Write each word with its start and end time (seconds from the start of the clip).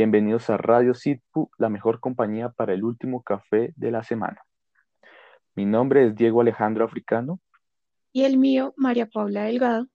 Bienvenidos 0.00 0.48
a 0.48 0.56
Radio 0.56 0.94
Sitpu, 0.94 1.50
la 1.58 1.68
mejor 1.68 1.98
compañía 1.98 2.50
para 2.50 2.72
el 2.72 2.84
último 2.84 3.20
café 3.24 3.72
de 3.74 3.90
la 3.90 4.04
semana. 4.04 4.40
Mi 5.56 5.66
nombre 5.66 6.06
es 6.06 6.14
Diego 6.14 6.40
Alejandro 6.40 6.84
Africano. 6.84 7.40
Y 8.12 8.22
el 8.22 8.38
mío, 8.38 8.74
María 8.76 9.06
Paula 9.06 9.42
Delgado. 9.42 9.88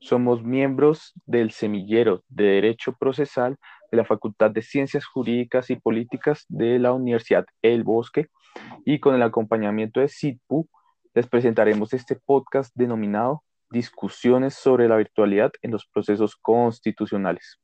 Somos 0.00 0.42
miembros 0.42 1.12
del 1.26 1.52
Semillero 1.52 2.24
de 2.28 2.42
Derecho 2.42 2.96
Procesal 2.98 3.56
de 3.92 3.98
la 3.98 4.04
Facultad 4.04 4.50
de 4.50 4.62
Ciencias 4.62 5.06
Jurídicas 5.06 5.70
y 5.70 5.76
Políticas 5.76 6.44
de 6.48 6.80
la 6.80 6.92
Universidad 6.92 7.46
El 7.62 7.84
Bosque 7.84 8.30
y 8.84 8.98
con 8.98 9.14
el 9.14 9.22
acompañamiento 9.22 10.00
de 10.00 10.08
SITPU 10.08 10.68
les 11.14 11.28
presentaremos 11.28 11.92
este 11.92 12.16
podcast 12.16 12.72
denominado 12.74 13.44
Discusiones 13.70 14.54
sobre 14.54 14.88
la 14.88 14.96
virtualidad 14.96 15.52
en 15.62 15.70
los 15.70 15.86
procesos 15.86 16.34
constitucionales. 16.34 17.60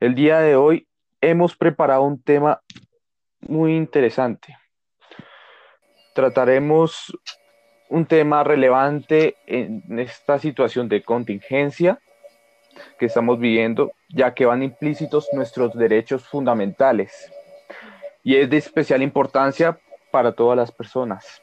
El 0.00 0.14
día 0.14 0.40
de 0.40 0.56
hoy 0.56 0.88
hemos 1.20 1.56
preparado 1.56 2.02
un 2.02 2.22
tema 2.22 2.62
muy 3.40 3.76
interesante. 3.76 4.56
Trataremos 6.14 7.16
un 7.88 8.06
tema 8.06 8.44
relevante 8.44 9.36
en 9.46 9.98
esta 9.98 10.38
situación 10.38 10.88
de 10.88 11.02
contingencia 11.02 11.98
que 12.98 13.06
estamos 13.06 13.38
viviendo, 13.38 13.92
ya 14.08 14.34
que 14.34 14.46
van 14.46 14.62
implícitos 14.62 15.28
nuestros 15.32 15.74
derechos 15.74 16.24
fundamentales 16.24 17.32
y 18.22 18.36
es 18.36 18.50
de 18.50 18.58
especial 18.58 19.02
importancia 19.02 19.78
para 20.10 20.32
todas 20.32 20.56
las 20.56 20.70
personas. 20.70 21.42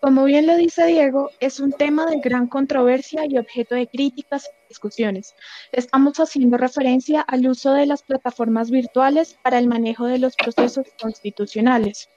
Como 0.00 0.24
bien 0.24 0.46
lo 0.46 0.56
dice 0.56 0.86
Diego, 0.86 1.30
es 1.40 1.58
un 1.58 1.72
tema 1.72 2.06
de 2.06 2.20
gran 2.20 2.46
controversia 2.46 3.22
y 3.26 3.38
objeto 3.38 3.74
de 3.74 3.88
críticas 3.88 4.48
discusiones. 4.68 5.34
Estamos 5.72 6.18
haciendo 6.18 6.56
referencia 6.56 7.20
al 7.22 7.46
uso 7.48 7.72
de 7.72 7.86
las 7.86 8.02
plataformas 8.02 8.70
virtuales 8.70 9.38
para 9.42 9.58
el 9.58 9.66
manejo 9.66 10.06
de 10.06 10.18
los 10.18 10.36
procesos 10.36 10.86
constitucionales. 11.00 12.08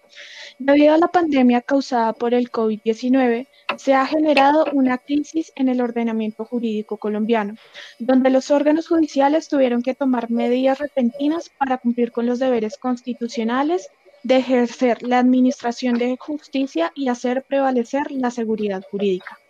Debido 0.59 0.93
a 0.93 0.97
la 0.97 1.07
pandemia 1.07 1.61
causada 1.61 2.13
por 2.13 2.33
el 2.33 2.51
COVID-19, 2.51 3.47
se 3.77 3.93
ha 3.93 4.05
generado 4.05 4.65
una 4.73 4.97
crisis 4.97 5.51
en 5.55 5.69
el 5.69 5.81
ordenamiento 5.81 6.45
jurídico 6.45 6.97
colombiano, 6.97 7.55
donde 7.99 8.29
los 8.29 8.51
órganos 8.51 8.87
judiciales 8.87 9.47
tuvieron 9.47 9.81
que 9.81 9.95
tomar 9.95 10.29
medidas 10.29 10.79
repentinas 10.79 11.49
para 11.49 11.77
cumplir 11.77 12.11
con 12.11 12.25
los 12.25 12.39
deberes 12.39 12.77
constitucionales 12.77 13.89
de 14.23 14.37
ejercer 14.37 15.01
la 15.01 15.19
administración 15.19 15.97
de 15.97 16.17
justicia 16.19 16.91
y 16.95 17.07
hacer 17.07 17.43
prevalecer 17.43 18.11
la 18.11 18.29
seguridad 18.29 18.83
jurídica. 18.89 19.40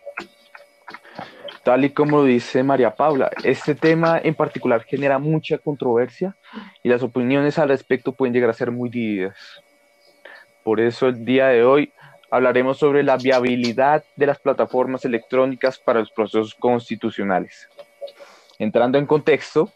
Tal 1.63 1.85
y 1.85 1.91
como 1.91 2.23
dice 2.23 2.63
María 2.63 2.95
Paula, 2.95 3.29
este 3.43 3.75
tema 3.75 4.19
en 4.23 4.33
particular 4.33 4.83
genera 4.83 5.19
mucha 5.19 5.59
controversia 5.59 6.35
y 6.81 6.89
las 6.89 7.03
opiniones 7.03 7.59
al 7.59 7.69
respecto 7.69 8.13
pueden 8.13 8.33
llegar 8.33 8.49
a 8.49 8.53
ser 8.53 8.71
muy 8.71 8.89
divididas. 8.89 9.37
Por 10.63 10.79
eso 10.79 11.07
el 11.07 11.23
día 11.23 11.47
de 11.47 11.63
hoy 11.63 11.93
hablaremos 12.31 12.79
sobre 12.79 13.03
la 13.03 13.17
viabilidad 13.17 14.03
de 14.15 14.25
las 14.25 14.39
plataformas 14.39 15.05
electrónicas 15.05 15.77
para 15.77 15.99
los 15.99 16.11
procesos 16.11 16.55
constitucionales. 16.55 17.69
Entrando 18.57 18.97
en 18.97 19.05
contexto, 19.05 19.71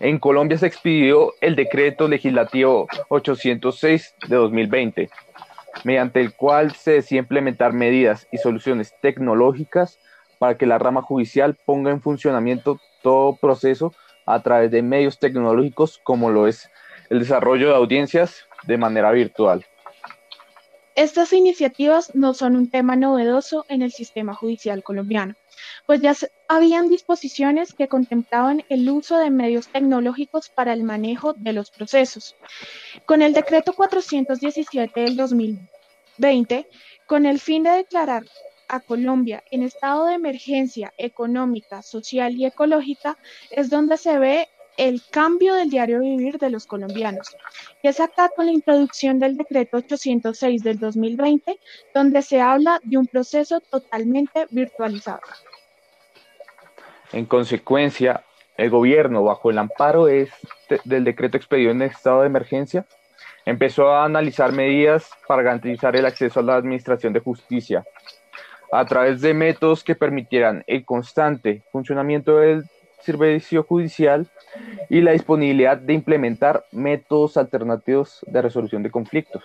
en 0.00 0.18
Colombia 0.18 0.56
se 0.56 0.66
expidió 0.66 1.34
el 1.42 1.54
decreto 1.54 2.08
legislativo 2.08 2.86
806 3.08 4.14
de 4.28 4.36
2020, 4.36 5.10
mediante 5.84 6.20
el 6.20 6.32
cual 6.34 6.74
se 6.74 6.92
decide 6.92 7.18
implementar 7.18 7.74
medidas 7.74 8.26
y 8.32 8.38
soluciones 8.38 8.94
tecnológicas 9.02 9.98
para 10.38 10.56
que 10.56 10.66
la 10.66 10.78
rama 10.78 11.02
judicial 11.02 11.56
ponga 11.64 11.90
en 11.90 12.00
funcionamiento 12.00 12.80
todo 13.02 13.36
proceso 13.36 13.94
a 14.24 14.42
través 14.42 14.70
de 14.70 14.82
medios 14.82 15.18
tecnológicos 15.18 16.00
como 16.02 16.30
lo 16.30 16.46
es 16.46 16.70
el 17.10 17.20
desarrollo 17.20 17.68
de 17.68 17.76
audiencias 17.76 18.44
de 18.64 18.76
manera 18.76 19.12
virtual. 19.12 19.64
Estas 20.94 21.32
iniciativas 21.32 22.14
no 22.14 22.34
son 22.34 22.56
un 22.56 22.70
tema 22.70 22.96
novedoso 22.96 23.64
en 23.68 23.82
el 23.82 23.92
sistema 23.92 24.34
judicial 24.34 24.82
colombiano 24.82 25.34
pues 25.86 26.00
ya 26.00 26.14
habían 26.48 26.88
disposiciones 26.88 27.72
que 27.72 27.88
contemplaban 27.88 28.64
el 28.68 28.88
uso 28.90 29.18
de 29.18 29.30
medios 29.30 29.68
tecnológicos 29.68 30.48
para 30.48 30.72
el 30.72 30.82
manejo 30.82 31.32
de 31.34 31.52
los 31.52 31.70
procesos. 31.70 32.34
Con 33.04 33.22
el 33.22 33.32
decreto 33.32 33.72
417 33.72 35.00
del 35.00 35.16
2020, 35.16 36.68
con 37.06 37.26
el 37.26 37.40
fin 37.40 37.62
de 37.62 37.70
declarar 37.70 38.24
a 38.68 38.80
Colombia 38.80 39.42
en 39.50 39.62
estado 39.62 40.06
de 40.06 40.14
emergencia 40.14 40.92
económica, 40.98 41.82
social 41.82 42.34
y 42.34 42.46
ecológica, 42.46 43.16
es 43.50 43.70
donde 43.70 43.96
se 43.96 44.18
ve 44.18 44.48
el 44.76 45.02
cambio 45.10 45.54
del 45.54 45.70
diario 45.70 46.00
vivir 46.00 46.38
de 46.38 46.50
los 46.50 46.66
colombianos. 46.66 47.34
Y 47.82 47.88
es 47.88 48.00
acá 48.00 48.30
con 48.34 48.46
la 48.46 48.52
introducción 48.52 49.18
del 49.18 49.36
decreto 49.36 49.78
806 49.78 50.62
del 50.62 50.78
2020, 50.78 51.58
donde 51.94 52.22
se 52.22 52.40
habla 52.40 52.80
de 52.82 52.98
un 52.98 53.06
proceso 53.06 53.60
totalmente 53.60 54.46
virtualizado. 54.50 55.20
En 57.12 57.24
consecuencia, 57.24 58.24
el 58.56 58.70
gobierno, 58.70 59.22
bajo 59.22 59.50
el 59.50 59.58
amparo 59.58 60.08
este, 60.08 60.80
del 60.84 61.04
decreto 61.04 61.36
expedido 61.36 61.70
en 61.70 61.82
estado 61.82 62.20
de 62.20 62.26
emergencia, 62.26 62.84
empezó 63.44 63.90
a 63.90 64.04
analizar 64.04 64.52
medidas 64.52 65.08
para 65.26 65.42
garantizar 65.42 65.94
el 65.94 66.04
acceso 66.04 66.40
a 66.40 66.42
la 66.42 66.56
administración 66.56 67.12
de 67.12 67.20
justicia 67.20 67.84
a 68.72 68.84
través 68.84 69.20
de 69.20 69.34
métodos 69.34 69.84
que 69.84 69.94
permitieran 69.94 70.64
el 70.66 70.84
constante 70.84 71.62
funcionamiento 71.70 72.38
del 72.38 72.64
servicio 73.00 73.62
judicial 73.62 74.28
y 74.88 75.00
la 75.00 75.12
disponibilidad 75.12 75.76
de 75.76 75.92
implementar 75.92 76.64
métodos 76.72 77.36
alternativos 77.36 78.24
de 78.26 78.42
resolución 78.42 78.82
de 78.82 78.90
conflictos. 78.90 79.44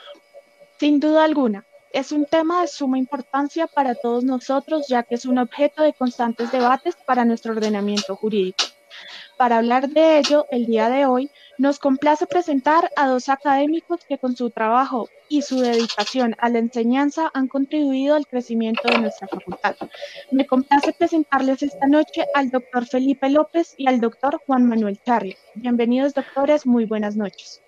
Sin 0.80 1.00
duda 1.00 1.24
alguna, 1.24 1.64
es 1.94 2.12
un 2.12 2.26
tema 2.26 2.62
de 2.62 2.68
suma 2.68 2.98
importancia 2.98 3.68
para 3.68 3.96
todos 3.96 4.24
nosotros, 4.24 4.88
ya 4.88 5.04
que 5.04 5.16
es 5.16 5.26
un 5.26 5.38
objeto 5.38 5.84
de 5.84 5.94
constantes 5.94 6.52
debates 6.52 6.96
para 7.06 7.26
nuestro 7.26 7.54
ordenamiento 7.54 8.16
jurídico. 8.16 8.64
Para 9.38 9.58
hablar 9.58 9.90
de 9.90 10.20
ello, 10.20 10.46
el 10.52 10.66
día 10.66 10.90
de 10.90 11.06
hoy 11.06 11.30
nos 11.62 11.78
complace 11.78 12.26
presentar 12.26 12.90
a 12.96 13.08
dos 13.08 13.30
académicos 13.30 14.00
que 14.10 14.18
con 14.18 14.36
su 14.36 14.50
trabajo 14.50 15.10
y 15.30 15.44
su 15.44 15.62
dedicación 15.62 16.36
a 16.40 16.50
la 16.50 16.58
enseñanza 16.58 17.30
han 17.36 17.48
contribuido 17.48 18.16
al 18.16 18.26
crecimiento 18.26 18.82
de 18.88 18.98
nuestra 18.98 19.28
facultad. 19.28 19.76
Me 20.32 20.48
complace 20.48 20.92
presentarles 20.92 21.62
esta 21.62 21.86
noche 21.86 22.26
al 22.34 22.50
doctor 22.50 22.88
Felipe 22.88 23.30
López 23.30 23.76
y 23.78 23.88
al 23.88 24.02
doctor 24.02 24.42
Juan 24.48 24.68
Manuel 24.68 25.00
Charri. 25.06 25.38
Bienvenidos, 25.54 26.16
doctores, 26.16 26.66
muy 26.66 26.86
buenas 26.86 27.16
noches. 27.16 27.62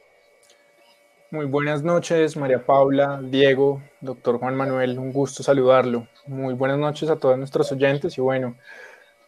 Muy 1.30 1.46
buenas 1.46 1.84
noches, 1.84 2.36
María 2.36 2.66
Paula, 2.66 3.22
Diego, 3.24 3.80
doctor 4.02 4.40
Juan 4.40 4.56
Manuel, 4.56 4.98
un 4.98 5.14
gusto 5.14 5.44
saludarlo. 5.44 6.08
Muy 6.26 6.56
buenas 6.56 6.80
noches 6.80 7.12
a 7.12 7.18
todos 7.18 7.38
nuestros 7.38 7.72
oyentes 7.72 8.18
y 8.18 8.22
bueno, 8.22 8.56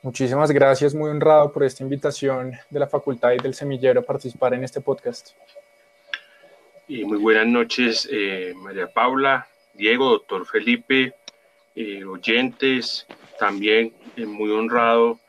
muchísimas 0.05 0.51
gracias, 0.51 0.93
muy 0.93 1.09
honrado 1.09 1.51
por 1.51 1.63
esta 1.63 1.81
invitación 1.81 2.53
de 2.69 2.79
la 2.79 2.87
Facultad 2.87 3.31
y 3.31 3.39
del 3.39 3.55
Semillero 3.55 4.01
a 4.01 4.03
participar 4.03 4.53
en 4.53 4.63
este 4.63 4.79
podcast. 4.79 5.31
Y 6.87 7.03
muy 7.03 7.17
buenas 7.17 7.47
noches, 7.47 8.07
eh, 8.11 8.53
María 8.55 8.85
Paula, 8.85 9.47
Diego, 9.73 10.11
doctor 10.11 10.45
Felipe, 10.45 11.15
eh, 11.75 12.05
oyentes, 12.05 13.07
también 13.39 13.93
eh, 14.15 14.27
muy 14.27 14.51
honrado 14.51 15.19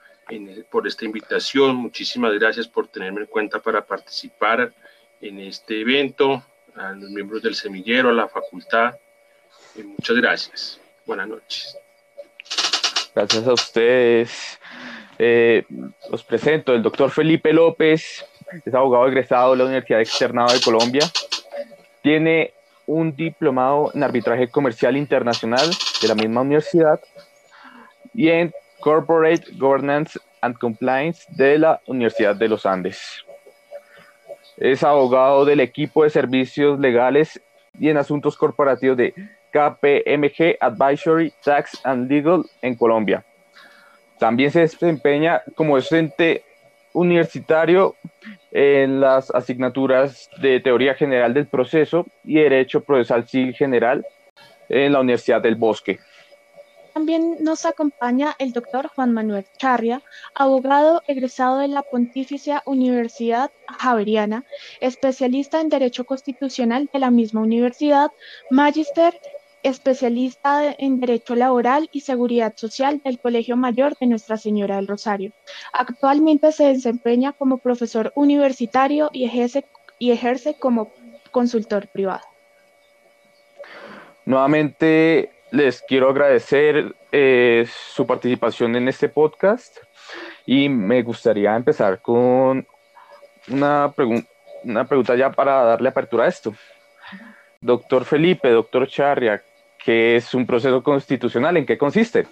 por 0.70 0.86
esta 0.86 1.06
invitación. 1.06 1.76
Muchísimas 1.76 2.34
gracias 2.34 2.68
por 2.68 2.86
tenerme 2.88 3.22
en 3.22 3.26
cuenta 3.28 3.60
para 3.60 3.86
participar 3.86 4.74
en 5.22 5.40
este 5.40 5.80
evento 5.80 6.44
a 6.74 6.92
los 6.92 7.08
miembros 7.08 7.42
del 7.42 7.54
semillero, 7.54 8.10
a 8.10 8.12
la 8.12 8.28
facultad. 8.28 8.94
muchas 9.82 10.16
gracias. 10.16 10.80
Buenas 11.06 11.28
noches. 11.28 11.78
Gracias 13.14 13.46
a 13.46 13.54
ustedes. 13.54 14.58
Eh, 15.18 15.64
los 16.10 16.22
presento, 16.24 16.74
el 16.74 16.82
doctor 16.82 17.10
Felipe 17.10 17.52
López, 17.52 18.24
es 18.64 18.74
abogado 18.74 19.08
egresado 19.08 19.52
de 19.52 19.58
la 19.58 19.64
Universidad 19.64 20.00
Externada 20.00 20.52
de 20.52 20.60
Colombia. 20.60 21.02
Tiene 22.02 22.52
un 22.86 23.14
diplomado 23.14 23.90
en 23.94 24.02
arbitraje 24.02 24.48
comercial 24.48 24.96
internacional 24.96 25.68
de 26.00 26.08
la 26.08 26.14
misma 26.14 26.42
universidad 26.42 27.00
y 28.14 28.28
en 28.28 28.52
Corporate 28.80 29.44
Governance 29.58 30.18
and 30.40 30.56
Compliance 30.58 31.24
de 31.30 31.58
la 31.58 31.80
Universidad 31.86 32.36
de 32.36 32.48
los 32.48 32.64
Andes. 32.66 33.24
Es 34.56 34.82
abogado 34.82 35.44
del 35.44 35.60
equipo 35.60 36.04
de 36.04 36.10
servicios 36.10 36.78
legales 36.78 37.40
y 37.78 37.88
en 37.88 37.96
asuntos 37.96 38.36
corporativos 38.36 38.96
de 38.96 39.12
KPMG 39.50 40.56
Advisory 40.60 41.32
Tax 41.42 41.80
and 41.84 42.10
Legal 42.10 42.44
en 42.62 42.74
Colombia. 42.74 43.24
También 44.18 44.50
se 44.50 44.60
desempeña 44.60 45.42
como 45.54 45.76
docente 45.76 46.44
universitario 46.92 47.94
en 48.50 49.00
las 49.00 49.30
asignaturas 49.34 50.30
de 50.40 50.60
Teoría 50.60 50.94
General 50.94 51.34
del 51.34 51.46
Proceso 51.46 52.06
y 52.24 52.36
Derecho 52.36 52.80
Procesal 52.80 53.28
Civil 53.28 53.54
General 53.54 54.04
en 54.68 54.92
la 54.92 55.00
Universidad 55.00 55.42
del 55.42 55.56
Bosque. 55.56 55.98
también 56.94 57.36
nos 57.40 57.66
acompaña 57.66 58.34
el 58.38 58.54
doctor 58.54 58.88
Juan 58.88 59.12
Manuel 59.12 59.44
Charria, 59.58 60.00
abogado 60.34 61.02
egresado 61.06 61.58
de 61.58 61.68
la 61.68 61.82
Pontificia 61.82 62.62
Universidad 62.64 63.50
Javeriana, 63.78 64.44
especialista 64.80 65.60
en 65.60 65.68
Derecho 65.68 66.06
Constitucional 66.06 66.88
de 66.90 66.98
la 66.98 67.10
misma 67.10 67.42
universidad, 67.42 68.10
magíster 68.50 69.20
especialista 69.66 70.74
en 70.78 71.00
Derecho 71.00 71.34
Laboral 71.34 71.88
y 71.90 72.02
Seguridad 72.02 72.54
Social 72.56 73.00
del 73.04 73.18
Colegio 73.18 73.56
Mayor 73.56 73.96
de 73.98 74.06
Nuestra 74.06 74.36
Señora 74.36 74.76
del 74.76 74.86
Rosario. 74.86 75.32
Actualmente 75.72 76.52
se 76.52 76.68
desempeña 76.68 77.32
como 77.32 77.58
profesor 77.58 78.12
universitario 78.14 79.10
y 79.12 79.24
ejerce, 79.24 79.64
y 79.98 80.12
ejerce 80.12 80.54
como 80.54 80.92
consultor 81.32 81.88
privado. 81.88 82.22
Nuevamente 84.24 85.32
les 85.50 85.82
quiero 85.82 86.10
agradecer 86.10 86.94
eh, 87.10 87.66
su 87.68 88.06
participación 88.06 88.76
en 88.76 88.86
este 88.86 89.08
podcast 89.08 89.78
y 90.44 90.68
me 90.68 91.02
gustaría 91.02 91.56
empezar 91.56 92.00
con 92.00 92.64
una, 93.48 93.92
una 94.62 94.84
pregunta 94.84 95.16
ya 95.16 95.32
para 95.32 95.64
darle 95.64 95.88
apertura 95.88 96.24
a 96.24 96.28
esto. 96.28 96.54
Doctor 97.60 98.04
Felipe, 98.04 98.48
doctor 98.50 98.86
Charria, 98.86 99.42
¿Qué 99.86 100.16
es 100.16 100.34
un 100.34 100.44
proceso 100.44 100.82
constitucional? 100.82 101.56
¿En 101.56 101.64
qué 101.64 101.78
consiste? 101.78 102.26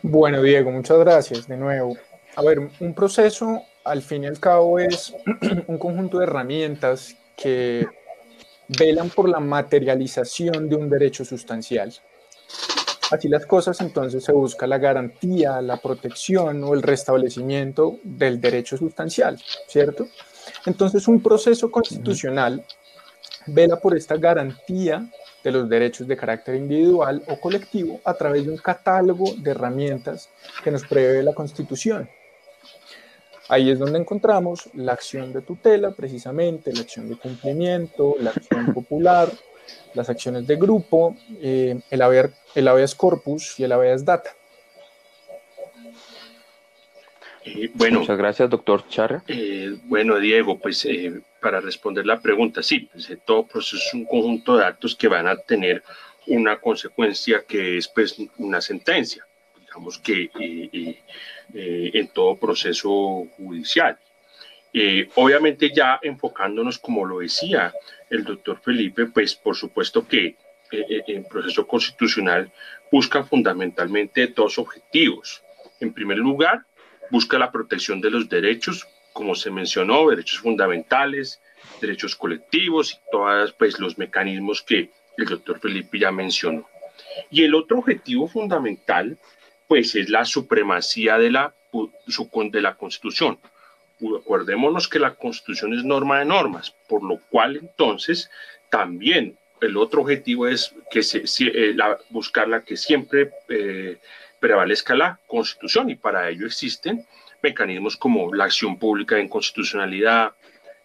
Bueno, 0.00 0.40
Diego, 0.40 0.70
muchas 0.70 0.98
gracias 1.00 1.46
de 1.46 1.58
nuevo. 1.58 1.98
A 2.36 2.42
ver, 2.42 2.60
un 2.80 2.94
proceso 2.94 3.62
al 3.84 4.00
fin 4.00 4.24
y 4.24 4.28
al 4.28 4.40
cabo 4.40 4.78
es 4.78 5.14
un 5.66 5.76
conjunto 5.76 6.18
de 6.18 6.24
herramientas 6.24 7.14
que 7.36 7.86
velan 8.68 9.10
por 9.10 9.28
la 9.28 9.38
materialización 9.38 10.70
de 10.70 10.76
un 10.76 10.88
derecho 10.88 11.26
sustancial. 11.26 11.92
Así 13.10 13.28
las 13.28 13.44
cosas, 13.44 13.82
entonces 13.82 14.24
se 14.24 14.32
busca 14.32 14.66
la 14.66 14.78
garantía, 14.78 15.60
la 15.60 15.76
protección 15.76 16.64
o 16.64 16.72
el 16.72 16.80
restablecimiento 16.80 17.98
del 18.02 18.40
derecho 18.40 18.78
sustancial, 18.78 19.38
¿cierto? 19.68 20.08
Entonces 20.64 21.06
un 21.06 21.22
proceso 21.22 21.70
constitucional 21.70 22.64
vela 23.46 23.78
por 23.78 23.94
esta 23.94 24.16
garantía 24.16 25.06
de 25.44 25.52
los 25.52 25.68
derechos 25.68 26.08
de 26.08 26.16
carácter 26.16 26.54
individual 26.54 27.22
o 27.28 27.38
colectivo 27.38 28.00
a 28.04 28.14
través 28.14 28.46
de 28.46 28.50
un 28.50 28.56
catálogo 28.56 29.34
de 29.36 29.50
herramientas 29.50 30.30
que 30.64 30.70
nos 30.70 30.84
prevé 30.86 31.22
la 31.22 31.34
Constitución. 31.34 32.08
Ahí 33.48 33.70
es 33.70 33.78
donde 33.78 33.98
encontramos 33.98 34.70
la 34.72 34.94
acción 34.94 35.34
de 35.34 35.42
tutela, 35.42 35.90
precisamente, 35.90 36.72
la 36.72 36.80
acción 36.80 37.10
de 37.10 37.16
cumplimiento, 37.16 38.16
la 38.18 38.30
acción 38.30 38.72
popular, 38.72 39.30
las 39.92 40.08
acciones 40.08 40.46
de 40.46 40.56
grupo, 40.56 41.14
eh, 41.42 41.78
el, 41.90 42.02
haber, 42.02 42.32
el 42.54 42.66
habeas 42.66 42.94
corpus 42.94 43.60
y 43.60 43.64
el 43.64 43.72
habeas 43.72 44.02
data. 44.02 44.30
Eh, 47.44 47.70
bueno, 47.74 48.00
Muchas 48.00 48.16
gracias, 48.16 48.48
doctor 48.48 48.88
Charra. 48.88 49.22
Eh, 49.28 49.76
bueno, 49.84 50.18
Diego, 50.18 50.58
pues 50.58 50.88
para 51.40 51.60
responder 51.60 52.06
la 52.06 52.20
pregunta, 52.20 52.62
sí, 52.62 52.88
pues, 52.90 53.10
todo 53.24 53.46
proceso 53.46 53.76
es 53.76 53.94
un 53.94 54.06
conjunto 54.06 54.56
de 54.56 54.64
actos 54.64 54.96
que 54.96 55.08
van 55.08 55.26
a 55.26 55.36
tener 55.36 55.82
una 56.26 56.58
consecuencia 56.58 57.44
que 57.46 57.76
es 57.76 57.88
pues, 57.88 58.16
una 58.38 58.62
sentencia, 58.62 59.26
digamos 59.60 59.98
que 59.98 60.30
en 61.52 62.08
todo 62.08 62.36
proceso 62.36 63.26
judicial. 63.36 63.98
obviamente 65.16 65.70
ya 65.70 66.00
enfocándonos, 66.02 66.78
como 66.78 67.04
lo 67.04 67.18
decía 67.18 67.74
el 68.08 68.24
doctor 68.24 68.58
Felipe, 68.60 69.06
pues 69.06 69.34
por 69.34 69.54
supuesto 69.54 70.08
que 70.08 70.36
el 70.70 71.26
proceso 71.26 71.66
constitucional 71.66 72.50
busca 72.90 73.22
fundamentalmente 73.22 74.28
dos 74.28 74.58
objetivos. 74.58 75.42
En 75.80 75.92
primer 75.92 76.18
lugar, 76.18 76.64
busca 77.10 77.38
la 77.38 77.52
protección 77.52 78.00
de 78.00 78.10
los 78.10 78.28
derechos, 78.28 78.86
como 79.12 79.34
se 79.34 79.50
mencionó, 79.50 80.08
derechos 80.08 80.40
fundamentales, 80.40 81.40
derechos 81.80 82.16
colectivos 82.16 82.92
y 82.92 83.10
todos 83.10 83.52
pues, 83.52 83.78
los 83.78 83.98
mecanismos 83.98 84.62
que 84.62 84.90
el 85.16 85.26
doctor 85.26 85.60
Felipe 85.60 85.98
ya 85.98 86.10
mencionó. 86.10 86.68
Y 87.30 87.44
el 87.44 87.54
otro 87.54 87.78
objetivo 87.78 88.26
fundamental, 88.26 89.16
pues, 89.68 89.94
es 89.94 90.08
la 90.08 90.24
supremacía 90.24 91.18
de 91.18 91.30
la, 91.30 91.54
de 91.72 92.60
la 92.60 92.74
Constitución. 92.74 93.38
Acordémonos 94.20 94.88
que 94.88 94.98
la 94.98 95.14
Constitución 95.14 95.72
es 95.72 95.84
norma 95.84 96.18
de 96.18 96.24
normas, 96.24 96.74
por 96.88 97.02
lo 97.02 97.20
cual 97.30 97.56
entonces 97.56 98.30
también 98.68 99.36
el 99.60 99.76
otro 99.76 100.02
objetivo 100.02 100.46
es 100.46 100.74
que 100.90 101.02
se, 101.02 101.24
eh, 101.40 101.72
la, 101.74 101.98
buscar 102.10 102.48
la 102.48 102.62
que 102.62 102.76
siempre 102.76 103.30
eh, 103.48 103.98
prevalezca 104.44 104.94
la 104.94 105.18
Constitución 105.26 105.88
y 105.88 105.94
para 105.94 106.28
ello 106.28 106.44
existen 106.44 107.06
mecanismos 107.42 107.96
como 107.96 108.34
la 108.34 108.44
acción 108.44 108.78
pública 108.78 109.14
de 109.14 109.22
inconstitucionalidad, 109.22 110.34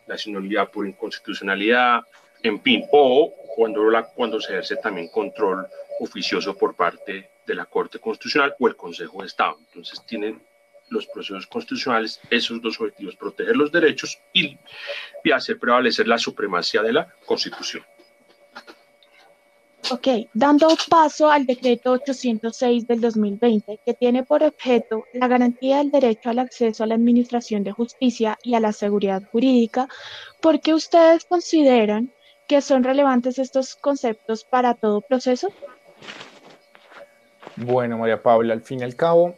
la 0.07 0.17
sinodalidad 0.17 0.69
por 0.69 0.87
inconstitucionalidad, 0.87 2.03
en 2.41 2.61
fin, 2.61 2.85
o 2.93 3.33
cuando, 3.57 3.89
la, 3.89 4.03
cuando 4.03 4.39
se 4.39 4.53
ejerce 4.53 4.77
también 4.77 5.09
control 5.09 5.67
oficioso 5.99 6.55
por 6.55 6.73
parte 6.73 7.31
de 7.45 7.53
la 7.53 7.65
Corte 7.65 7.99
Constitucional 7.99 8.55
o 8.57 8.65
el 8.69 8.77
Consejo 8.77 9.19
de 9.19 9.27
Estado. 9.27 9.57
Entonces 9.67 10.05
tienen 10.05 10.41
los 10.87 11.05
procesos 11.07 11.45
constitucionales 11.45 12.21
esos 12.29 12.61
dos 12.61 12.79
objetivos, 12.79 13.17
proteger 13.17 13.57
los 13.57 13.73
derechos 13.73 14.17
y, 14.31 14.57
y 15.21 15.31
hacer 15.33 15.59
prevalecer 15.59 16.07
la 16.07 16.17
supremacía 16.17 16.81
de 16.81 16.93
la 16.93 17.13
Constitución. 17.25 17.83
Ok, 19.91 20.07
dando 20.35 20.67
paso 20.87 21.31
al 21.31 21.47
decreto 21.47 21.93
806 21.93 22.85
del 22.85 23.01
2020, 23.01 23.79
que 23.83 23.93
tiene 23.95 24.23
por 24.23 24.43
objeto 24.43 25.05
la 25.13 25.27
garantía 25.27 25.77
del 25.77 25.89
derecho 25.89 26.29
al 26.29 26.37
acceso 26.37 26.83
a 26.83 26.87
la 26.87 26.93
administración 26.93 27.63
de 27.63 27.71
justicia 27.71 28.37
y 28.43 28.53
a 28.53 28.59
la 28.59 28.71
seguridad 28.71 29.23
jurídica, 29.31 29.87
¿por 30.41 30.61
qué 30.61 30.75
ustedes 30.75 31.25
consideran 31.25 32.11
que 32.47 32.61
son 32.61 32.83
relevantes 32.83 33.39
estos 33.39 33.75
conceptos 33.75 34.43
para 34.43 34.75
todo 34.75 35.01
proceso? 35.01 35.47
Bueno, 37.55 37.97
María 37.97 38.21
Paula, 38.21 38.53
al 38.53 38.61
fin 38.61 38.81
y 38.81 38.83
al 38.83 38.95
cabo, 38.95 39.33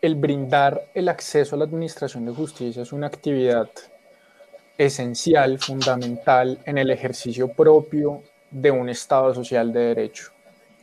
el 0.00 0.16
brindar 0.16 0.82
el 0.94 1.08
acceso 1.08 1.54
a 1.54 1.58
la 1.58 1.64
administración 1.64 2.24
de 2.26 2.32
justicia 2.32 2.82
es 2.82 2.92
una 2.92 3.06
actividad 3.06 3.70
esencial, 4.76 5.60
fundamental 5.60 6.58
en 6.64 6.78
el 6.78 6.90
ejercicio 6.90 7.46
propio 7.46 8.24
de 8.52 8.70
un 8.70 8.88
Estado 8.88 9.34
social 9.34 9.72
de 9.72 9.80
derecho, 9.80 10.30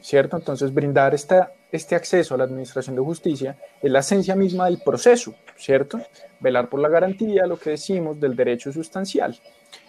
¿cierto? 0.02 0.36
Entonces, 0.36 0.74
brindar 0.74 1.14
esta, 1.14 1.54
este 1.72 1.96
acceso 1.96 2.34
a 2.34 2.38
la 2.40 2.44
administración 2.44 2.96
de 2.96 3.02
justicia 3.02 3.58
es 3.82 3.92
la 3.92 4.00
esencia 4.00 4.36
misma 4.36 4.66
del 4.66 4.80
proceso, 4.80 5.36
¿cierto? 5.56 6.02
Velar 6.40 6.68
por 6.68 6.80
la 6.80 6.90
garantía, 6.90 7.46
lo 7.46 7.58
que 7.58 7.72
decimos, 7.72 8.20
del 8.20 8.36
derecho 8.36 8.74
sustancial. 8.74 9.40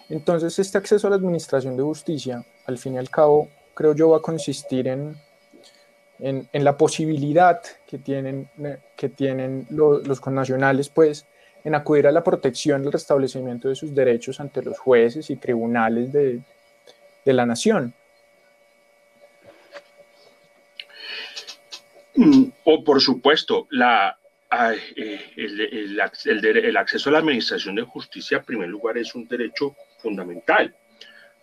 Entonces, 0.09 0.57
este 0.59 0.77
acceso 0.77 1.07
a 1.07 1.09
la 1.09 1.15
administración 1.15 1.75
de 1.75 1.83
justicia, 1.83 2.45
al 2.67 2.77
fin 2.77 2.93
y 2.93 2.97
al 2.99 3.09
cabo, 3.09 3.49
creo 3.73 3.95
yo, 3.95 4.09
va 4.09 4.17
a 4.17 4.21
consistir 4.21 4.87
en, 4.87 5.17
en, 6.19 6.63
la 6.63 6.77
posibilidad 6.77 7.61
que 7.87 7.97
tienen, 7.97 8.47
que 8.95 9.09
tienen 9.09 9.65
los 9.69 10.21
connacionales, 10.21 10.89
pues, 10.89 11.25
en 11.63 11.75
acudir 11.75 12.07
a 12.07 12.11
la 12.11 12.23
protección 12.23 12.83
y 12.83 12.87
el 12.87 12.91
restablecimiento 12.91 13.69
de 13.69 13.75
sus 13.75 13.93
derechos 13.93 14.39
ante 14.39 14.61
los 14.61 14.77
jueces 14.79 15.29
y 15.29 15.35
tribunales 15.35 16.11
de, 16.11 16.41
de 17.25 17.33
la 17.33 17.45
nación. 17.45 17.93
Mm, 22.15 22.45
o 22.65 22.83
por 22.83 23.01
supuesto, 23.01 23.67
eh, 24.95 25.31
el, 25.37 25.99
acceso 26.77 27.09
a 27.09 27.13
la 27.13 27.19
administración 27.19 27.75
de 27.75 27.83
justicia, 27.83 28.37
en 28.37 28.45
primer 28.45 28.69
lugar, 28.69 28.97
es 28.97 29.15
un 29.15 29.27
derecho 29.27 29.75
fundamental. 29.99 30.75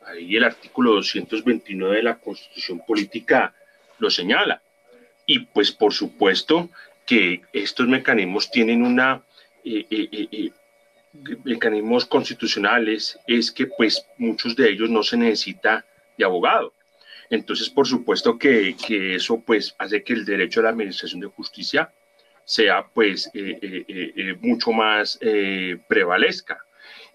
Ahí 0.04 0.36
el 0.36 0.44
artículo 0.44 0.94
229 0.94 1.96
de 1.96 2.02
la 2.02 2.18
Constitución 2.18 2.82
Política 2.86 3.54
lo 3.98 4.10
señala. 4.10 4.62
Y 5.26 5.40
pues 5.40 5.72
por 5.72 5.92
supuesto 5.92 6.70
que 7.04 7.42
estos 7.52 7.88
mecanismos 7.88 8.50
tienen 8.50 8.82
una 8.82 9.22
eh, 9.64 9.86
eh, 9.90 10.50
mecanismos 11.44 12.06
constitucionales 12.06 13.18
es 13.26 13.50
que 13.50 13.66
pues 13.66 14.04
muchos 14.18 14.54
de 14.56 14.70
ellos 14.70 14.90
no 14.90 15.02
se 15.02 15.16
necesita 15.16 15.84
de 16.16 16.24
abogado. 16.24 16.72
Entonces, 17.30 17.68
por 17.68 17.86
supuesto 17.86 18.38
que, 18.38 18.74
que 18.74 19.16
eso 19.16 19.40
pues 19.40 19.74
hace 19.78 20.02
que 20.02 20.14
el 20.14 20.24
derecho 20.24 20.60
a 20.60 20.64
la 20.64 20.70
administración 20.70 21.20
de 21.20 21.26
justicia 21.26 21.92
sea 22.48 22.86
pues 22.94 23.30
eh, 23.34 23.58
eh, 23.60 23.84
eh, 23.88 24.36
mucho 24.40 24.72
más 24.72 25.18
prevalezca. 25.86 26.64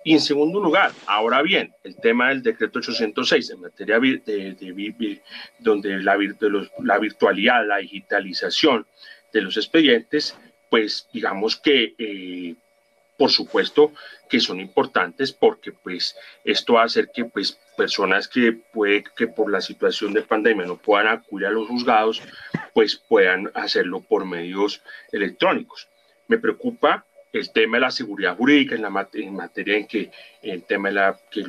Y 0.06 0.14
en 0.14 0.20
segundo 0.20 0.60
lugar, 0.62 0.92
ahora 1.08 1.42
bien, 1.42 1.74
el 1.84 1.96
tema 1.96 2.30
del 2.30 2.44
decreto 2.44 2.80
806 2.80 3.50
en 3.52 3.62
materia 3.62 4.00
de, 4.00 4.20
de, 4.20 5.22
donde 5.60 5.98
la, 6.04 6.18
de 6.18 6.70
la 6.80 7.00
virtualidad, 7.00 7.66
la 7.66 7.78
digitalización 7.78 8.86
de 9.32 9.42
los 9.42 9.58
expedientes, 9.58 10.38
pues 10.70 11.08
digamos 11.14 11.56
que 11.56 11.96
por 13.18 13.30
supuesto 13.30 13.94
que 14.30 14.40
son 14.40 14.60
importantes 14.60 15.32
porque 15.32 15.72
pues 15.72 16.16
esto 16.44 16.74
va 16.74 16.82
a 16.82 16.86
hacer 16.86 17.10
que 17.14 17.26
pues 17.26 17.60
personas 17.78 18.28
que 18.28 18.54
puede 18.54 19.04
que 19.16 19.28
por 19.28 19.52
la 19.52 19.62
situación 19.62 20.14
de 20.14 20.24
pandemia 20.24 20.66
no 20.66 20.78
puedan 20.78 21.08
acudir 21.08 21.48
a 21.48 21.52
los 21.52 21.68
juzgados 21.68 22.22
pues 22.74 22.96
puedan 22.96 23.52
hacerlo 23.54 24.02
por 24.02 24.26
medios 24.26 24.82
electrónicos. 25.12 25.88
Me 26.28 26.38
preocupa 26.38 27.06
el 27.32 27.52
tema 27.52 27.78
de 27.78 27.82
la 27.82 27.92
seguridad 27.92 28.38
jurídica 28.38 28.76
en, 28.76 28.84
la 28.84 28.90
materia 28.92 29.76
en 29.76 29.88
que 29.88 30.12
el 30.42 30.64
tema 30.64 30.90
de 30.90 30.96
la 30.96 31.20
que 31.32 31.44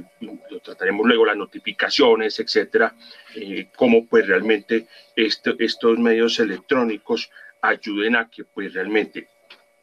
lo 0.50 0.60
trataremos 0.60 1.06
luego 1.06 1.26
las 1.26 1.36
notificaciones 1.36 2.40
etcétera 2.40 2.94
eh, 3.36 3.68
cómo 3.76 4.06
pues 4.06 4.26
realmente 4.26 4.86
este, 5.14 5.54
estos 5.58 5.98
medios 5.98 6.40
electrónicos 6.40 7.30
ayuden 7.60 8.16
a 8.16 8.30
que 8.30 8.44
pues 8.44 8.72
realmente 8.72 9.28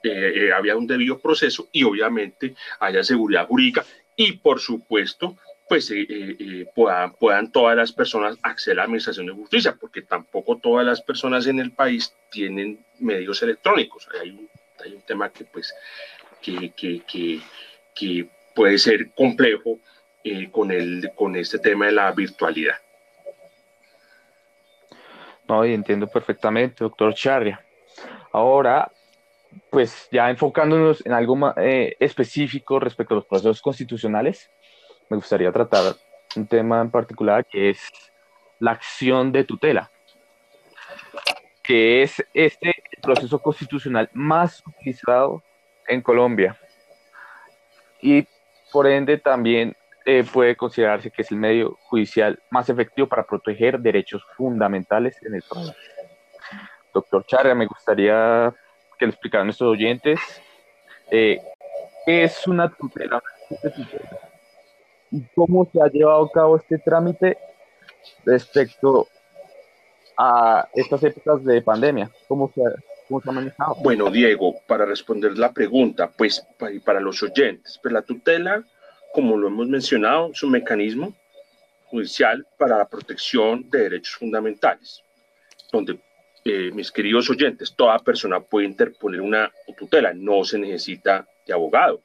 eh, 0.03 0.47
eh, 0.47 0.53
había 0.53 0.75
un 0.75 0.87
debido 0.87 1.19
proceso 1.19 1.69
y 1.71 1.83
obviamente 1.83 2.55
haya 2.79 3.03
seguridad 3.03 3.47
jurídica 3.47 3.85
y 4.15 4.33
por 4.33 4.59
supuesto 4.59 5.37
pues 5.67 5.93
puedan, 6.75 7.13
puedan 7.13 7.49
todas 7.49 7.77
las 7.77 7.93
personas 7.93 8.37
acceder 8.41 8.73
a 8.73 8.81
la 8.81 8.83
administración 8.83 9.27
de 9.27 9.31
justicia 9.31 9.77
porque 9.79 10.01
tampoco 10.01 10.57
todas 10.57 10.85
las 10.85 11.01
personas 11.01 11.47
en 11.47 11.59
el 11.59 11.71
país 11.71 12.13
tienen 12.29 12.83
medios 12.99 13.41
electrónicos 13.41 14.09
hay 14.83 14.93
un 14.93 15.01
tema 15.01 15.29
que, 15.29 15.45
pues, 15.45 15.73
que, 16.41 16.71
que, 16.71 17.41
que, 17.95 18.27
puede 18.53 18.77
ser 18.77 19.11
complejo 19.11 19.79
eh, 20.23 20.49
con, 20.51 20.71
el, 20.71 21.11
con 21.15 21.35
este 21.35 21.57
tema 21.59 21.85
de 21.85 21.93
la 21.93 22.11
virtualidad. 22.11 22.75
No, 25.47 25.65
y 25.65 25.73
entiendo 25.73 26.07
perfectamente, 26.07 26.83
doctor 26.83 27.13
Charria. 27.13 27.63
Ahora, 28.31 28.91
pues 29.69 30.07
ya 30.11 30.29
enfocándonos 30.29 31.05
en 31.05 31.13
algo 31.13 31.35
más, 31.35 31.55
eh, 31.57 31.95
específico 31.99 32.79
respecto 32.79 33.13
a 33.13 33.17
los 33.17 33.25
procesos 33.25 33.61
constitucionales, 33.61 34.49
me 35.09 35.17
gustaría 35.17 35.51
tratar 35.51 35.95
un 36.35 36.47
tema 36.47 36.81
en 36.81 36.91
particular 36.91 37.45
que 37.45 37.69
es 37.69 37.81
la 38.59 38.71
acción 38.71 39.31
de 39.31 39.43
tutela 39.43 39.91
que 41.63 42.01
es 42.01 42.23
este 42.33 42.83
proceso 43.01 43.39
constitucional 43.39 44.09
más 44.13 44.63
utilizado 44.65 45.43
en 45.87 46.01
Colombia. 46.01 46.57
Y 48.01 48.27
por 48.71 48.87
ende 48.87 49.17
también 49.17 49.75
eh, 50.05 50.23
puede 50.23 50.55
considerarse 50.55 51.11
que 51.11 51.21
es 51.21 51.31
el 51.31 51.37
medio 51.37 51.77
judicial 51.83 52.39
más 52.49 52.69
efectivo 52.69 53.07
para 53.07 53.23
proteger 53.23 53.79
derechos 53.79 54.23
fundamentales 54.35 55.21
en 55.23 55.35
el 55.35 55.43
país. 55.43 55.71
Doctor 56.93 57.25
Charra, 57.25 57.55
me 57.55 57.67
gustaría 57.67 58.53
que 59.01 59.07
le 59.07 59.13
explicara 59.13 59.41
a 59.41 59.45
nuestros 59.45 59.71
oyentes 59.71 60.19
eh, 61.09 61.41
qué 62.05 62.23
es 62.23 62.45
una 62.45 62.69
tutela 62.69 63.19
y 65.09 65.23
cómo 65.33 65.67
se 65.73 65.81
ha 65.81 65.87
llevado 65.87 66.25
a 66.25 66.31
cabo 66.31 66.57
este 66.57 66.77
trámite 66.77 67.35
respecto 68.23 69.07
a 70.15 70.69
estas 70.75 71.03
épocas 71.03 71.43
de 71.43 71.63
pandemia? 71.63 72.11
¿Cómo 72.27 72.51
se, 72.53 72.61
cómo 73.07 73.21
se 73.21 73.29
ha 73.31 73.33
manejado? 73.33 73.75
Bueno, 73.81 74.11
Diego, 74.11 74.53
para 74.67 74.85
responder 74.85 75.35
la 75.35 75.51
pregunta, 75.51 76.11
pues 76.15 76.45
para 76.85 76.99
los 76.99 77.23
oyentes, 77.23 77.79
pues 77.81 77.91
la 77.91 78.03
tutela, 78.03 78.63
como 79.15 79.35
lo 79.35 79.47
hemos 79.47 79.67
mencionado, 79.67 80.29
es 80.31 80.43
un 80.43 80.51
mecanismo 80.51 81.11
judicial 81.85 82.45
para 82.59 82.77
la 82.77 82.87
protección 82.87 83.67
de 83.71 83.79
derechos 83.79 84.13
fundamentales, 84.13 85.03
donde 85.71 85.99
eh, 86.45 86.71
mis 86.73 86.91
queridos 86.91 87.29
oyentes, 87.29 87.75
toda 87.75 87.99
persona 87.99 88.39
puede 88.39 88.65
interponer 88.65 89.21
una 89.21 89.51
tutela, 89.77 90.13
no 90.13 90.43
se 90.43 90.57
necesita 90.57 91.27
de 91.45 91.53
abogado 91.53 92.01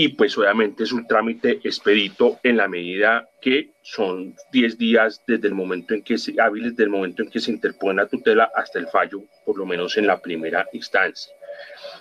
y 0.00 0.10
pues 0.10 0.38
obviamente 0.38 0.84
es 0.84 0.92
un 0.92 1.08
trámite 1.08 1.58
expedito 1.64 2.38
en 2.44 2.56
la 2.56 2.68
medida 2.68 3.28
que 3.40 3.70
son 3.82 4.36
10 4.52 4.78
días 4.78 5.24
desde 5.26 5.48
el 5.48 5.54
momento 5.54 5.92
en 5.92 6.04
que 6.04 6.16
se, 6.18 6.40
hábiles 6.40 6.76
del 6.76 6.88
momento 6.88 7.24
en 7.24 7.28
que 7.28 7.40
se 7.40 7.50
interpone 7.50 8.00
la 8.00 8.06
tutela 8.06 8.48
hasta 8.54 8.78
el 8.78 8.86
fallo, 8.86 9.24
por 9.44 9.58
lo 9.58 9.66
menos 9.66 9.96
en 9.96 10.06
la 10.06 10.20
primera 10.20 10.68
instancia. 10.72 11.32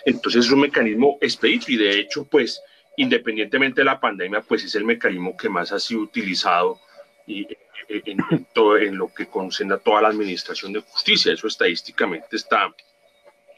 Entonces 0.06 0.46
es 0.46 0.51
un 0.51 0.60
mecanismo 0.60 1.18
expedito 1.22 1.72
y 1.72 1.77
de 1.77 2.00
hecho 2.00 2.24
pues 2.25 2.62
independientemente 2.98 3.82
de 3.82 3.86
la 3.86 4.00
pandemia 4.00 4.42
pues 4.42 4.63
es 4.63 4.75
el 4.75 4.86
mecanismo 4.86 5.36
que 5.36 5.50
más 5.50 5.72
ha 5.72 5.80
sido 5.80 6.01
utilizado 6.01 6.80
y, 7.25 7.48
en, 7.88 8.46
todo, 8.53 8.77
en 8.77 8.98
lo 8.98 9.13
que 9.13 9.27
concierne 9.27 9.75
a 9.75 9.77
toda 9.77 10.01
la 10.01 10.10
administración 10.10 10.74
de 10.74 10.81
justicia. 10.81 11.34
Eso 11.34 11.48
estadísticamente 11.48 12.36
está 12.36 12.74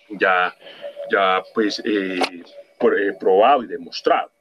ya, 0.09 0.55
ya 1.11 1.43
pues 1.53 1.81
eh, 1.85 2.19
eh, 2.19 3.13
probado 3.19 3.63
y 3.63 3.67
demostrado. 3.67 4.31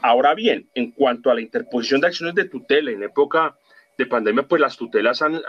Ahora 0.00 0.34
bien, 0.34 0.68
en 0.74 0.92
cuanto 0.92 1.30
a 1.30 1.34
la 1.34 1.40
interposición 1.40 2.00
de 2.00 2.06
acciones 2.08 2.34
de 2.34 2.44
tutela 2.44 2.90
en 2.90 3.02
época 3.02 3.56
de 3.96 4.06
pandemia, 4.06 4.44
pues 4.44 4.60
las 4.60 4.76
tutelas 4.76 5.22
han, 5.22 5.42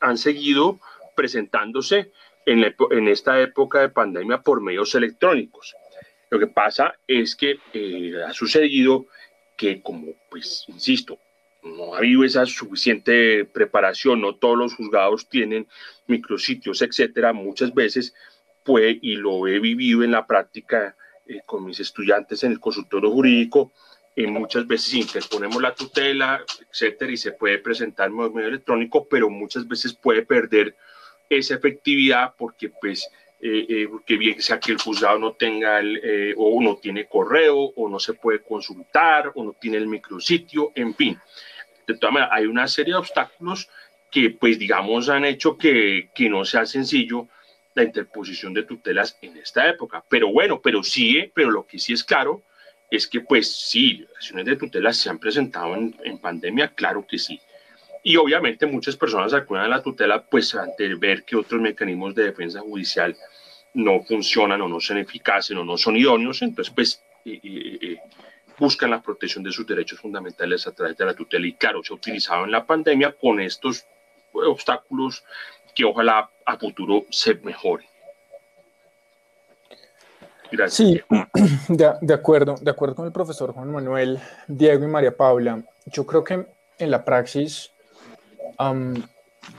han, 0.00 0.18
seguido 0.18 0.78
presentándose 1.16 2.12
en, 2.44 2.72
en, 2.90 3.08
esta 3.08 3.40
época 3.40 3.80
de 3.80 3.88
pandemia 3.88 4.42
por 4.42 4.60
medios 4.60 4.94
electrónicos. 4.94 5.74
Lo 6.30 6.38
que 6.38 6.46
pasa 6.46 6.94
es 7.08 7.34
que 7.34 7.58
eh, 7.72 8.12
ha 8.24 8.32
sucedido 8.32 9.06
que, 9.56 9.82
como, 9.82 10.12
pues, 10.30 10.64
insisto, 10.68 11.18
no 11.76 11.94
ha 11.94 11.98
habido 11.98 12.24
esa 12.24 12.46
suficiente 12.46 13.44
preparación, 13.44 14.20
no 14.20 14.36
todos 14.36 14.56
los 14.56 14.74
juzgados 14.74 15.28
tienen 15.28 15.66
micrositios, 16.06 16.82
etcétera, 16.82 17.32
muchas 17.32 17.74
veces, 17.74 18.14
puede, 18.64 18.98
y 19.02 19.16
lo 19.16 19.46
he 19.46 19.58
vivido 19.58 20.02
en 20.02 20.12
la 20.12 20.26
práctica, 20.26 20.96
eh, 21.26 21.40
con 21.44 21.64
mis 21.64 21.80
estudiantes 21.80 22.44
en 22.44 22.52
el 22.52 22.60
consultorio 22.60 23.10
jurídico, 23.10 23.72
y 24.14 24.26
muchas 24.26 24.66
veces 24.66 24.94
interponemos 24.94 25.60
la 25.60 25.74
tutela, 25.74 26.42
etcétera, 26.70 27.12
y 27.12 27.16
se 27.16 27.32
puede 27.32 27.58
presentar 27.58 28.08
en 28.08 28.16
medio 28.16 28.48
electrónico, 28.48 29.06
pero 29.08 29.28
muchas 29.28 29.68
veces 29.68 29.92
puede 29.92 30.22
perder 30.22 30.74
esa 31.28 31.56
efectividad 31.56 32.34
porque, 32.38 32.70
pues, 32.70 33.08
eh, 33.40 33.66
eh, 33.68 33.88
porque 33.90 34.16
bien 34.16 34.40
sea 34.40 34.58
que 34.58 34.72
el 34.72 34.78
juzgado 34.78 35.18
no 35.18 35.32
tenga 35.32 35.80
el, 35.80 36.34
o 36.38 36.62
no 36.62 36.76
tiene 36.76 37.06
correo, 37.06 37.58
o 37.58 37.88
no 37.90 37.98
se 37.98 38.14
puede 38.14 38.42
consultar, 38.42 39.32
o 39.34 39.44
no 39.44 39.52
tiene 39.60 39.76
el 39.76 39.86
micrositio, 39.86 40.72
en 40.74 40.94
fin. 40.94 41.18
De 41.86 41.94
todas 41.94 42.12
maneras, 42.12 42.34
hay 42.34 42.46
una 42.46 42.66
serie 42.68 42.94
de 42.94 42.98
obstáculos 42.98 43.68
que, 44.10 44.30
pues, 44.30 44.58
digamos, 44.58 45.08
han 45.08 45.24
hecho 45.24 45.56
que, 45.56 46.10
que 46.14 46.28
no 46.28 46.44
sea 46.44 46.66
sencillo 46.66 47.28
la 47.74 47.84
interposición 47.84 48.54
de 48.54 48.62
tutelas 48.62 49.18
en 49.20 49.36
esta 49.36 49.68
época. 49.68 50.02
Pero 50.08 50.32
bueno, 50.32 50.60
pero 50.60 50.82
sí, 50.82 51.30
pero 51.34 51.50
lo 51.50 51.66
que 51.66 51.78
sí 51.78 51.92
es 51.92 52.02
claro 52.02 52.42
es 52.90 53.06
que 53.06 53.20
pues 53.20 53.52
sí, 53.52 54.06
acciones 54.16 54.46
de 54.46 54.56
tutelas 54.56 54.96
se 54.96 55.10
han 55.10 55.18
presentado 55.18 55.74
en, 55.74 55.94
en 56.04 56.18
pandemia, 56.18 56.68
claro 56.68 57.06
que 57.06 57.18
sí. 57.18 57.40
Y 58.02 58.16
obviamente 58.16 58.66
muchas 58.66 58.96
personas 58.96 59.34
acuden 59.34 59.64
a 59.64 59.68
la 59.68 59.82
tutela 59.82 60.22
pues 60.22 60.54
ante 60.54 60.94
ver 60.94 61.24
que 61.24 61.36
otros 61.36 61.60
mecanismos 61.60 62.14
de 62.14 62.24
defensa 62.24 62.60
judicial 62.60 63.16
no 63.74 64.02
funcionan 64.04 64.62
o 64.62 64.68
no 64.68 64.80
son 64.80 64.98
eficaces 64.98 65.56
o 65.56 65.64
no 65.64 65.76
son 65.76 65.96
idóneos, 65.96 66.40
entonces 66.42 66.72
pues 66.72 67.02
buscan 68.58 68.90
la 68.90 69.02
protección 69.02 69.44
de 69.44 69.52
sus 69.52 69.66
derechos 69.66 70.00
fundamentales 70.00 70.66
a 70.66 70.72
través 70.72 70.96
de 70.96 71.04
la 71.04 71.14
tutela. 71.14 71.46
Y 71.46 71.54
claro, 71.54 71.82
se 71.82 71.92
ha 71.92 71.96
utilizado 71.96 72.44
en 72.44 72.50
la 72.50 72.64
pandemia 72.64 73.12
con 73.12 73.40
estos 73.40 73.86
obstáculos 74.32 75.24
que 75.74 75.84
ojalá 75.84 76.30
a 76.44 76.56
futuro 76.56 77.04
se 77.10 77.34
mejore. 77.34 77.88
Gracias. 80.50 80.74
Sí, 80.74 81.00
de, 81.68 82.14
acuerdo, 82.14 82.54
de 82.60 82.70
acuerdo 82.70 82.94
con 82.94 83.06
el 83.06 83.12
profesor 83.12 83.52
Juan 83.52 83.70
Manuel, 83.70 84.18
Diego 84.46 84.84
y 84.84 84.88
María 84.88 85.16
Paula. 85.16 85.62
Yo 85.86 86.06
creo 86.06 86.24
que 86.24 86.46
en 86.78 86.90
la 86.90 87.04
praxis 87.04 87.72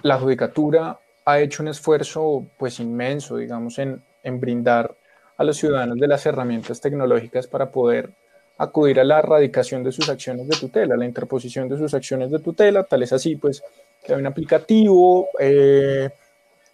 la 0.01 0.17
judicatura 0.17 0.99
ha 1.25 1.39
hecho 1.39 1.61
un 1.61 1.69
esfuerzo 1.69 2.47
pues 2.57 2.79
inmenso, 2.79 3.37
digamos, 3.37 3.77
en, 3.79 4.01
en 4.23 4.39
brindar 4.39 4.95
a 5.37 5.43
los 5.43 5.57
ciudadanos 5.57 5.97
de 5.97 6.07
las 6.07 6.25
herramientas 6.25 6.81
tecnológicas 6.81 7.47
para 7.47 7.69
poder 7.69 8.11
acudir 8.57 8.99
a 8.99 9.03
la 9.03 9.19
erradicación 9.19 9.83
de 9.83 9.91
sus 9.91 10.09
acciones 10.09 10.47
de 10.47 10.57
tutela, 10.57 10.97
la 10.97 11.05
interposición 11.05 11.69
de 11.69 11.77
sus 11.77 11.93
acciones 11.93 12.31
de 12.31 12.39
tutela, 12.39 12.83
tal 12.83 13.03
es 13.03 13.13
así, 13.13 13.35
pues, 13.35 13.63
que 14.03 14.13
hay 14.13 14.19
un 14.19 14.25
aplicativo, 14.25 15.29
eh, 15.39 16.09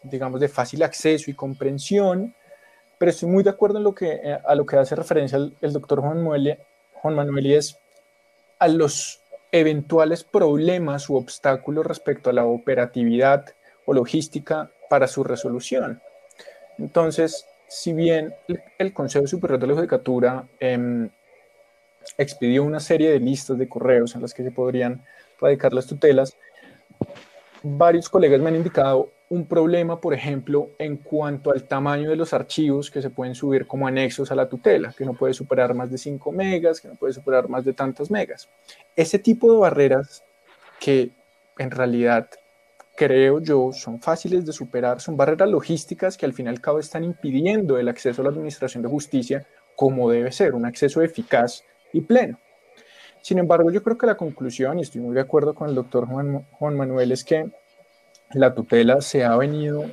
digamos, 0.04 0.40
de 0.40 0.48
fácil 0.48 0.84
acceso 0.84 1.30
y 1.30 1.34
comprensión, 1.34 2.34
pero 2.98 3.10
estoy 3.10 3.30
muy 3.30 3.44
de 3.44 3.50
acuerdo 3.50 3.78
en 3.80 3.84
lo 3.84 3.94
que, 3.94 4.13
eh, 4.13 4.38
a 4.46 4.56
lo 4.56 4.66
que 4.66 4.78
hace 4.78 4.96
referencia 4.96 5.38
el, 5.38 5.74
doctor 5.74 6.00
Juan 6.00 6.18
Manuel, 6.24 6.58
Juan 6.94 7.16
Manuel 7.16 7.48
y 7.48 7.56
es 7.56 7.78
a 8.60 8.68
los 8.70 9.22
eventuales 9.52 10.24
problemas 10.24 11.10
u 11.10 11.16
obstáculos 11.16 11.86
respecto 11.86 12.30
a 12.30 12.34
la 12.34 12.46
operatividad 12.46 13.46
o 13.86 13.94
logística 13.94 14.72
para 14.90 15.08
su 15.08 15.24
resolución. 15.24 16.02
Entonces, 16.78 17.46
si 17.68 17.92
bien 17.92 18.34
el 18.78 18.94
Consejo 18.94 19.28
Superior 19.28 19.60
de 19.60 19.68
la 19.68 19.74
Judicatura 19.74 20.48
eh, 20.60 21.10
expidió 22.18 22.64
una 22.64 22.80
serie 22.80 23.12
de 23.12 23.20
listas 23.20 23.58
de 23.58 23.68
correos 23.70 24.16
en 24.16 24.22
las 24.22 24.34
que 24.34 24.44
se 24.44 24.52
podrían 24.52 25.04
radicar 25.40 25.74
las 25.74 25.88
tutelas, 25.88 26.38
varios 27.64 28.10
colegas 28.10 28.42
me 28.42 28.50
han 28.50 28.56
indicado 28.56 29.10
un 29.30 29.48
problema, 29.48 30.00
por 30.00 30.14
ejemplo, 30.14 30.70
en 30.78 30.98
cuanto 30.98 31.52
al 31.52 31.64
tamaño 31.64 32.10
de 32.10 32.16
los 32.16 32.34
archivos 32.34 32.92
que 32.92 33.02
se 33.02 33.10
pueden 33.10 33.34
subir 33.34 33.66
como 33.66 33.88
anexos 33.88 34.32
a 34.32 34.36
la 34.36 34.48
tutela, 34.48 34.94
que 34.96 35.06
no 35.06 35.14
puede 35.14 35.34
superar 35.34 35.74
más 35.74 35.90
de 35.90 35.98
5 35.98 36.32
megas, 36.32 36.80
que 36.80 36.88
no 36.88 36.96
puede 36.96 37.14
superar 37.14 37.50
más 37.50 37.66
de 37.66 37.74
tantos 37.74 38.12
megas. 38.12 38.48
Ese 38.96 39.18
tipo 39.18 39.52
de 39.52 39.58
barreras 39.58 40.24
que 40.80 41.12
en 41.58 41.72
realidad 41.72 42.30
creo 42.96 43.40
yo 43.40 43.72
son 43.74 44.00
fáciles 44.00 44.46
de 44.46 44.54
superar, 44.54 45.02
son 45.02 45.18
barreras 45.18 45.50
logísticas 45.50 46.16
que 46.16 46.28
al 46.28 46.34
fin 46.34 46.46
y 46.46 46.50
al 46.50 46.62
cabo 46.62 46.78
están 46.80 47.04
impidiendo 47.04 47.80
el 47.80 47.88
acceso 47.88 48.22
a 48.22 48.26
la 48.26 48.30
administración 48.30 48.84
de 48.84 48.90
justicia 48.90 49.48
como 49.76 50.12
debe 50.12 50.32
ser, 50.32 50.54
un 50.54 50.66
acceso 50.66 51.02
eficaz 51.02 51.64
y 51.94 52.02
pleno. 52.02 52.38
Sin 53.22 53.38
embargo, 53.38 53.72
yo 53.72 53.82
creo 53.82 53.98
que 53.98 54.06
la 54.06 54.18
conclusión, 54.18 54.80
y 54.80 54.82
estoy 54.82 55.00
muy 55.00 55.16
de 55.16 55.22
acuerdo 55.22 55.56
con 55.56 55.70
el 55.70 55.76
doctor 55.76 56.08
Juan, 56.08 56.78
Manuel, 56.78 57.14
es 57.14 57.24
que 57.24 57.50
la 58.34 58.54
tutela 58.54 59.00
se 59.00 59.24
ha 59.24 59.38
venido 59.38 59.86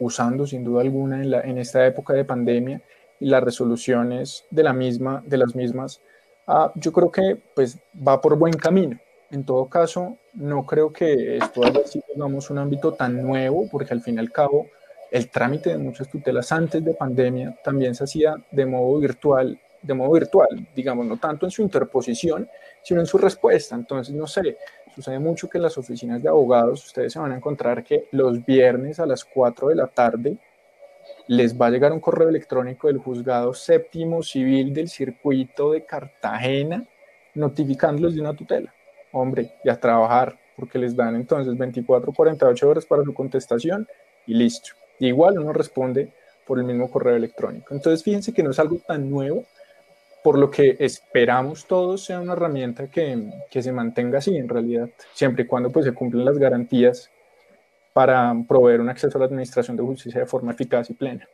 usando 0.00 0.46
sin 0.46 0.64
duda 0.64 0.80
alguna 0.80 1.22
en, 1.22 1.32
en, 1.32 1.58
esta 1.58 1.86
época 1.86 2.14
de 2.14 2.24
pandemia 2.24 2.80
y 3.20 3.26
las 3.26 3.44
resoluciones 3.44 4.44
de, 4.50 4.64
la 4.64 4.72
misma, 4.72 5.22
de 5.24 5.36
las 5.36 5.54
mismas, 5.54 6.00
ah, 6.48 6.72
yo 6.74 6.92
creo 6.92 7.12
que 7.12 7.40
pues, 7.54 7.78
va 7.96 8.20
por 8.20 8.36
buen 8.36 8.54
camino. 8.54 8.98
En 9.30 9.44
todo 9.44 9.66
caso, 9.66 10.18
no 10.34 10.66
creo 10.66 10.92
que 10.92 11.36
esto 11.36 11.64
haya 11.64 11.86
sido 11.86 12.04
digamos, 12.12 12.50
un 12.50 12.58
ámbito 12.58 12.92
tan 12.92 13.22
nuevo, 13.22 13.68
porque 13.70 13.94
al 13.94 14.02
fin 14.02 14.16
y 14.16 14.18
al 14.18 14.32
cabo 14.32 14.66
el 15.12 15.30
trámite 15.30 15.70
de 15.70 15.78
muchas 15.78 16.08
tutelas 16.08 16.50
antes 16.50 16.84
de 16.84 16.94
pandemia 16.94 17.56
también 17.62 17.94
se 17.94 18.04
hacía 18.04 18.34
de 18.50 18.66
modo 18.66 18.98
virtual, 18.98 19.60
de 19.82 19.94
modo 19.94 20.12
virtual, 20.12 20.66
digamos, 20.74 21.06
no 21.06 21.16
tanto 21.16 21.46
en 21.46 21.50
su 21.50 21.62
interposición, 21.62 22.48
sino 22.82 23.00
en 23.00 23.06
su 23.06 23.18
respuesta. 23.18 23.74
Entonces, 23.74 24.14
no 24.14 24.26
sé, 24.26 24.56
sucede 24.94 25.18
mucho 25.18 25.48
que 25.48 25.58
en 25.58 25.62
las 25.62 25.76
oficinas 25.76 26.22
de 26.22 26.28
abogados 26.28 26.84
ustedes 26.86 27.12
se 27.12 27.18
van 27.18 27.32
a 27.32 27.36
encontrar 27.36 27.82
que 27.82 28.08
los 28.12 28.44
viernes 28.44 29.00
a 29.00 29.06
las 29.06 29.24
4 29.24 29.68
de 29.68 29.74
la 29.74 29.88
tarde 29.88 30.38
les 31.26 31.60
va 31.60 31.66
a 31.66 31.70
llegar 31.70 31.92
un 31.92 32.00
correo 32.00 32.28
electrónico 32.28 32.86
del 32.86 32.98
juzgado 32.98 33.54
séptimo 33.54 34.22
civil 34.22 34.72
del 34.72 34.88
circuito 34.88 35.72
de 35.72 35.84
Cartagena 35.84 36.86
notificándolos 37.34 38.14
de 38.14 38.20
una 38.20 38.34
tutela. 38.34 38.72
Hombre, 39.12 39.52
y 39.64 39.68
a 39.68 39.78
trabajar, 39.78 40.38
porque 40.56 40.78
les 40.78 40.94
dan 40.94 41.16
entonces 41.16 41.56
24 41.56 42.12
48 42.12 42.68
horas 42.68 42.86
para 42.86 43.02
su 43.02 43.12
contestación 43.14 43.86
y 44.26 44.34
listo. 44.34 44.70
igual 44.98 45.38
uno 45.38 45.52
responde 45.52 46.12
por 46.46 46.58
el 46.58 46.64
mismo 46.64 46.90
correo 46.90 47.16
electrónico. 47.16 47.74
Entonces, 47.74 48.02
fíjense 48.02 48.32
que 48.32 48.42
no 48.42 48.50
es 48.50 48.58
algo 48.58 48.78
tan 48.86 49.10
nuevo, 49.10 49.44
por 50.22 50.38
lo 50.38 50.50
que 50.50 50.76
esperamos 50.78 51.66
todos 51.66 52.04
sea 52.04 52.20
una 52.20 52.34
herramienta 52.34 52.88
que, 52.88 53.30
que, 53.50 53.62
se 53.62 53.72
mantenga 53.72 54.18
así 54.18 54.36
en 54.36 54.48
realidad, 54.48 54.88
siempre 55.12 55.44
y 55.44 55.46
cuando 55.46 55.70
pues, 55.70 55.84
se 55.84 55.92
cumplen 55.92 56.24
las 56.24 56.38
garantías 56.38 57.10
para 57.92 58.34
proveer 58.48 58.80
un 58.80 58.88
acceso 58.88 59.18
a 59.18 59.20
la 59.20 59.26
administración 59.26 59.76
de 59.76 59.82
justicia 59.82 60.20
de 60.20 60.26
forma 60.26 60.52
eficaz 60.52 60.88
y 60.90 60.94
plena. 60.94 61.28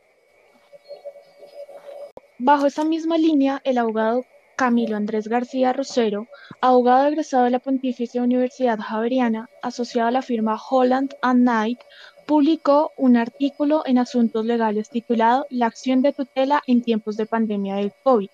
Bajo 2.37 2.65
esa 2.65 2.83
misma 2.83 3.17
línea, 3.17 3.61
el 3.63 3.77
abogado 3.77 4.25
Camilo 4.55 4.97
Andrés 4.97 5.27
García 5.27 5.71
Rosero, 5.71 6.27
abogado 6.59 7.07
egresado 7.07 7.45
de 7.45 7.51
la 7.51 7.59
Pontificia 7.59 8.23
Universidad 8.23 8.79
Javeriana, 8.79 9.49
asociado 9.61 10.07
a 10.09 10.11
la 10.11 10.21
firma 10.21 10.59
Holland 10.69 11.15
and 11.21 11.41
Knight, 11.41 11.79
publicó 12.25 12.91
un 12.97 13.17
artículo 13.17 13.83
en 13.85 13.97
Asuntos 13.97 14.45
Legales 14.45 14.89
titulado 14.89 15.45
La 15.49 15.67
acción 15.67 16.01
de 16.01 16.13
tutela 16.13 16.61
en 16.67 16.81
tiempos 16.81 17.15
de 17.17 17.25
pandemia 17.25 17.75
del 17.75 17.93
COVID 18.03 18.29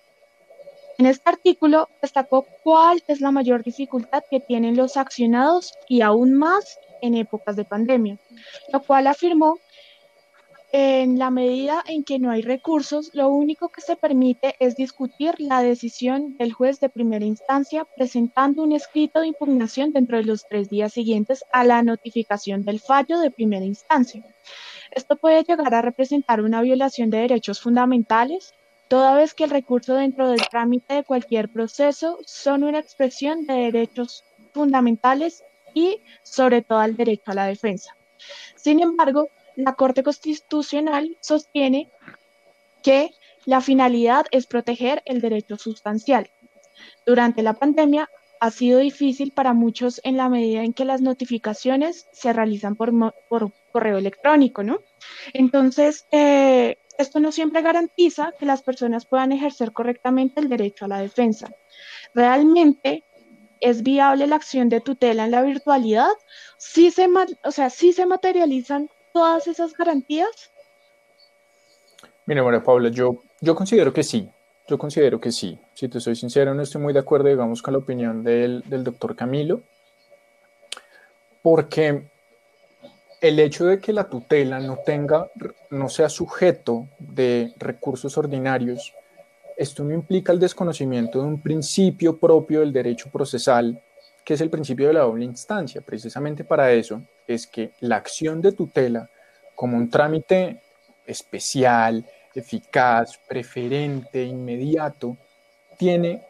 en 0.98 1.06
este 1.06 1.28
artículo 1.28 1.88
destacó 2.00 2.46
cuál 2.62 3.02
es 3.06 3.20
la 3.20 3.30
mayor 3.30 3.62
dificultad 3.62 4.22
que 4.30 4.40
tienen 4.40 4.76
los 4.76 4.96
accionados 4.96 5.72
y 5.88 6.00
aún 6.00 6.34
más 6.34 6.78
en 7.02 7.14
épocas 7.14 7.56
de 7.56 7.64
pandemia, 7.64 8.18
lo 8.72 8.82
cual 8.82 9.06
afirmó 9.06 9.58
en 10.72 11.18
la 11.18 11.30
medida 11.30 11.82
en 11.86 12.02
que 12.02 12.18
no 12.18 12.30
hay 12.30 12.42
recursos, 12.42 13.10
lo 13.14 13.28
único 13.28 13.68
que 13.68 13.80
se 13.80 13.96
permite 13.96 14.56
es 14.58 14.76
discutir 14.76 15.34
la 15.38 15.62
decisión 15.62 16.36
del 16.36 16.52
juez 16.52 16.80
de 16.80 16.88
primera 16.88 17.24
instancia 17.24 17.86
presentando 17.96 18.62
un 18.62 18.72
escrito 18.72 19.20
de 19.20 19.28
impugnación 19.28 19.92
dentro 19.92 20.18
de 20.18 20.24
los 20.24 20.46
tres 20.48 20.68
días 20.68 20.92
siguientes 20.92 21.44
a 21.52 21.64
la 21.64 21.82
notificación 21.82 22.62
del 22.62 22.80
fallo 22.80 23.20
de 23.20 23.30
primera 23.30 23.64
instancia. 23.64 24.24
Esto 24.90 25.16
puede 25.16 25.44
llegar 25.44 25.72
a 25.74 25.82
representar 25.82 26.40
una 26.40 26.60
violación 26.62 27.10
de 27.10 27.18
derechos 27.18 27.60
fundamentales 27.60 28.52
toda 28.88 29.14
vez 29.14 29.34
que 29.34 29.44
el 29.44 29.50
recurso 29.50 29.94
dentro 29.94 30.28
del 30.30 30.46
trámite 30.48 30.94
de 30.94 31.04
cualquier 31.04 31.48
proceso 31.48 32.18
son 32.24 32.64
una 32.64 32.78
expresión 32.78 33.46
de 33.46 33.54
derechos 33.54 34.24
fundamentales 34.52 35.44
y 35.74 36.00
sobre 36.22 36.62
todo 36.62 36.82
el 36.82 36.96
derecho 36.96 37.32
a 37.32 37.34
la 37.34 37.46
defensa. 37.46 37.96
Sin 38.54 38.80
embargo, 38.80 39.28
la 39.56 39.74
Corte 39.74 40.02
Constitucional 40.02 41.16
sostiene 41.20 41.90
que 42.82 43.10
la 43.44 43.60
finalidad 43.60 44.26
es 44.30 44.46
proteger 44.46 45.02
el 45.04 45.20
derecho 45.20 45.56
sustancial. 45.56 46.30
Durante 47.04 47.42
la 47.42 47.54
pandemia 47.54 48.08
ha 48.40 48.50
sido 48.50 48.80
difícil 48.80 49.32
para 49.32 49.54
muchos 49.54 50.00
en 50.04 50.16
la 50.16 50.28
medida 50.28 50.62
en 50.62 50.72
que 50.72 50.84
las 50.84 51.00
notificaciones 51.00 52.06
se 52.12 52.32
realizan 52.32 52.76
por, 52.76 52.92
correo 53.72 53.98
electrónico, 53.98 54.62
¿no? 54.62 54.80
Entonces, 55.32 56.06
eh, 56.10 56.78
esto 56.98 57.20
no 57.20 57.32
siempre 57.32 57.62
garantiza 57.62 58.32
que 58.38 58.46
las 58.46 58.62
personas 58.62 59.06
puedan 59.06 59.32
ejercer 59.32 59.72
correctamente 59.72 60.40
el 60.40 60.48
derecho 60.48 60.84
a 60.84 60.88
la 60.88 61.00
defensa. 61.00 61.48
¿Realmente 62.14 63.04
es 63.60 63.82
viable 63.82 64.26
la 64.26 64.36
acción 64.36 64.68
de 64.68 64.80
tutela 64.80 65.24
en 65.24 65.30
la 65.30 65.42
virtualidad? 65.42 66.12
¿Sí 66.56 66.90
se, 66.90 67.08
o 67.44 67.50
sea, 67.50 67.70
¿sí 67.70 67.92
se 67.92 68.06
materializan 68.06 68.90
todas 69.12 69.46
esas 69.46 69.72
garantías? 69.74 70.50
Mira, 72.26 72.42
María 72.42 72.62
Paula, 72.62 72.88
yo, 72.88 73.22
yo 73.40 73.54
considero 73.54 73.92
que 73.92 74.02
sí. 74.02 74.28
Yo 74.68 74.78
considero 74.78 75.20
que 75.20 75.30
sí. 75.30 75.58
Si 75.74 75.88
te 75.88 76.00
soy 76.00 76.16
sincero, 76.16 76.52
no 76.52 76.62
estoy 76.62 76.82
muy 76.82 76.92
de 76.92 76.98
acuerdo, 76.98 77.28
digamos, 77.28 77.62
con 77.62 77.72
la 77.72 77.78
opinión 77.78 78.24
del, 78.24 78.62
del 78.66 78.82
doctor 78.82 79.14
Camilo, 79.14 79.62
porque 81.40 82.08
el 83.20 83.38
hecho 83.38 83.66
de 83.66 83.78
que 83.78 83.92
la 83.92 84.08
tutela 84.08 84.60
no 84.60 84.78
tenga, 84.78 85.30
no 85.70 85.88
sea 85.88 86.08
sujeto 86.08 86.88
de 86.98 87.52
recursos 87.58 88.16
ordinarios, 88.18 88.94
esto 89.56 89.84
no 89.84 89.94
implica 89.94 90.32
el 90.32 90.38
desconocimiento 90.38 91.20
de 91.20 91.28
un 91.28 91.40
principio 91.40 92.18
propio 92.18 92.60
del 92.60 92.72
derecho 92.72 93.08
procesal, 93.10 93.82
que 94.22 94.34
es 94.34 94.40
el 94.40 94.50
principio 94.50 94.88
de 94.88 94.94
la 94.94 95.00
doble 95.00 95.24
instancia. 95.24 95.80
Precisamente 95.80 96.44
para 96.44 96.70
eso 96.72 97.00
es 97.26 97.46
que 97.46 97.72
la 97.80 97.96
acción 97.96 98.42
de 98.42 98.52
tutela, 98.52 99.08
como 99.54 99.76
un 99.76 99.88
trámite 99.88 100.60
especial, 101.06 102.04
eficaz, 102.34 103.18
preferente, 103.26 104.22
inmediato, 104.22 105.16
tiene, 105.78 106.22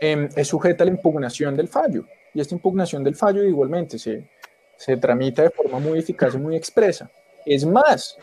em, 0.00 0.28
es 0.34 0.48
sujeta 0.48 0.82
a 0.82 0.86
la 0.86 0.92
impugnación 0.92 1.56
del 1.56 1.68
fallo. 1.68 2.06
Y 2.34 2.40
esta 2.40 2.54
impugnación 2.54 3.04
del 3.04 3.14
fallo 3.14 3.44
igualmente 3.44 3.98
se, 3.98 4.28
se 4.76 4.96
tramita 4.96 5.42
de 5.42 5.50
forma 5.50 5.78
muy 5.78 5.98
eficaz 5.98 6.34
y 6.34 6.38
muy 6.38 6.56
expresa. 6.56 7.10
Es 7.44 7.64
más, 7.64 8.16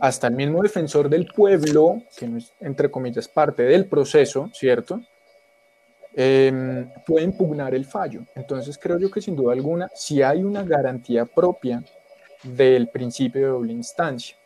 hasta 0.00 0.28
el 0.28 0.34
mismo 0.34 0.62
defensor 0.62 1.08
del 1.08 1.26
pueblo, 1.26 2.02
que 2.16 2.26
no 2.26 2.38
es, 2.38 2.52
entre 2.60 2.90
comillas, 2.90 3.28
parte 3.28 3.62
del 3.62 3.86
proceso, 3.86 4.50
¿cierto? 4.52 5.00
Em, 6.14 6.88
puede 7.06 7.24
impugnar 7.24 7.74
el 7.74 7.84
fallo. 7.84 8.22
Entonces 8.34 8.78
creo 8.78 8.98
yo 8.98 9.10
que 9.10 9.20
sin 9.20 9.36
duda 9.36 9.52
alguna, 9.52 9.90
si 9.94 10.22
hay 10.22 10.42
una 10.42 10.64
garantía 10.64 11.24
propia 11.24 11.84
del 12.42 12.88
principio 12.88 13.42
de 13.42 13.48
doble 13.48 13.72
instancia. 13.72 14.36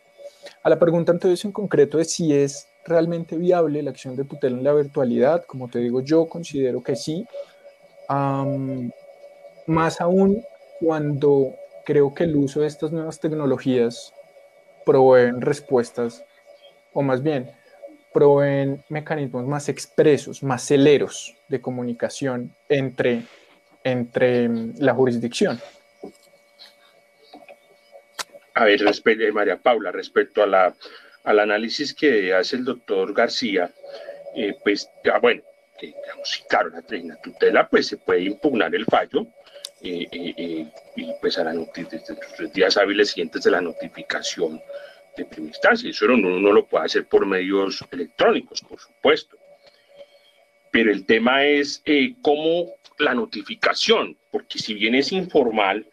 A 0.61 0.69
la 0.69 0.77
pregunta 0.77 1.11
entonces 1.11 1.43
en 1.43 1.51
concreto 1.51 1.97
de 1.97 2.05
si 2.05 2.33
es 2.33 2.67
realmente 2.85 3.35
viable 3.35 3.81
la 3.81 3.89
acción 3.89 4.15
de 4.15 4.25
tutela 4.25 4.57
en 4.57 4.63
la 4.63 4.73
virtualidad, 4.73 5.43
como 5.45 5.67
te 5.67 5.79
digo, 5.79 6.01
yo 6.01 6.27
considero 6.27 6.83
que 6.83 6.95
sí. 6.95 7.25
más 9.67 10.01
aún 10.01 10.45
cuando 10.79 11.55
creo 11.85 12.13
que 12.13 12.25
el 12.25 12.35
uso 12.35 12.61
de 12.61 12.67
estas 12.67 12.91
nuevas 12.91 13.19
tecnologías 13.19 14.13
proveen 14.85 15.41
respuestas, 15.41 16.23
o 16.93 17.01
más 17.01 17.23
bien, 17.23 17.51
proveen 18.13 18.83
mecanismos 18.89 19.45
más 19.45 19.67
expresos, 19.67 20.41
más 20.41 20.63
celeros 20.63 21.35
de 21.47 21.59
comunicación 21.59 22.55
entre, 22.69 23.23
entre 23.83 24.47
mm, 24.47 24.75
la 24.79 24.93
jurisdicción. 24.93 25.59
A 28.53 28.63
ver, 28.63 28.79
respecto, 28.79 29.23
eh, 29.25 29.33
María 29.33 29.57
Paula, 29.57 29.91
respecto 29.91 30.41
a 30.41 30.47
la, 30.47 30.73
al 31.25 31.39
análisis 31.39 31.93
que 31.93 32.33
hace 32.33 32.55
el 32.55 32.63
doctor 32.63 33.13
García, 33.13 33.69
eh, 34.33 34.55
pues, 34.63 34.89
ya, 35.03 35.19
bueno, 35.19 35.41
digamos, 35.81 36.45
claro, 36.47 36.69
la, 36.69 36.83
la 36.87 37.15
tutela, 37.17 37.67
pues 37.67 37.87
se 37.87 37.97
puede 37.97 38.21
impugnar 38.21 38.73
el 38.73 38.85
fallo, 38.85 39.27
y 39.81 40.65
pues 41.21 41.37
a 41.37 41.43
la 41.43 41.53
los 41.53 42.53
días 42.53 42.77
hábiles 42.77 43.09
siguientes 43.09 43.43
de 43.43 43.51
la 43.51 43.61
notificación 43.61 44.61
de 45.17 45.25
primera 45.25 45.53
instancia. 45.53 45.89
Eso 45.89 46.05
uno 46.05 46.39
no 46.39 46.51
lo 46.51 46.65
puede 46.65 46.85
hacer 46.85 47.05
por 47.05 47.25
medios 47.25 47.83
electrónicos, 47.91 48.61
por 48.61 48.79
supuesto. 48.79 49.37
Pero 50.71 50.91
el 50.91 51.05
tema 51.05 51.45
es 51.45 51.81
eh, 51.85 52.15
cómo 52.21 52.73
la 52.99 53.13
notificación, 53.13 54.17
porque 54.31 54.59
si 54.59 54.73
bien 54.73 54.95
es 54.95 55.11
informal, 55.11 55.87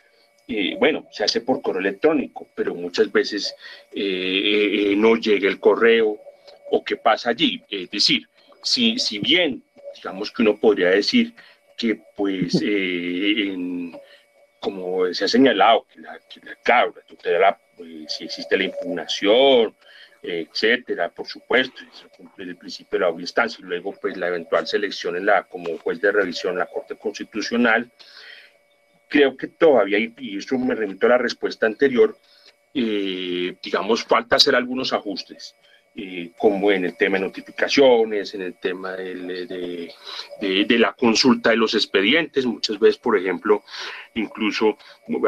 eh, 0.48 0.76
bueno, 0.78 1.06
se 1.12 1.24
hace 1.24 1.40
por 1.40 1.62
correo 1.62 1.80
electrónico, 1.80 2.48
pero 2.54 2.74
muchas 2.74 3.10
veces 3.12 3.54
eh, 3.92 4.94
no 4.96 5.16
llega 5.16 5.48
el 5.48 5.60
correo 5.60 6.18
o 6.70 6.84
qué 6.84 6.96
pasa 6.96 7.30
allí. 7.30 7.62
Es 7.70 7.90
decir, 7.90 8.28
si, 8.62 8.98
si 8.98 9.18
bien, 9.18 9.62
digamos 9.94 10.30
que 10.32 10.42
uno 10.42 10.56
podría 10.56 10.90
decir 10.90 11.34
que 11.82 12.00
pues, 12.16 12.54
como 14.60 15.12
se 15.12 15.24
ha 15.24 15.28
señalado, 15.28 15.84
que 15.92 16.00
la, 16.00 16.18
que 16.20 16.40
la, 16.44 17.02
tutela, 17.06 17.58
pues, 17.76 18.12
si 18.12 18.24
existe 18.24 18.56
la 18.56 18.64
impugnación, 18.64 19.74
etcétera, 20.22 21.08
por 21.08 21.26
supuesto, 21.26 21.82
cumplir 22.16 22.50
el 22.50 22.56
principio 22.56 22.98
de 22.98 23.04
la 23.04 23.08
obvia 23.08 23.22
instancia 23.22 23.60
y 23.60 23.66
luego 23.66 23.92
pues 24.00 24.16
la 24.16 24.28
eventual 24.28 24.68
selección 24.68 25.16
en 25.16 25.26
la, 25.26 25.42
como 25.42 25.76
juez 25.78 26.00
de 26.00 26.12
revisión 26.12 26.52
en 26.52 26.60
la 26.60 26.66
Corte 26.66 26.96
Constitucional, 26.96 27.90
creo 29.08 29.36
que 29.36 29.48
todavía, 29.48 29.98
y 29.98 30.38
eso 30.38 30.56
me 30.58 30.76
remito 30.76 31.06
a 31.06 31.10
la 31.10 31.18
respuesta 31.18 31.66
anterior, 31.66 32.16
eh, 32.72 33.56
digamos, 33.60 34.04
falta 34.04 34.36
hacer 34.36 34.54
algunos 34.54 34.92
ajustes. 34.92 35.56
Eh, 35.94 36.30
como 36.38 36.72
en 36.72 36.86
el 36.86 36.96
tema 36.96 37.18
de 37.18 37.26
notificaciones, 37.26 38.32
en 38.32 38.40
el 38.40 38.54
tema 38.54 38.92
de, 38.92 39.92
de, 40.40 40.78
la 40.78 40.94
consulta 40.94 41.50
de 41.50 41.56
los 41.56 41.74
expedientes. 41.74 42.46
Muchas 42.46 42.78
veces, 42.78 42.96
por 42.96 43.18
ejemplo, 43.18 43.62
incluso 44.14 44.78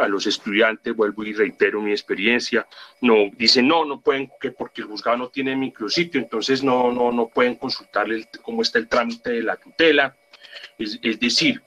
a 0.00 0.09
los 0.09 0.27
estudiantes, 0.27 0.96
vuelvo 0.96 1.22
y 1.22 1.35
reitero 1.35 1.83
mi 1.83 1.90
experiencia, 1.90 2.66
no 3.03 3.31
dicen 3.37 3.68
no, 3.68 3.85
no 3.85 4.00
pueden, 4.00 4.31
que 4.40 4.53
porque 4.53 4.81
el 4.81 4.87
juzgado 4.87 5.18
no 5.18 5.29
tiene 5.29 5.55
micrositio, 5.55 6.18
entonces 6.18 6.64
no, 6.64 6.90
no, 6.90 7.12
no 7.12 7.29
pueden 7.29 7.57
consultarle 7.57 8.27
cómo 8.40 8.62
está 8.62 8.79
el 8.79 8.88
trámite 8.88 9.33
de 9.33 9.42
la 9.42 9.57
tutela. 9.57 10.16
Es, 10.79 10.98
es 11.03 11.20
decir, 11.20 11.61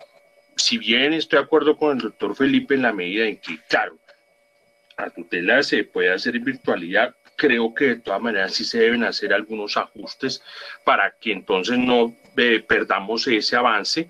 si 0.55 0.79
bien 0.79 1.13
estoy 1.13 1.37
de 1.37 1.45
acuerdo 1.45 1.77
con 1.77 1.97
el 1.97 2.01
doctor 2.01 2.35
Felipe 2.35 2.73
en 2.73 2.81
la 2.81 2.93
medida 2.93 3.27
en 3.27 3.37
que, 3.37 3.59
claro, 3.69 3.95
la 4.97 5.11
tutela 5.11 5.61
se 5.61 5.83
puede 5.83 6.11
hacer 6.11 6.35
en 6.35 6.45
virtualidad, 6.45 7.15
creo 7.37 7.73
que 7.73 7.85
de 7.85 7.95
todas 7.97 8.21
maneras 8.21 8.53
sí 8.53 8.65
se 8.65 8.79
deben 8.79 9.03
hacer 9.05 9.33
algunos 9.33 9.77
ajustes 9.77 10.41
para 10.83 11.11
que 11.11 11.31
entonces 11.31 11.77
no 11.77 12.13
eh, 12.35 12.63
perdamos 12.67 13.25
ese 13.27 13.55
avance 13.55 14.09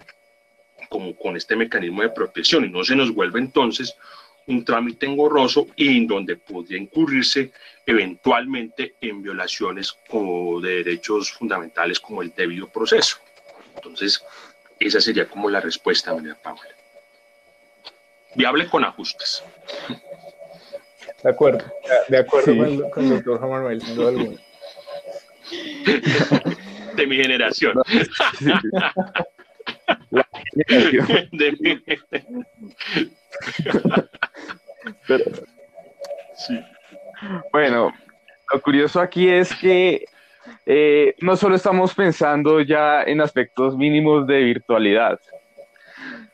como 0.90 1.14
con 1.16 1.36
este 1.36 1.56
mecanismo 1.56 2.02
de 2.02 2.10
protección 2.10 2.66
y 2.66 2.70
no 2.70 2.84
se 2.84 2.96
nos 2.96 3.14
vuelva 3.14 3.38
entonces 3.38 3.96
un 4.48 4.64
trámite 4.64 5.06
engorroso 5.06 5.68
y 5.76 5.98
en 5.98 6.08
donde 6.08 6.38
podría 6.38 6.78
incurrirse 6.78 7.52
eventualmente 7.86 8.96
en 9.02 9.22
violaciones 9.22 9.94
como 10.08 10.62
de 10.62 10.84
derechos 10.84 11.34
fundamentales 11.34 12.00
como 12.00 12.22
el 12.22 12.34
debido 12.34 12.70
proceso. 12.70 13.18
Entonces, 13.76 14.24
esa 14.80 15.02
sería 15.02 15.28
como 15.28 15.50
la 15.50 15.60
respuesta, 15.60 16.14
María 16.14 16.36
Paula. 16.36 16.62
Viable 18.36 18.70
con 18.70 18.86
ajustes. 18.86 19.44
De 21.24 21.30
acuerdo, 21.30 21.66
de 22.10 22.18
acuerdo 22.20 22.56
con, 22.92 23.04
el 23.04 23.10
doctor 23.10 23.40
Juan 23.40 23.52
Manuel, 23.52 23.82
sin 23.82 23.96
duda 23.96 24.10
alguna. 24.10 24.38
De 26.96 27.08
mi 27.08 27.18
generación. 27.18 27.74
La 30.12 30.28
generación. 30.68 31.30
De 31.32 31.52
mi... 31.60 31.84
sí. 36.36 36.60
Bueno, 37.52 37.94
lo 38.54 38.62
curioso 38.62 39.02
aquí 39.02 39.28
es 39.30 39.54
que 39.56 40.06
eh, 40.66 41.16
no 41.22 41.36
solo 41.36 41.56
estamos 41.56 41.94
pensando 41.96 42.62
ya 42.62 43.04
en 43.04 43.22
aspectos 43.22 43.76
mínimos 43.76 44.28
de 44.28 44.44
virtualidad, 44.44 45.20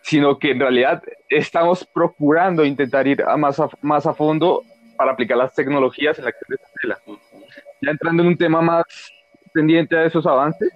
sino 0.01 0.37
que 0.37 0.51
en 0.51 0.59
realidad 0.59 1.01
estamos 1.29 1.85
procurando 1.85 2.65
intentar 2.65 3.07
ir 3.07 3.23
a 3.23 3.37
más, 3.37 3.59
a, 3.59 3.69
más 3.81 4.05
a 4.05 4.13
fondo 4.13 4.63
para 4.97 5.11
aplicar 5.11 5.37
las 5.37 5.53
tecnologías 5.53 6.17
en 6.17 6.25
la 6.25 6.29
acción 6.29 6.47
de 6.49 6.57
tutela. 6.57 6.99
Ya 7.81 7.91
entrando 7.91 8.23
en 8.23 8.29
un 8.29 8.37
tema 8.37 8.61
más 8.61 8.83
pendiente 9.53 9.95
a 9.97 10.05
esos 10.05 10.25
avances, 10.25 10.71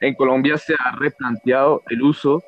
en 0.00 0.14
Colombia 0.14 0.56
se 0.58 0.74
ha 0.74 0.96
replanteado 0.98 1.82
el 1.88 2.02
uso 2.02 2.42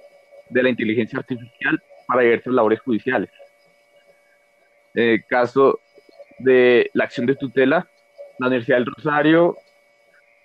de 0.50 0.62
la 0.62 0.68
inteligencia 0.68 1.18
artificial 1.18 1.83
para 2.07 2.22
diversas 2.22 2.52
labores 2.52 2.81
judiciales. 2.81 3.31
En 4.94 5.11
el 5.11 5.26
caso 5.26 5.81
de 6.38 6.90
la 6.94 7.04
acción 7.04 7.26
de 7.26 7.37
tutela, 7.37 7.88
la 8.38 8.46
Universidad 8.46 8.78
del 8.78 8.87
Rosario, 8.87 9.57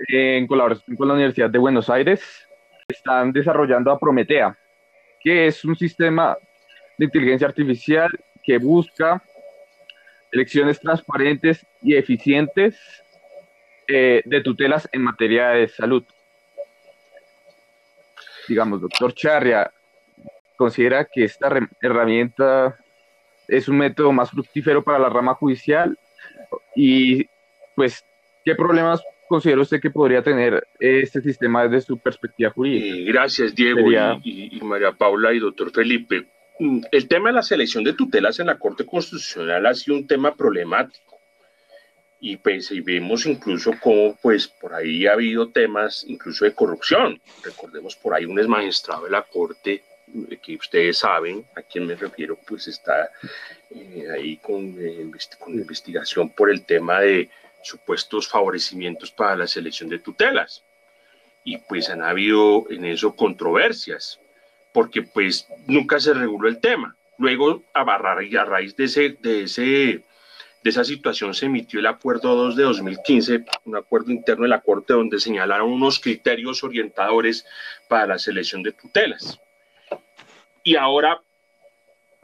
en 0.07 0.47
colaboración 0.47 0.97
con 0.97 1.07
la 1.07 1.13
Universidad 1.13 1.49
de 1.49 1.59
Buenos 1.59 1.89
Aires, 1.89 2.47
están 2.87 3.31
desarrollando 3.31 3.91
a 3.91 3.99
Prometea, 3.99 4.57
que 5.19 5.47
es 5.47 5.63
un 5.63 5.75
sistema 5.75 6.37
de 6.97 7.05
inteligencia 7.05 7.47
artificial 7.47 8.09
que 8.43 8.57
busca 8.57 9.23
elecciones 10.33 10.79
transparentes 10.79 11.65
y 11.81 11.95
eficientes 11.95 12.75
eh, 13.87 14.23
de 14.25 14.41
tutelas 14.41 14.89
en 14.91 15.03
materia 15.03 15.49
de 15.49 15.67
salud. 15.67 16.03
Digamos, 18.47 18.81
doctor 18.81 19.13
Charria, 19.13 19.71
¿considera 20.57 21.05
que 21.05 21.25
esta 21.25 21.55
herramienta 21.79 22.77
es 23.47 23.67
un 23.67 23.77
método 23.77 24.11
más 24.11 24.31
fructífero 24.31 24.83
para 24.83 24.99
la 24.99 25.09
rama 25.09 25.35
judicial? 25.35 25.97
Y, 26.75 27.29
pues, 27.75 28.03
¿qué 28.43 28.55
problemas 28.55 29.03
considera 29.27 29.61
usted 29.61 29.79
que 29.79 29.91
podría 29.91 30.23
tener 30.23 30.67
este 30.79 31.21
sistema 31.21 31.67
desde 31.67 31.85
su 31.85 31.99
perspectiva 31.99 32.49
jurídica? 32.49 32.95
Eh, 32.95 33.03
gracias, 33.03 33.53
Diego 33.53 33.91
y, 34.23 34.57
y 34.57 34.61
María 34.61 34.93
Paula 34.93 35.31
y 35.31 35.39
doctor 35.39 35.71
Felipe. 35.71 36.25
Mm, 36.59 36.81
el 36.91 37.07
tema 37.07 37.29
de 37.29 37.35
la 37.35 37.43
selección 37.43 37.83
de 37.83 37.93
tutelas 37.93 38.39
en 38.39 38.47
la 38.47 38.59
Corte 38.59 38.85
Constitucional 38.85 39.65
ha 39.65 39.73
sido 39.73 39.97
un 39.97 40.07
tema 40.07 40.35
problemático. 40.35 41.19
Y 42.19 42.37
pues 42.37 42.71
vemos 42.85 43.25
incluso 43.25 43.73
cómo 43.81 44.17
pues 44.21 44.47
por 44.47 44.73
ahí 44.73 45.07
ha 45.07 45.13
habido 45.13 45.49
temas 45.49 46.05
incluso 46.07 46.45
de 46.45 46.53
corrupción. 46.53 47.19
Recordemos 47.43 47.95
por 47.95 48.13
ahí 48.13 48.25
un 48.25 48.39
ex 48.39 48.47
magistrado 48.47 49.05
de 49.05 49.11
la 49.11 49.23
Corte 49.23 49.83
eh, 50.29 50.37
que 50.41 50.55
ustedes 50.55 50.99
saben 50.99 51.45
a 51.55 51.61
quién 51.63 51.85
me 51.85 51.95
refiero, 51.95 52.37
pues 52.47 52.67
está 52.67 53.09
eh, 53.71 54.07
ahí 54.13 54.37
con, 54.37 54.75
eh, 54.79 55.11
con 55.39 55.53
investigación 55.53 56.29
por 56.29 56.49
el 56.49 56.63
tema 56.63 57.01
de 57.01 57.29
supuestos 57.61 58.27
favorecimientos 58.29 59.11
para 59.11 59.35
la 59.35 59.47
selección 59.47 59.89
de 59.89 59.99
tutelas. 59.99 60.63
Y 61.43 61.57
pues 61.57 61.89
han 61.89 62.03
habido 62.03 62.67
en 62.69 62.85
eso 62.85 63.15
controversias 63.17 64.21
porque 64.73 65.03
pues 65.03 65.47
nunca 65.67 65.99
se 65.99 66.13
reguló 66.13 66.49
el 66.49 66.59
tema. 66.59 66.97
Luego, 67.17 67.63
a, 67.73 67.81
a 67.81 68.45
raíz 68.45 68.75
de, 68.75 68.83
ese, 68.85 69.17
de, 69.21 69.43
ese, 69.43 69.63
de 69.63 70.69
esa 70.69 70.83
situación 70.83 71.33
se 71.33 71.45
emitió 71.45 71.79
el 71.79 71.85
acuerdo 71.85 72.35
2 72.35 72.55
de 72.55 72.63
2015, 72.63 73.45
un 73.65 73.77
acuerdo 73.77 74.11
interno 74.11 74.43
de 74.43 74.49
la 74.49 74.61
Corte 74.61 74.93
donde 74.93 75.19
señalaron 75.19 75.71
unos 75.71 75.99
criterios 75.99 76.63
orientadores 76.63 77.45
para 77.87 78.07
la 78.07 78.17
selección 78.17 78.63
de 78.63 78.71
tutelas. 78.71 79.39
Y 80.63 80.75
ahora 80.75 81.21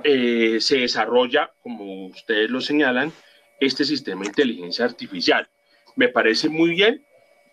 eh, 0.03 0.57
se 0.59 0.79
desarrolla, 0.79 1.51
como 1.61 2.07
ustedes 2.07 2.49
lo 2.49 2.61
señalan, 2.61 3.11
este 3.59 3.85
sistema 3.85 4.21
de 4.21 4.29
inteligencia 4.29 4.85
artificial. 4.85 5.47
Me 5.95 6.07
parece 6.07 6.49
muy 6.49 6.71
bien 6.71 7.05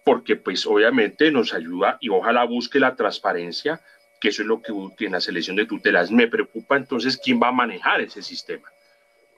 porque 0.04 0.37
pues 0.37 0.64
obviamente 0.66 1.32
nos 1.32 1.52
ayuda 1.52 1.98
y 2.00 2.11
ojalá 2.11 2.44
busque 2.44 2.78
la 2.78 2.94
transparencia 2.94 3.80
que 4.20 4.29
eso 4.29 4.42
es 4.42 4.48
lo 4.48 4.61
que 4.61 5.05
en 5.05 5.12
la 5.12 5.20
selección 5.20 5.57
de 5.57 5.66
tutelas 5.66 6.11
me 6.11 6.26
preocupa 6.26 6.76
entonces 6.76 7.18
quién 7.22 7.40
va 7.40 7.48
a 7.48 7.52
manejar 7.52 8.00
ese 8.00 8.22
sistema, 8.22 8.70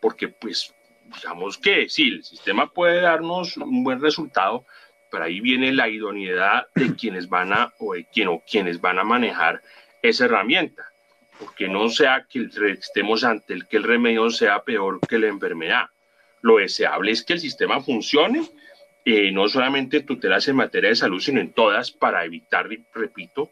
porque 0.00 0.28
pues 0.28 0.74
digamos 1.16 1.58
que 1.58 1.88
sí, 1.88 2.08
el 2.08 2.24
sistema 2.24 2.72
puede 2.72 3.00
darnos 3.00 3.56
un 3.56 3.82
buen 3.82 4.00
resultado, 4.00 4.64
pero 5.10 5.24
ahí 5.24 5.40
viene 5.40 5.72
la 5.72 5.88
idoneidad 5.88 6.66
de 6.74 6.94
quienes 6.94 7.28
van 7.28 7.52
a 7.52 7.72
o 7.78 7.94
de 7.94 8.04
quien 8.04 8.28
o 8.28 8.42
quienes 8.48 8.80
van 8.80 8.98
a 8.98 9.04
manejar 9.04 9.62
esa 10.02 10.26
herramienta, 10.26 10.90
porque 11.38 11.68
no 11.68 11.88
sea 11.88 12.26
que 12.28 12.48
estemos 12.78 13.24
ante 13.24 13.54
el 13.54 13.66
que 13.66 13.78
el 13.78 13.84
remedio 13.84 14.30
sea 14.30 14.62
peor 14.62 15.00
que 15.08 15.18
la 15.18 15.28
enfermedad. 15.28 15.86
Lo 16.42 16.58
deseable 16.58 17.10
es 17.10 17.24
que 17.24 17.32
el 17.34 17.40
sistema 17.40 17.80
funcione, 17.80 18.48
eh, 19.04 19.30
no 19.32 19.48
solamente 19.48 19.98
en 19.98 20.06
tutelas 20.06 20.46
en 20.48 20.56
materia 20.56 20.90
de 20.90 20.96
salud, 20.96 21.20
sino 21.20 21.40
en 21.40 21.52
todas 21.52 21.90
para 21.90 22.24
evitar, 22.24 22.68
repito, 22.92 23.50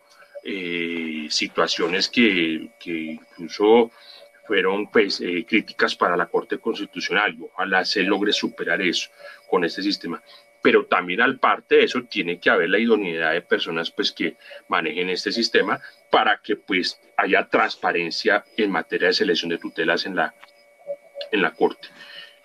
eh, 0.49 1.27
situaciones 1.29 2.09
que, 2.09 2.71
incluso 2.85 3.91
fueron 4.47 4.89
pues, 4.93 5.21
eh, 5.21 5.45
críticas 5.45 5.97
para 5.97 6.17
la 6.17 6.27
Corte 6.27 6.59
Constitucional. 6.59 7.37
Ojalá 7.41 7.85
se 7.85 8.05
logre 8.05 8.33
superar 8.33 8.81
eso 8.81 9.11
con 9.49 9.65
este 9.65 9.83
sistema. 9.83 10.23
Pero 10.63 10.87
también 10.87 11.21
al 11.21 11.41
parte 11.41 11.77
de 11.77 11.85
eso 11.85 12.05
tiene 12.05 12.39
que 12.39 12.51
haber 12.51 12.71
la 12.71 12.79
idoneidad 12.79 13.33
de 13.33 13.43
personas 13.43 13.91
pues, 13.91 14.13
que 14.13 14.37
manejen 14.69 15.11
este 15.11 15.33
sistema 15.33 15.81
para 16.11 16.41
que 16.41 16.55
pues, 16.55 17.01
haya 17.17 17.49
transparencia 17.49 18.45
en 18.57 18.71
materia 18.71 19.09
de 19.09 19.15
selección 19.15 19.51
de 19.51 19.59
tutelas 19.59 20.07
en 20.07 20.15
la, 20.15 20.33
en 21.33 21.43
la 21.43 21.51
Corte. 21.51 21.89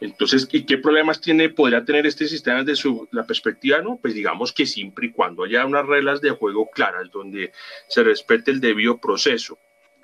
Entonces, 0.01 0.47
¿y 0.51 0.65
qué 0.65 0.79
problemas 0.79 1.21
tiene, 1.21 1.49
podría 1.49 1.85
tener 1.85 2.07
este 2.07 2.27
sistema 2.27 2.63
desde 2.63 2.75
su, 2.75 3.07
la 3.11 3.23
perspectiva? 3.23 3.81
No, 3.83 3.97
pues 4.01 4.15
digamos 4.15 4.51
que 4.51 4.65
siempre 4.65 5.05
y 5.05 5.11
cuando 5.11 5.43
haya 5.43 5.63
unas 5.63 5.85
reglas 5.85 6.21
de 6.21 6.31
juego 6.31 6.67
claras 6.71 7.11
donde 7.11 7.51
se 7.87 8.03
respete 8.03 8.49
el 8.49 8.59
debido 8.59 8.97
proceso, 8.97 9.59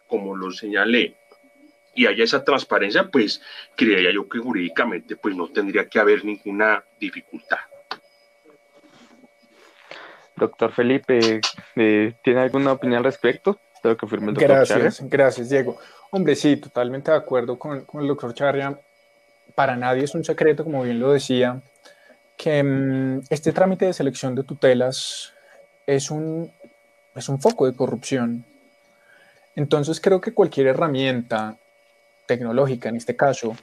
como 0.05 0.37
lo 0.37 0.51
señalé, 0.51 1.15
y 1.95 2.05
haya 2.05 2.23
esa 2.23 2.43
transparencia, 2.43 3.09
pues 3.09 3.41
creería 3.75 4.13
yo 4.13 4.29
que 4.29 4.37
jurídicamente 4.37 5.15
pues 5.15 5.35
no 5.35 5.47
tendría 5.47 5.89
que 5.89 5.99
haber 5.99 6.23
ninguna 6.23 6.83
dificultad. 6.99 7.57
Doctor 10.35 10.71
Felipe, 10.73 11.41
eh, 11.75 12.13
¿tiene 12.23 12.39
alguna 12.41 12.73
opinión 12.73 12.99
al 12.99 13.05
respecto 13.05 13.59
de 13.81 13.89
lo 13.89 13.97
que 13.97 14.05
afirma 14.05 14.27
el 14.27 14.35
doctor 14.35 14.57
Gracias, 14.57 15.09
gracias, 15.09 15.49
Diego. 15.49 15.79
Hombre, 16.11 16.35
sí, 16.35 16.57
totalmente 16.57 17.09
de 17.09 17.17
acuerdo 17.17 17.57
con, 17.57 17.83
con, 17.85 18.01
el 18.01 18.07
doctor 18.07 18.35
Charria. 18.35 18.79
Para 19.57 19.75
nadie 19.75 20.03
es 20.03 20.13
un 20.13 20.23
secreto, 20.23 20.63
como 20.63 20.83
bien 20.83 20.99
lo 20.99 21.13
decía, 21.13 21.59
que 22.37 22.61
um, 22.61 23.23
este 23.31 23.51
trámite 23.51 23.85
de 23.85 23.93
selección 23.93 24.35
de 24.35 24.43
tutelas 24.43 25.33
es 25.87 26.11
un, 26.11 26.51
es 27.15 27.27
un 27.27 27.41
foco 27.41 27.65
de 27.65 27.75
corrupción. 27.75 28.45
Entonces 29.55 29.99
creo 29.99 30.21
que 30.21 30.35
cualquier 30.35 30.67
herramienta 30.67 31.57
tecnológica, 32.27 32.89
en 32.89 32.97
este 32.97 33.15
caso, 33.15 33.57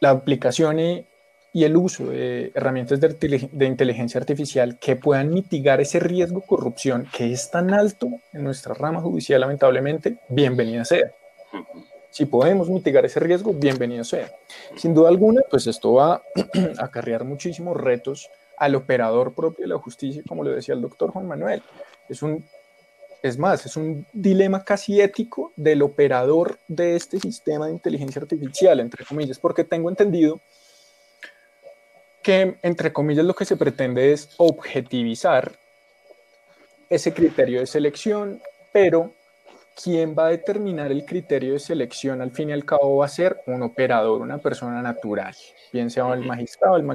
la 0.00 0.10
aplicación 0.10 0.78
y, 0.78 1.06
y 1.54 1.64
el 1.64 1.78
uso 1.78 2.08
de 2.08 2.52
herramientas 2.54 3.00
de, 3.00 3.48
de, 3.50 3.64
inteligencia 3.64 4.20
artificial 4.20 4.78
que 4.78 4.96
puedan 4.96 5.32
mitigar 5.32 5.80
ese 5.80 5.98
riesgo 5.98 6.40
de 6.40 6.46
corrupción 6.46 7.08
que 7.10 7.32
es 7.32 7.50
tan 7.50 7.72
alto 7.72 8.10
en 8.34 8.44
nuestra 8.44 8.74
rama 8.74 9.00
judicial, 9.00 9.40
lamentablemente, 9.40 10.18
bienvenida 10.28 10.84
sea. 10.84 11.10
Si 12.14 12.26
podemos 12.26 12.70
mitigar 12.70 13.04
ese 13.04 13.18
riesgo, 13.18 13.52
bienvenido 13.52 14.04
sea. 14.04 14.30
Sin 14.76 14.94
duda 14.94 15.08
alguna, 15.08 15.42
pues 15.50 15.66
esto 15.66 15.94
va 15.94 16.22
a 16.78 16.84
acarrear 16.84 17.24
muchísimos 17.24 17.76
retos 17.76 18.30
al 18.56 18.76
operador 18.76 19.34
propio 19.34 19.64
de 19.64 19.70
la 19.70 19.78
justicia, 19.78 20.22
como 20.28 20.44
lo 20.44 20.50
decía 20.50 20.76
el 20.76 20.80
doctor 20.80 21.10
Juan 21.10 21.26
Manuel. 21.26 21.60
Es 22.08 22.22
un 22.22 22.44
es 23.20 23.36
más, 23.36 23.66
es 23.66 23.76
un 23.76 24.06
dilema 24.12 24.62
casi 24.64 25.00
ético 25.00 25.52
del 25.56 25.82
operador 25.82 26.60
de 26.68 26.94
este 26.94 27.18
sistema 27.18 27.66
de 27.66 27.72
inteligencia 27.72 28.22
artificial, 28.22 28.78
entre 28.78 29.04
comillas, 29.04 29.40
porque 29.40 29.64
tengo 29.64 29.88
entendido 29.88 30.40
que, 32.22 32.58
entre 32.62 32.92
comillas, 32.92 33.24
lo 33.24 33.34
que 33.34 33.44
se 33.44 33.56
pretende 33.56 34.12
es 34.12 34.28
objetivizar 34.36 35.50
ese 36.88 37.12
criterio 37.12 37.58
de 37.58 37.66
selección, 37.66 38.40
pero 38.72 39.12
¿quién 39.82 40.14
va 40.16 40.26
a 40.26 40.30
determinar 40.30 40.92
el 40.92 41.04
criterio 41.04 41.54
de 41.54 41.58
selección 41.58 42.20
al 42.20 42.30
fin 42.30 42.50
y 42.50 42.52
al 42.52 42.64
cabo 42.64 42.98
va 42.98 43.06
a 43.06 43.08
ser 43.08 43.40
un 43.46 43.62
operador, 43.62 44.20
una 44.20 44.38
persona 44.38 44.80
natural, 44.82 45.34
bien 45.72 45.90
sea 45.90 46.12
el 46.14 46.24
magistrado, 46.24 46.76
el, 46.76 46.86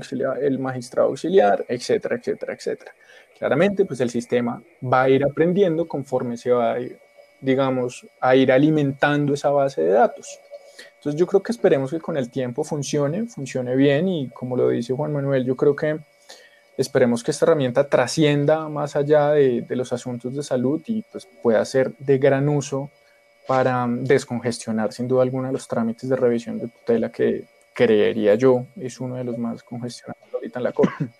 el 0.42 0.60
magistrado 0.60 1.10
auxiliar, 1.10 1.65
etcétera, 1.68 2.15
etcétera, 2.15 2.54
etcétera. 2.54 2.92
Claramente, 3.38 3.86
pues 3.86 4.00
el 4.02 4.10
sistema 4.10 4.62
va 4.84 5.04
a 5.04 5.10
ir 5.10 5.24
aprendiendo 5.24 5.88
conforme 5.88 6.36
se 6.36 6.52
va, 6.52 6.74
a 6.74 6.80
ir, 6.80 7.00
digamos, 7.39 8.06
a 8.20 8.36
ir 8.36 8.52
alimentando 8.52 9.34
esa 9.34 9.50
base 9.50 9.82
de 9.82 9.92
datos. 9.92 10.39
Entonces 10.98 11.18
yo 11.18 11.26
creo 11.26 11.42
que 11.42 11.54
esperemos 11.54 11.92
que 11.92 12.00
con 12.00 12.18
el 12.18 12.30
tiempo 12.30 12.65
funcione, 12.65 13.26
funcione 13.28 13.76
bien 13.78 14.10
y 14.10 14.30
como 14.30 14.58
lo 14.58 14.68
dice 14.70 14.94
Juan 14.94 15.13
Manuel, 15.13 15.46
yo 15.46 15.56
creo 15.56 15.74
que 15.74 16.00
esperemos 16.80 17.24
que 17.24 17.32
esta 17.32 17.46
herramienta 17.46 17.88
trascienda 17.88 18.70
más 18.70 18.96
allá 18.96 19.32
de, 19.32 19.62
de 19.62 19.76
los 19.76 19.92
asuntos 19.92 20.36
de 20.36 20.44
salud 20.44 20.82
y 20.88 21.02
pues 21.04 21.28
pueda 21.44 21.63
ser 21.65 21.94
de 21.98 22.18
gran 22.18 22.48
uso 22.48 22.89
para 23.48 23.86
descongestionar 23.89 24.94
sin 24.94 25.08
duda 25.08 25.24
alguna 25.24 25.52
los 25.52 25.68
trámites 25.68 26.10
de 26.10 26.15
revisión 26.15 26.58
de 26.58 26.68
tutela 26.68 27.12
que 27.12 27.46
creería 27.74 28.36
yo 28.36 28.65
es 28.80 29.00
uno 29.00 29.15
de 29.15 29.24
los 29.24 29.38
más 29.38 29.63
congestionados 29.63 30.34
ahorita 30.34 30.60
en 30.60 30.63
la 30.63 30.72
Corte. 30.72 31.08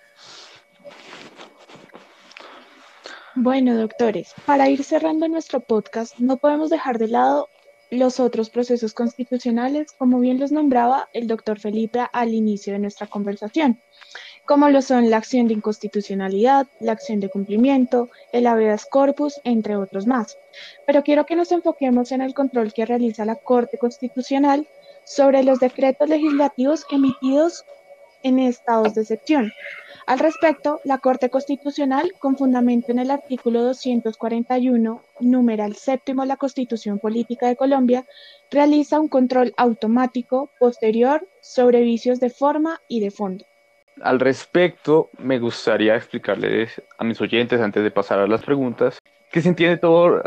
Bueno, 3.36 3.76
doctores, 3.76 4.34
para 4.44 4.68
ir 4.68 4.82
cerrando 4.82 5.28
nuestro 5.28 5.60
podcast, 5.60 6.18
no 6.18 6.36
podemos 6.38 6.68
dejar 6.68 6.98
de 6.98 7.06
lado 7.06 7.48
los 7.88 8.18
otros 8.18 8.50
procesos 8.50 8.92
constitucionales, 8.92 9.92
como 9.92 10.18
bien 10.18 10.40
los 10.40 10.50
nombraba 10.50 11.08
el 11.12 11.28
doctor 11.28 11.58
Felipe 11.60 12.06
al 12.12 12.34
inicio 12.34 12.72
de 12.72 12.80
nuestra 12.80 13.06
conversación, 13.06 13.80
como 14.50 14.68
lo 14.68 14.82
son 14.82 15.10
la 15.10 15.18
acción 15.18 15.46
de 15.46 15.54
inconstitucionalidad, 15.54 16.66
la 16.80 16.90
acción 16.90 17.20
de 17.20 17.28
cumplimiento, 17.28 18.08
el 18.32 18.48
habeas 18.48 18.84
corpus, 18.84 19.40
entre 19.44 19.76
otros 19.76 20.08
más. 20.08 20.38
Pero 20.88 21.04
quiero 21.04 21.24
que 21.24 21.36
nos 21.36 21.52
enfoquemos 21.52 22.10
en 22.10 22.20
el 22.20 22.34
control 22.34 22.72
que 22.72 22.84
realiza 22.84 23.24
la 23.24 23.36
Corte 23.36 23.78
Constitucional 23.78 24.66
sobre 25.04 25.44
los 25.44 25.60
decretos 25.60 26.08
legislativos 26.08 26.84
emitidos 26.90 27.64
en 28.24 28.40
estados 28.40 28.96
de 28.96 29.02
excepción, 29.02 29.52
al 30.06 30.18
respecto, 30.18 30.80
la 30.82 30.98
Corte 30.98 31.30
Constitucional, 31.30 32.14
con 32.18 32.36
fundamento 32.36 32.90
en 32.90 32.98
el 32.98 33.12
artículo 33.12 33.62
241, 33.62 35.00
numeral 35.20 35.76
séptimo 35.76 36.22
de 36.22 36.28
la 36.28 36.36
Constitución 36.36 36.98
Política 36.98 37.46
de 37.46 37.54
Colombia, 37.54 38.04
realiza 38.50 38.98
un 38.98 39.06
control 39.06 39.54
automático 39.56 40.50
posterior 40.58 41.28
sobre 41.40 41.82
vicios 41.82 42.18
de 42.18 42.30
forma 42.30 42.80
y 42.88 42.98
de 42.98 43.12
fondo. 43.12 43.44
Al 44.02 44.18
respecto, 44.18 45.10
me 45.18 45.38
gustaría 45.38 45.94
explicarles 45.94 46.82
a 46.98 47.04
mis 47.04 47.20
oyentes, 47.20 47.60
antes 47.60 47.82
de 47.82 47.90
pasar 47.90 48.18
a 48.18 48.26
las 48.26 48.42
preguntas, 48.42 48.98
qué 49.30 49.40
se 49.40 49.48
entiende 49.48 49.76
todo, 49.76 50.22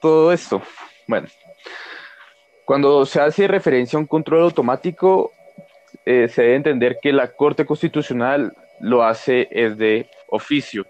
todo 0.00 0.32
esto. 0.32 0.62
Bueno, 1.06 1.28
cuando 2.64 3.04
se 3.04 3.20
hace 3.20 3.46
referencia 3.46 3.96
a 3.96 4.00
un 4.00 4.06
control 4.06 4.42
automático, 4.42 5.32
eh, 6.06 6.28
se 6.28 6.42
debe 6.42 6.56
entender 6.56 6.98
que 7.02 7.12
la 7.12 7.28
Corte 7.32 7.66
Constitucional 7.66 8.54
lo 8.80 9.02
hace 9.02 9.48
es 9.50 9.76
de 9.76 10.08
oficio. 10.28 10.86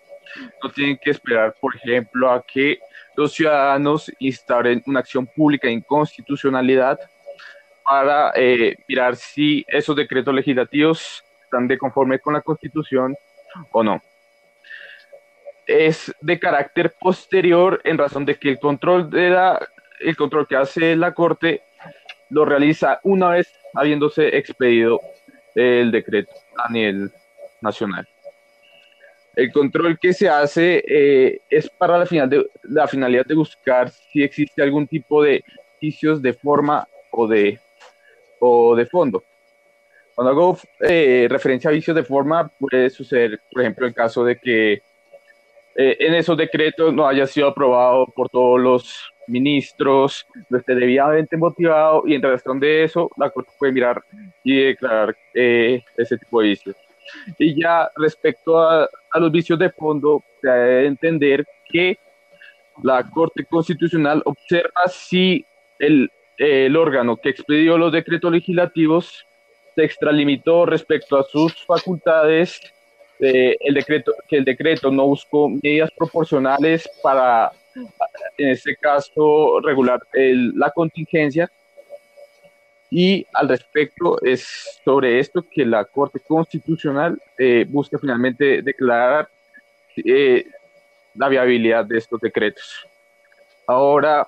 No 0.63 0.71
tienen 0.71 0.99
que 0.99 1.11
esperar, 1.11 1.55
por 1.61 1.75
ejemplo, 1.75 2.31
a 2.31 2.43
que 2.43 2.79
los 3.17 3.33
ciudadanos 3.33 4.13
instauren 4.21 4.83
una 4.87 5.01
acción 5.01 5.27
pública 5.27 5.67
de 5.67 5.75
inconstitucionalidad 5.75 6.99
para 7.83 8.31
eh, 8.37 8.77
mirar 8.87 9.17
si 9.17 9.65
esos 9.67 9.97
decretos 9.97 10.33
legislativos 10.33 11.25
están 11.51 11.67
de 11.67 11.79
conforme 11.79 12.21
con 12.21 12.35
la 12.35 12.43
Constitución 12.43 13.17
o 13.73 13.83
no. 13.83 14.01
Es 15.67 16.15
de 16.21 16.39
carácter 16.39 16.95
posterior 16.99 17.81
en 17.83 17.99
razón 17.99 18.25
de 18.25 18.37
que 18.37 18.51
el 18.51 18.61
control, 18.61 19.11
de 19.11 19.31
la, 19.31 19.69
el 19.99 20.17
control 20.17 20.47
que 20.47 20.57
hace 20.57 20.95
la 20.95 21.13
Corte 21.13 21.63
lo 22.29 22.45
realiza 22.45 23.01
una 23.03 23.31
vez 23.31 23.53
habiéndose 23.75 24.37
expedido 24.37 25.01
el 25.57 25.91
decreto 25.91 26.33
a 26.57 26.71
nivel 26.73 27.11
nacional. 27.61 28.07
El 29.35 29.51
control 29.53 29.99
que 29.99 30.13
se 30.13 30.29
hace 30.29 30.85
eh, 30.87 31.41
es 31.49 31.69
para 31.71 31.99
la, 31.99 32.07
final 32.07 32.31
de, 32.31 32.49
la 32.63 32.87
finalidad 32.87 33.27
de 33.27 33.35
buscar 33.35 33.91
si 33.91 34.23
existe 34.23 34.63
algún 34.63 34.87
tipo 34.87 35.23
de 35.23 35.43
vicios 35.81 36.23
de 36.23 36.33
forma 36.33 36.87
o 37.11 37.27
de, 37.27 37.59
o 38.39 38.77
de 38.77 38.87
fondo. 38.87 39.25
Cuando 40.15 40.31
hago 40.31 40.59
eh, 40.81 41.27
referencia 41.31 41.71
a 41.71 41.73
vicios 41.73 41.95
de 41.95 42.03
forma, 42.03 42.49
puede 42.49 42.91
suceder, 42.91 43.41
por 43.51 43.63
ejemplo, 43.63 43.87
el 43.87 43.95
caso 43.95 44.25
de 44.25 44.37
que 44.37 44.73
eh, 45.75 45.97
en 45.99 46.15
esos 46.15 46.37
decretos 46.37 46.93
no 46.93 47.07
haya 47.07 47.27
sido 47.27 47.49
aprobado 47.49 48.07
por 48.07 48.29
todos 48.29 48.61
los 48.61 49.13
ministros, 49.27 50.27
no 50.49 50.59
esté 50.59 50.75
debidamente 50.75 51.37
motivado 51.37 52.03
y 52.05 52.15
en 52.15 52.23
razón 52.23 52.59
de 52.59 52.85
eso 52.85 53.11
la 53.17 53.31
Corte 53.31 53.53
puede 53.59 53.73
mirar 53.73 54.03
y 54.43 54.65
declarar 54.65 55.17
ese 55.33 56.19
tipo 56.19 56.41
de 56.41 56.49
vicios. 56.49 56.77
Y 57.39 57.61
ya 57.61 57.91
respecto 57.97 58.59
a, 58.59 58.89
los 59.15 59.33
vicios 59.33 59.59
de 59.59 59.71
fondo, 59.71 60.23
se 60.41 60.49
debe 60.49 60.87
entender 60.87 61.47
que 61.69 61.99
la 62.83 63.03
Corte 63.09 63.45
Constitucional 63.45 64.23
observa 64.25 64.87
si 64.89 65.45
el, 65.79 66.11
el 66.39 66.77
órgano 66.77 67.17
que 67.17 67.31
expedió 67.31 67.79
los 67.79 67.93
decretos 67.93 68.33
legislativos 68.33 69.27
se 69.75 69.85
extralimitó 69.85 70.67
respecto 70.67 71.19
a 71.19 71.25
sus 71.25 71.65
facultades, 71.65 72.61
eh, 73.19 73.57
el 73.61 73.75
decreto, 73.75 74.13
que 74.29 74.39
el 74.39 74.45
decreto 74.45 74.91
no 74.91 75.07
buscó 75.07 75.49
medidas 75.49 75.91
proporcionales 75.97 76.89
para, 77.03 77.51
en 78.39 78.49
este 78.49 78.77
caso, 78.77 79.61
regular 79.61 80.01
la 80.13 80.71
contingencia 80.71 81.51
y 82.91 83.25
al 83.33 83.49
respecto 83.49 84.21
es 84.21 84.81
sobre 84.85 85.21
esto 85.21 85.45
que 85.49 85.65
la 85.65 85.85
Corte 85.85 86.19
Constitucional 86.19 87.23
eh, 87.39 87.65
busca 87.69 87.99
finalmente 87.99 88.63
declarar 88.63 89.29
eh, 89.97 90.45
la 91.15 91.29
viabilidad 91.29 91.85
de 91.85 91.99
estos 91.99 92.21
decretos. 92.21 92.85
Ahora 93.65 94.27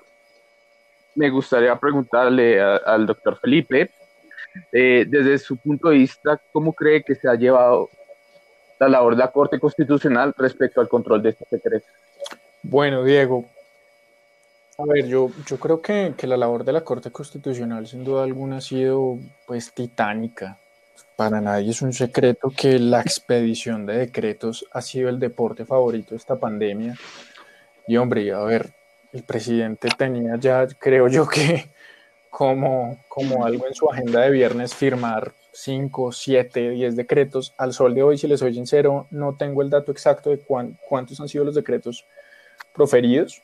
me 1.17 1.29
gustaría 1.29 1.75
preguntarle 1.77 2.61
al 2.61 3.05
doctor 3.05 3.37
Felipe, 3.41 3.91
eh, 4.73 5.05
desde 5.09 5.39
su 5.39 5.57
punto 5.57 5.89
de 5.89 5.99
vista, 5.99 6.41
¿cómo 6.53 6.73
cree 6.73 7.03
que 7.03 7.15
se 7.15 7.29
ha 7.29 7.35
llevado 7.35 7.91
la 8.79 8.89
labor 8.89 9.15
de 9.15 9.21
la 9.21 9.31
Corte 9.31 9.59
Constitucional 9.59 10.35
respecto 10.37 10.81
al 10.81 10.89
control 10.89 11.23
de 11.23 11.31
estos 11.31 11.49
decretos? 11.51 11.91
Bueno, 12.63 13.05
Diego, 13.05 13.47
a 14.79 14.85
ver, 14.85 15.07
yo, 15.07 15.31
yo 15.47 15.59
creo 15.59 15.81
que, 15.83 16.15
que, 16.17 16.27
la 16.27 16.37
labor 16.37 16.65
de 16.65 16.73
la 16.73 16.83
Corte 16.83 17.11
Constitucional 17.11 17.87
sin 17.87 18.05
duda 18.05 18.25
alguna 18.25 18.59
ha 18.59 18.61
sido 18.61 19.19
pues 19.47 19.73
titánica. 19.73 20.59
Para 21.17 21.41
nadie 21.41 21.71
es 21.71 21.83
un 21.83 21.93
secreto 21.93 22.51
que 22.57 22.79
la 22.79 23.01
expedición 23.01 23.85
de 23.87 23.99
decretos 23.99 24.67
ha 24.73 24.81
sido 24.81 25.09
el 25.09 25.19
deporte 25.19 25.65
favorito 25.65 26.11
de 26.11 26.17
esta 26.17 26.37
pandemia. 26.37 26.97
Y 27.87 27.97
hombre, 27.97 28.33
a 28.33 28.41
ver, 28.41 28.71
el 29.13 29.23
presidente 29.25 29.89
tenía 29.97 30.37
ya, 30.37 30.67
creo 30.67 31.09
yo 31.09 31.29
que 31.29 31.69
como, 32.33 32.99
como 33.09 33.45
algo 33.45 33.67
en 33.67 33.75
su 33.75 33.91
agenda 33.91 34.23
de 34.23 34.31
viernes 34.31 34.75
firmar 34.75 35.35
5, 35.53 36.13
7, 36.13 36.71
10 36.71 36.97
decretos. 36.97 37.53
Al 37.59 37.75
sol 37.75 37.95
de 37.95 38.03
hoy, 38.03 38.17
si 38.17 38.27
les 38.27 38.41
soy 38.41 38.55
sincero, 38.55 39.07
no 39.11 39.37
tengo 39.37 39.61
el 39.61 39.69
dato 39.69 39.93
exacto 39.93 40.31
de 40.31 40.39
cuántos 40.39 41.21
han 41.21 41.29
sido 41.29 41.45
los 41.45 41.55
decretos 41.55 42.07
proferidos. 42.73 43.43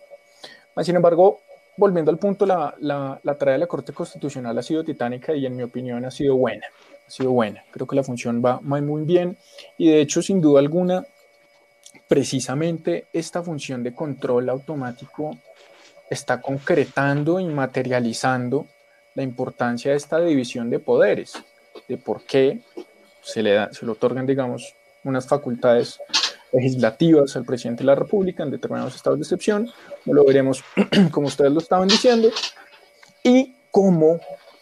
Sin 0.81 0.97
embargo, 0.97 1.43
volviendo 1.77 2.11
al 2.11 2.17
punto, 2.17 2.47
la, 2.47 2.75
la, 2.79 3.21
la, 3.23 3.37
tarea 3.37 3.53
de 3.53 3.59
la 3.59 3.67
Corte 3.67 3.93
Constitucional 3.93 4.57
ha 4.57 4.63
sido 4.63 4.83
titánica 4.83 5.35
y 5.35 5.45
en 5.45 5.55
mi 5.55 5.65
opinión 5.65 6.07
ha 6.07 6.11
sido 6.11 6.37
buena. 6.37 6.65
Ha 7.07 7.11
sido 7.11 7.31
buena. 7.33 7.63
Creo 7.71 7.87
que 7.87 7.95
la 7.95 8.03
función 8.03 8.43
va 8.43 8.59
muy 8.63 9.05
bien 9.05 9.37
y 9.77 9.91
de 9.91 10.01
hecho, 10.01 10.23
sin 10.23 10.41
duda 10.41 10.61
alguna, 10.61 11.05
precisamente 12.09 13.05
esta 13.13 13.43
función 13.43 13.83
de 13.83 13.95
control 13.95 14.49
automático 14.49 15.37
está 16.09 16.41
concretando 16.41 17.39
y 17.39 17.45
materializando 17.45 18.67
la 19.15 19.23
importancia 19.23 19.91
de 19.91 19.97
esta 19.97 20.21
división 20.21 20.71
de 20.71 20.79
poderes, 20.79 21.35
de 21.89 21.97
por 21.97 22.23
qué 22.23 22.61
se 23.23 23.43
le, 23.43 23.53
da, 23.53 23.73
se 23.73 23.85
le 23.85 23.93
otorgan, 23.93 24.27
digamos, 24.27 24.75
unas 25.05 25.27
facultades 25.27 26.01
legislativas 26.53 27.37
al 27.37 27.45
presidente 27.45 27.83
de 27.83 27.87
la 27.87 27.95
República 27.95 28.43
en 28.43 28.51
determinados 28.51 28.95
estados 28.95 29.19
de 29.19 29.25
excepción, 29.25 29.71
lo 30.07 30.25
veremos 30.25 30.63
como 31.11 31.29
ustedes 31.29 31.53
lo 31.53 31.61
estaban 31.61 31.89
diciendo, 31.89 32.31
y 33.23 33.55
cómo 33.71 34.21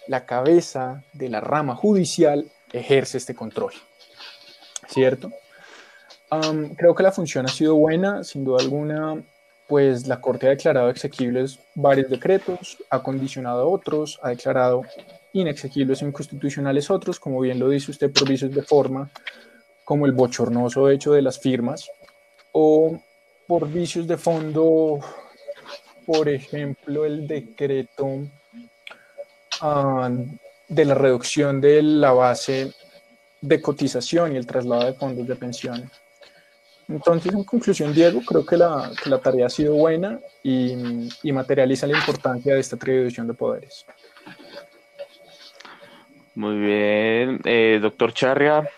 la 0.08 0.24
cabeza 0.26 1.04
de 1.12 1.28
la 1.28 1.40
rama 1.40 1.74
judicial 1.74 2.50
ejerce 2.72 3.18
este 3.18 3.34
control. 3.34 3.72
¿Cierto? 4.88 5.32
creo 6.76 6.94
que 6.94 7.02
la 7.02 7.12
función 7.12 7.46
ha 7.46 7.48
sido 7.48 7.76
buena, 7.76 8.24
sin 8.24 8.44
duda 8.44 8.60
alguna, 8.60 9.22
pues 9.68 10.06
la 10.06 10.20
Corte 10.20 10.46
ha 10.46 10.50
declarado 10.50 10.90
exequibles 10.90 11.58
varios 11.74 12.08
decretos, 12.08 12.78
ha 12.90 13.02
condicionado 13.02 13.68
otros, 13.70 14.18
ha 14.22 14.30
declarado 14.30 14.82
inexequibles 15.32 16.02
e 16.02 16.06
inconstitucionales 16.06 16.90
otros, 16.90 17.18
como 17.18 17.40
bien 17.40 17.58
lo 17.58 17.68
dice 17.68 17.90
usted, 17.90 18.12
por 18.12 18.28
vicios 18.28 18.52
de 18.52 18.62
forma, 18.62 19.10
como 19.84 20.06
el 20.06 20.12
bochornoso 20.12 20.88
hecho 20.88 21.12
de 21.12 21.22
las 21.22 21.38
firmas, 21.38 21.90
o 22.52 23.00
por 23.46 23.68
vicios 23.68 24.06
de 24.06 24.16
fondo, 24.16 25.00
por 26.06 26.28
ejemplo, 26.28 27.04
el 27.04 27.26
decreto 27.26 28.20
ah, 29.60 30.10
de 30.68 30.84
la 30.84 30.94
reducción 30.94 31.60
de 31.60 31.82
la 31.82 32.12
base 32.12 32.72
de 33.40 33.60
cotización 33.60 34.32
y 34.32 34.36
el 34.36 34.46
traslado 34.46 34.86
de 34.86 34.94
fondos 34.94 35.26
de 35.26 35.36
pensión. 35.36 35.90
Entonces, 36.88 37.32
en 37.34 37.42
conclusión, 37.42 37.92
Diego, 37.92 38.20
creo 38.24 38.46
que 38.46 38.56
la, 38.56 38.92
tarea 39.22 39.46
ha 39.46 39.50
sido 39.50 39.74
buena 39.74 40.20
y, 40.42 40.74
materializa 41.32 41.86
la 41.86 41.98
importancia 41.98 42.54
de 42.54 42.60
esta 42.60 42.76
atribución 42.76 43.26
de 43.26 43.34
poderes. 43.34 43.84
Muy 46.34 46.58
bien. 46.58 47.40
Eh, 47.44 47.78
doctor 47.82 48.12
Charria, 48.12 48.68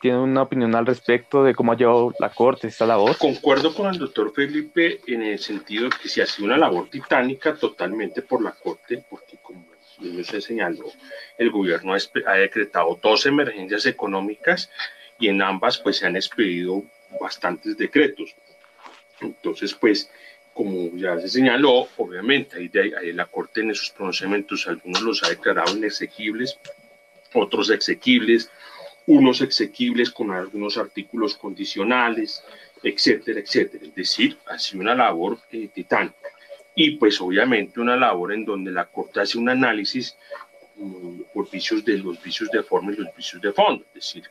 ¿tiene 0.00 0.18
una 0.18 0.42
opinión 0.42 0.74
al 0.74 0.84
respecto 0.84 1.42
de 1.42 1.54
cómo 1.54 1.72
ha 1.72 1.76
llevado 1.76 2.12
la 2.18 2.28
Corte 2.28 2.68
esta 2.68 2.84
labor? 2.84 3.16
Concuerdo 3.16 3.74
con 3.74 3.86
el 3.86 3.98
doctor 3.98 4.32
Felipe 4.34 5.00
en 5.06 5.22
el 5.22 5.38
sentido 5.38 5.84
de 5.84 5.96
que 6.02 6.08
se 6.08 6.22
ha 6.22 6.26
sido 6.26 6.46
una 6.46 6.58
labor 6.58 6.90
titánica 6.90 7.54
totalmente 7.54 8.20
por 8.20 8.42
la 8.42 8.52
Corte, 8.52 9.02
porque 9.08 9.38
como 9.42 9.64
se 10.24 10.40
señaló, 10.40 10.84
el 11.38 11.50
gobierno 11.50 11.94
ha 11.94 12.32
decretado 12.34 12.98
dos 13.00 13.24
emergencias 13.26 13.86
económicas 13.86 14.70
y 15.18 15.28
en 15.28 15.40
ambas 15.40 15.78
pues 15.78 15.98
se 15.98 16.06
han 16.06 16.16
expedido 16.16 16.84
bastantes 17.20 17.76
decretos. 17.76 18.34
Entonces, 19.20 19.74
pues, 19.74 20.10
como 20.52 20.96
ya 20.96 21.18
se 21.20 21.28
señaló, 21.28 21.88
obviamente, 21.96 22.56
ahí, 22.56 23.12
la 23.12 23.26
Corte 23.26 23.60
en 23.60 23.72
esos 23.72 23.90
pronunciamientos, 23.90 24.66
algunos 24.68 25.02
los 25.02 25.22
ha 25.24 25.28
declarado 25.28 25.76
inexequibles, 25.76 26.58
otros 27.34 27.70
exequibles, 27.70 28.50
unos 29.06 29.40
exequibles 29.40 30.10
con 30.10 30.30
algunos 30.30 30.78
artículos 30.78 31.36
condicionales, 31.36 32.42
etcétera, 32.82 33.40
etcétera. 33.40 33.84
Es 33.84 33.94
decir, 33.94 34.38
ha 34.46 34.58
sido 34.58 34.82
una 34.82 34.94
labor 34.94 35.38
eh, 35.50 35.68
titánica. 35.74 36.28
Y 36.76 36.92
pues 36.92 37.20
obviamente 37.20 37.80
una 37.80 37.96
labor 37.96 38.32
en 38.32 38.44
donde 38.44 38.70
la 38.70 38.86
Corte 38.86 39.20
hace 39.20 39.38
un 39.38 39.48
análisis 39.48 40.16
mm, 40.76 41.20
por 41.32 41.50
vicios 41.50 41.84
de 41.84 41.98
los 41.98 42.22
vicios 42.22 42.50
de 42.50 42.62
forma 42.62 42.92
y 42.92 42.96
los 42.96 43.14
vicios 43.16 43.42
de 43.42 43.52
fondo. 43.52 43.84
Es 43.88 43.94
decir, 43.94 44.24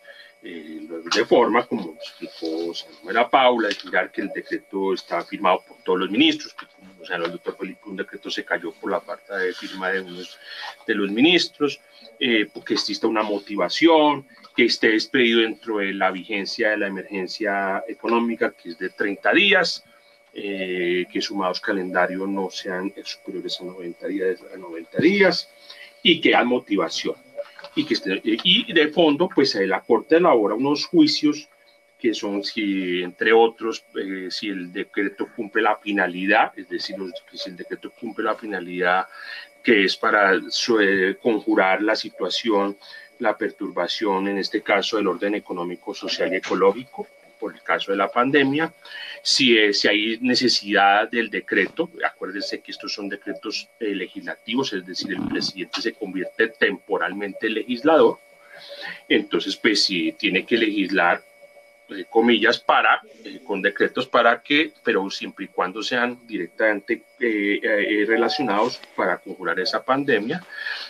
eh, 0.45 0.87
de 1.15 1.25
forma, 1.25 1.65
como 1.65 1.93
explicó 1.93 2.73
Samuela 2.73 3.29
Paula, 3.29 3.69
mirar 3.85 4.11
que 4.11 4.21
el 4.21 4.29
decreto 4.29 4.93
está 4.93 5.23
firmado 5.23 5.63
por 5.65 5.77
todos 5.83 5.99
los 5.99 6.11
ministros, 6.11 6.53
que 6.53 6.65
como 6.65 7.05
sea, 7.05 7.15
el 7.15 7.31
doctor 7.31 7.55
Felipe, 7.57 7.79
un 7.85 7.95
decreto 7.95 8.29
se 8.29 8.43
cayó 8.43 8.73
por 8.73 8.91
la 8.91 8.99
parte 8.99 9.33
de 9.33 9.53
firma 9.53 9.89
de 9.89 10.01
unos 10.01 10.37
de 10.85 10.95
los 10.95 11.09
ministros, 11.11 11.79
eh, 12.19 12.49
que 12.65 12.73
exista 12.73 13.07
una 13.07 13.23
motivación, 13.23 14.27
que 14.53 14.65
esté 14.65 14.89
despedido 14.89 15.41
dentro 15.41 15.77
de 15.77 15.93
la 15.93 16.11
vigencia 16.11 16.71
de 16.71 16.77
la 16.77 16.87
emergencia 16.87 17.83
económica, 17.87 18.51
que 18.51 18.69
es 18.69 18.77
de 18.77 18.89
30 18.89 19.31
días, 19.31 19.85
eh, 20.33 21.05
que 21.11 21.21
sumados 21.21 21.61
calendario 21.61 22.27
no 22.27 22.49
sean 22.49 22.93
superiores 23.05 23.61
a 23.61 23.63
90 23.63 24.07
días, 24.07 24.39
a 24.53 24.57
90 24.57 24.97
días 24.97 25.49
y 26.01 26.19
que 26.19 26.35
haya 26.35 26.43
motivación 26.43 27.15
y, 27.75 27.85
que 27.85 27.95
y 28.23 28.73
de 28.73 28.87
fondo, 28.89 29.29
pues 29.33 29.55
la 29.55 29.81
Corte 29.81 30.17
elabora 30.17 30.55
unos 30.55 30.85
juicios 30.85 31.47
que 31.99 32.13
son, 32.13 32.43
si, 32.43 33.01
entre 33.01 33.31
otros, 33.31 33.85
eh, 33.95 34.27
si 34.29 34.49
el 34.49 34.73
decreto 34.73 35.29
cumple 35.33 35.61
la 35.61 35.77
finalidad, 35.77 36.51
es 36.57 36.67
decir, 36.67 36.97
si 37.31 37.49
el 37.49 37.55
decreto 37.55 37.91
cumple 37.91 38.25
la 38.25 38.35
finalidad 38.35 39.07
que 39.63 39.85
es 39.85 39.95
para 39.95 40.33
conjurar 41.21 41.81
la 41.81 41.95
situación, 41.95 42.75
la 43.19 43.37
perturbación, 43.37 44.27
en 44.27 44.37
este 44.37 44.61
caso, 44.61 44.97
del 44.97 45.07
orden 45.07 45.35
económico, 45.35 45.93
social 45.93 46.33
y 46.33 46.37
ecológico, 46.37 47.07
por 47.43 47.53
el 47.53 47.61
caso 47.61 47.91
de 47.91 47.97
la 47.97 48.07
pandemia, 48.07 48.73
si, 49.21 49.73
si 49.73 49.87
hay 49.89 50.17
necesidad 50.21 51.11
del 51.11 51.29
decreto, 51.29 51.89
acuérdense 52.01 52.61
que 52.61 52.71
estos 52.71 52.93
son 52.93 53.09
decretos 53.09 53.67
eh, 53.81 53.93
legislativos, 53.93 54.71
es 54.71 54.85
decir, 54.85 55.11
el 55.11 55.27
presidente 55.27 55.81
se 55.81 55.91
convierte 55.91 56.47
temporalmente 56.47 57.47
en 57.47 57.55
legislador, 57.55 58.17
entonces 59.09 59.57
pues 59.57 59.83
si 59.83 60.13
tiene 60.13 60.45
que 60.45 60.55
legislar 60.55 61.21
eh, 61.89 62.05
comillas 62.09 62.59
para 62.59 63.01
eh, 63.25 63.41
con 63.45 63.61
decretos 63.61 64.07
para 64.07 64.41
que 64.41 64.71
pero 64.81 65.09
siempre 65.09 65.43
y 65.43 65.49
cuando 65.49 65.83
sean 65.83 66.25
directamente 66.25 67.03
relacionados 68.07 68.79
para 68.95 69.17
conjurar 69.17 69.59
esa 69.59 69.83
pandemia. 69.83 70.41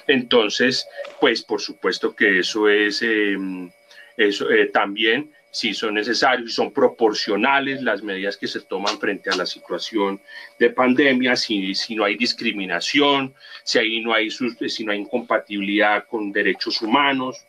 Entonces 0.06 0.88
pues 1.20 1.42
por 1.42 1.60
supuesto 1.60 2.16
que 2.16 2.40
eso 2.40 2.70
es 2.70 3.02
em, 3.02 3.72
eso 4.18 4.46
también 4.72 5.32
si 5.54 5.76
son 5.76 5.94
necesarios, 5.94 6.50
si 6.50 6.56
son 6.56 6.74
proporcionales 6.74 7.84
las 7.84 8.02
medidas 8.02 8.38
que 8.38 8.48
se 8.48 8.62
toman 8.62 8.98
frente 8.98 9.30
a 9.30 9.36
la 9.36 9.46
situación 9.46 10.20
de 10.58 10.72
pandemia, 10.72 11.36
si, 11.36 11.76
si 11.76 11.96
no 11.96 12.06
hay 12.06 12.18
discriminación, 12.18 13.36
si, 13.64 13.78
ahí 13.78 14.02
no 14.02 14.16
hay, 14.16 14.32
si 14.32 14.84
no 14.84 14.92
hay 14.92 14.98
incompatibilidad 14.98 16.06
con 16.08 16.32
derechos 16.32 16.82
humanos, 16.82 17.46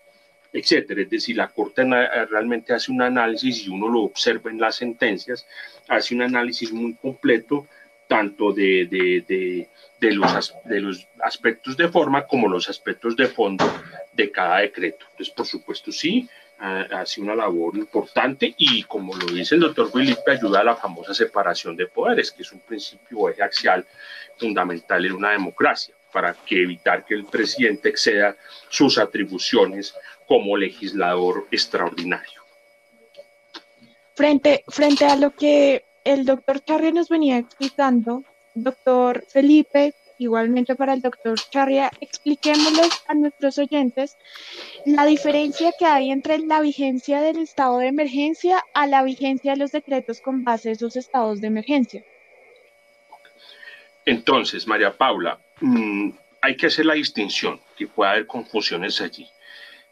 etcétera. 0.53 1.01
Es 1.01 1.09
decir, 1.09 1.39
la 1.39 1.49
Corte 1.49 1.83
realmente 2.29 2.75
hace 2.75 2.93
un 2.93 3.01
análisis 3.01 3.67
y 3.67 3.71
uno 3.71 3.89
lo 3.89 4.03
observa 4.03 4.51
en 4.51 4.61
las 4.61 4.77
sentencias, 4.77 5.47
hace 5.89 6.15
un 6.15 6.21
análisis 6.21 6.71
muy 6.73 6.95
completo 6.97 7.67
tanto 8.07 8.53
de, 8.53 8.85
de, 8.85 9.25
de, 9.27 9.69
de 9.99 10.13
los, 10.13 10.55
de 10.67 10.81
los 10.81 11.09
aspectos 11.23 11.75
de 11.79 11.89
forma 11.89 12.27
como 12.27 12.49
los 12.49 12.69
aspectos 12.69 13.17
de 13.17 13.29
fondo 13.29 13.65
de 14.13 14.31
cada 14.31 14.59
decreto. 14.59 15.07
Entonces, 15.13 15.35
por 15.35 15.47
supuesto, 15.47 15.91
sí, 15.91 16.29
hace 16.59 17.21
una 17.21 17.35
labor 17.35 17.77
importante 17.77 18.55
y 18.57 18.83
como 18.85 19.15
lo 19.15 19.27
dice 19.27 19.55
el 19.55 19.63
doctor 19.63 19.91
Felipe, 19.91 20.33
ayuda 20.33 20.61
a 20.61 20.65
la 20.65 20.77
famosa 20.77 21.13
separación 21.13 21.77
de 21.77 21.87
poderes, 21.87 22.31
que 22.31 22.43
es 22.43 22.53
un 22.53 22.61
principio 22.61 23.29
eje 23.29 23.43
axial 23.43 23.87
fundamental 24.37 25.05
en 25.05 25.13
una 25.13 25.33
democracia, 25.33 25.95
para 26.13 26.33
que 26.33 26.63
evitar 26.63 27.05
que 27.05 27.15
el 27.15 27.25
presidente 27.25 27.89
exceda 27.89 28.37
sus 28.69 28.99
atribuciones 28.99 29.95
como 30.27 30.57
legislador 30.57 31.47
extraordinario. 31.51 32.43
Frente, 34.15 34.65
frente 34.69 35.07
a 35.07 35.17
lo 35.17 35.35
que 35.35 35.85
el 36.05 36.25
doctor 36.25 36.63
Charri 36.63 36.93
nos 36.93 37.09
venía 37.09 37.39
explicando, 37.39 38.23
doctor 38.55 39.25
Felipe, 39.29 39.95
igualmente 40.19 40.75
para 40.75 40.95
el 40.95 41.01
doctor 41.01 41.39
Charria, 41.51 41.91
expliquémosles 42.01 43.03
a 43.09 43.15
nuestros 43.15 43.59
oyentes 43.59 44.17
la 44.87 45.07
diferencia 45.07 45.73
que 45.79 45.87
hay 45.87 46.11
entre 46.11 46.39
la 46.39 46.61
vigencia 46.61 47.21
del 47.21 47.39
estado 47.39 47.79
de 47.79 47.89
emergencia 47.89 48.63
a 48.75 48.87
la 48.87 49.03
vigencia 49.03 49.53
de 49.53 49.59
los 49.59 49.73
decretos 49.73 50.21
con 50.21 50.45
base 50.45 50.71
a 50.71 50.73
esos 50.73 50.97
estados 50.97 51.41
de 51.41 51.49
emergencia. 51.49 52.05
Entonces, 54.05 54.67
María 54.67 54.97
Paula, 54.97 55.39
mm, 55.61 56.11
hay 56.43 56.57
que 56.57 56.67
hacer 56.67 56.85
la 56.87 56.95
distinción, 56.95 57.61
que 57.77 57.87
puede 57.87 58.11
haber 58.11 58.27
confusiones 58.27 59.01
allí. 59.01 59.27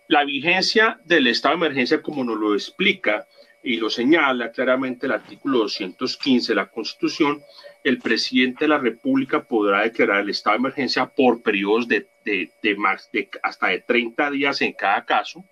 La 0.09 0.25
vigencia 0.25 1.01
del 1.05 1.27
estado 1.27 1.57
de 1.57 1.67
emergencia, 1.67 2.03
como 2.03 2.23
nos 2.23 2.39
lo 2.39 2.55
explica 2.55 3.27
y 3.63 3.77
lo 3.77 3.89
señala 3.91 4.51
claramente 4.51 5.07
el 5.07 5.13
artículo 5.13 5.61
215 5.61 6.53
de 6.53 6.57
la 6.57 6.67
Constitución, 6.67 7.43
el 7.85 7.99
presidente 7.99 8.65
de 8.65 8.69
la 8.69 8.79
República 8.79 9.43
podrá 9.43 9.83
declarar 9.83 10.23
el 10.23 10.31
estado 10.31 10.55
de 10.55 10.61
emergencia 10.61 11.07
por 11.07 11.43
periodos 11.43 11.87
de, 11.87 12.07
de, 12.25 12.51
de, 12.63 13.29
hasta 13.43 13.69
de 13.69 13.81
30 13.81 14.31
días 14.31 14.61
en 14.63 14.73
cada 14.73 15.05
caso, 15.05 15.45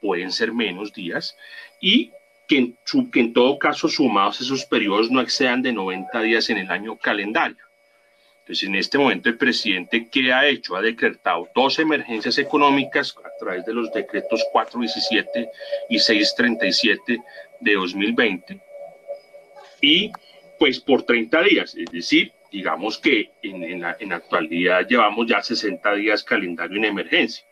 pueden 0.00 0.30
ser 0.30 0.52
menos 0.52 0.92
días, 0.92 1.36
y 1.80 2.12
que 2.46 2.58
en, 2.58 2.78
que 3.10 3.20
en 3.20 3.32
todo 3.32 3.58
caso 3.58 3.88
sumados 3.88 4.40
esos 4.40 4.64
periodos 4.64 5.10
no 5.10 5.20
excedan 5.20 5.62
de 5.62 5.72
90 5.72 6.20
días 6.22 6.48
en 6.50 6.58
el 6.58 6.70
año 6.70 6.96
calendario. 6.96 7.66
Entonces, 8.46 8.68
en 8.68 8.76
este 8.76 8.96
momento, 8.96 9.28
el 9.28 9.36
presidente, 9.36 10.08
¿qué 10.08 10.32
ha 10.32 10.46
hecho? 10.46 10.76
Ha 10.76 10.80
decretado 10.80 11.48
dos 11.52 11.80
emergencias 11.80 12.38
económicas 12.38 13.12
a 13.18 13.44
través 13.44 13.66
de 13.66 13.74
los 13.74 13.92
decretos 13.92 14.44
417 14.52 15.50
y 15.88 15.98
637 15.98 17.20
de 17.60 17.74
2020. 17.74 18.60
Y 19.80 20.10
pues 20.58 20.80
por 20.80 21.02
30 21.02 21.42
días, 21.42 21.74
es 21.74 21.90
decir, 21.90 22.32
digamos 22.50 22.98
que 22.98 23.30
en, 23.42 23.62
en, 23.62 23.80
la, 23.80 23.96
actualidad 24.16 24.86
llevamos 24.88 25.26
ya 25.26 25.42
60 25.42 25.94
días 25.94 26.24
calendario 26.24 26.76
en 26.78 26.84
emergencia. 26.84 27.44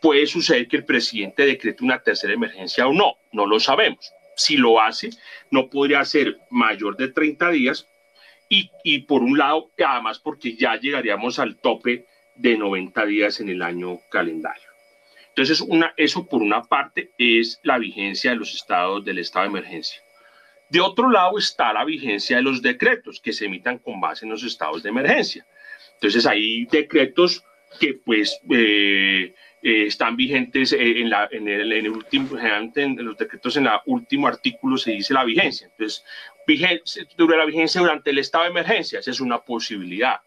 Puede 0.00 0.26
suceder 0.26 0.66
que 0.66 0.78
el 0.78 0.84
presidente 0.84 1.46
decrete 1.46 1.84
una 1.84 2.02
tercera 2.02 2.32
emergencia 2.32 2.86
o 2.86 2.92
no, 2.92 3.18
no 3.32 3.46
lo 3.46 3.60
sabemos. 3.60 4.12
Si 4.34 4.56
lo 4.56 4.80
hace, 4.80 5.10
no 5.50 5.68
podría 5.68 6.04
ser 6.04 6.38
mayor 6.50 6.96
de 6.96 7.08
30 7.08 7.50
días 7.50 7.86
y, 8.48 8.70
y, 8.82 9.00
por 9.00 9.22
un 9.22 9.38
lado, 9.38 9.70
además 9.86 10.18
porque 10.18 10.56
ya 10.56 10.76
llegaríamos 10.76 11.38
al 11.38 11.56
tope 11.56 12.06
de 12.34 12.58
90 12.58 13.06
días 13.06 13.40
en 13.40 13.50
el 13.50 13.62
año 13.62 14.00
calendario. 14.10 14.71
Entonces, 15.34 15.62
una, 15.62 15.94
eso 15.96 16.26
por 16.26 16.42
una 16.42 16.62
parte 16.62 17.10
es 17.16 17.58
la 17.62 17.78
vigencia 17.78 18.32
de 18.32 18.36
los 18.36 18.54
estados 18.54 19.02
del 19.04 19.18
estado 19.18 19.44
de 19.44 19.50
emergencia. 19.50 20.02
De 20.68 20.80
otro 20.80 21.10
lado 21.10 21.38
está 21.38 21.72
la 21.72 21.84
vigencia 21.84 22.36
de 22.36 22.42
los 22.42 22.60
decretos 22.60 23.20
que 23.20 23.32
se 23.32 23.46
emitan 23.46 23.78
con 23.78 24.00
base 24.00 24.26
en 24.26 24.30
los 24.30 24.42
estados 24.42 24.82
de 24.82 24.90
emergencia. 24.90 25.46
Entonces, 25.94 26.26
hay 26.26 26.66
decretos 26.66 27.44
que 27.80 27.94
pues 27.94 28.38
eh, 28.50 29.34
eh, 29.62 29.86
están 29.86 30.16
vigentes 30.16 30.72
eh, 30.72 31.00
en, 31.00 31.08
la, 31.08 31.28
en, 31.30 31.48
el, 31.48 31.72
en 31.72 31.86
el 31.86 31.92
último, 31.92 32.36
en 32.38 33.04
los 33.04 33.16
decretos 33.16 33.56
en 33.56 33.66
el 33.66 33.72
último 33.86 34.26
artículo 34.28 34.76
se 34.76 34.92
dice 34.92 35.14
la 35.14 35.24
vigencia. 35.24 35.68
Entonces, 35.68 36.04
vigencia, 36.46 37.06
la 37.16 37.44
vigencia 37.46 37.80
durante 37.80 38.10
el 38.10 38.18
estado 38.18 38.44
de 38.44 38.50
emergencia, 38.50 38.98
esa 38.98 39.10
es 39.10 39.20
una 39.20 39.38
posibilidad. 39.38 40.20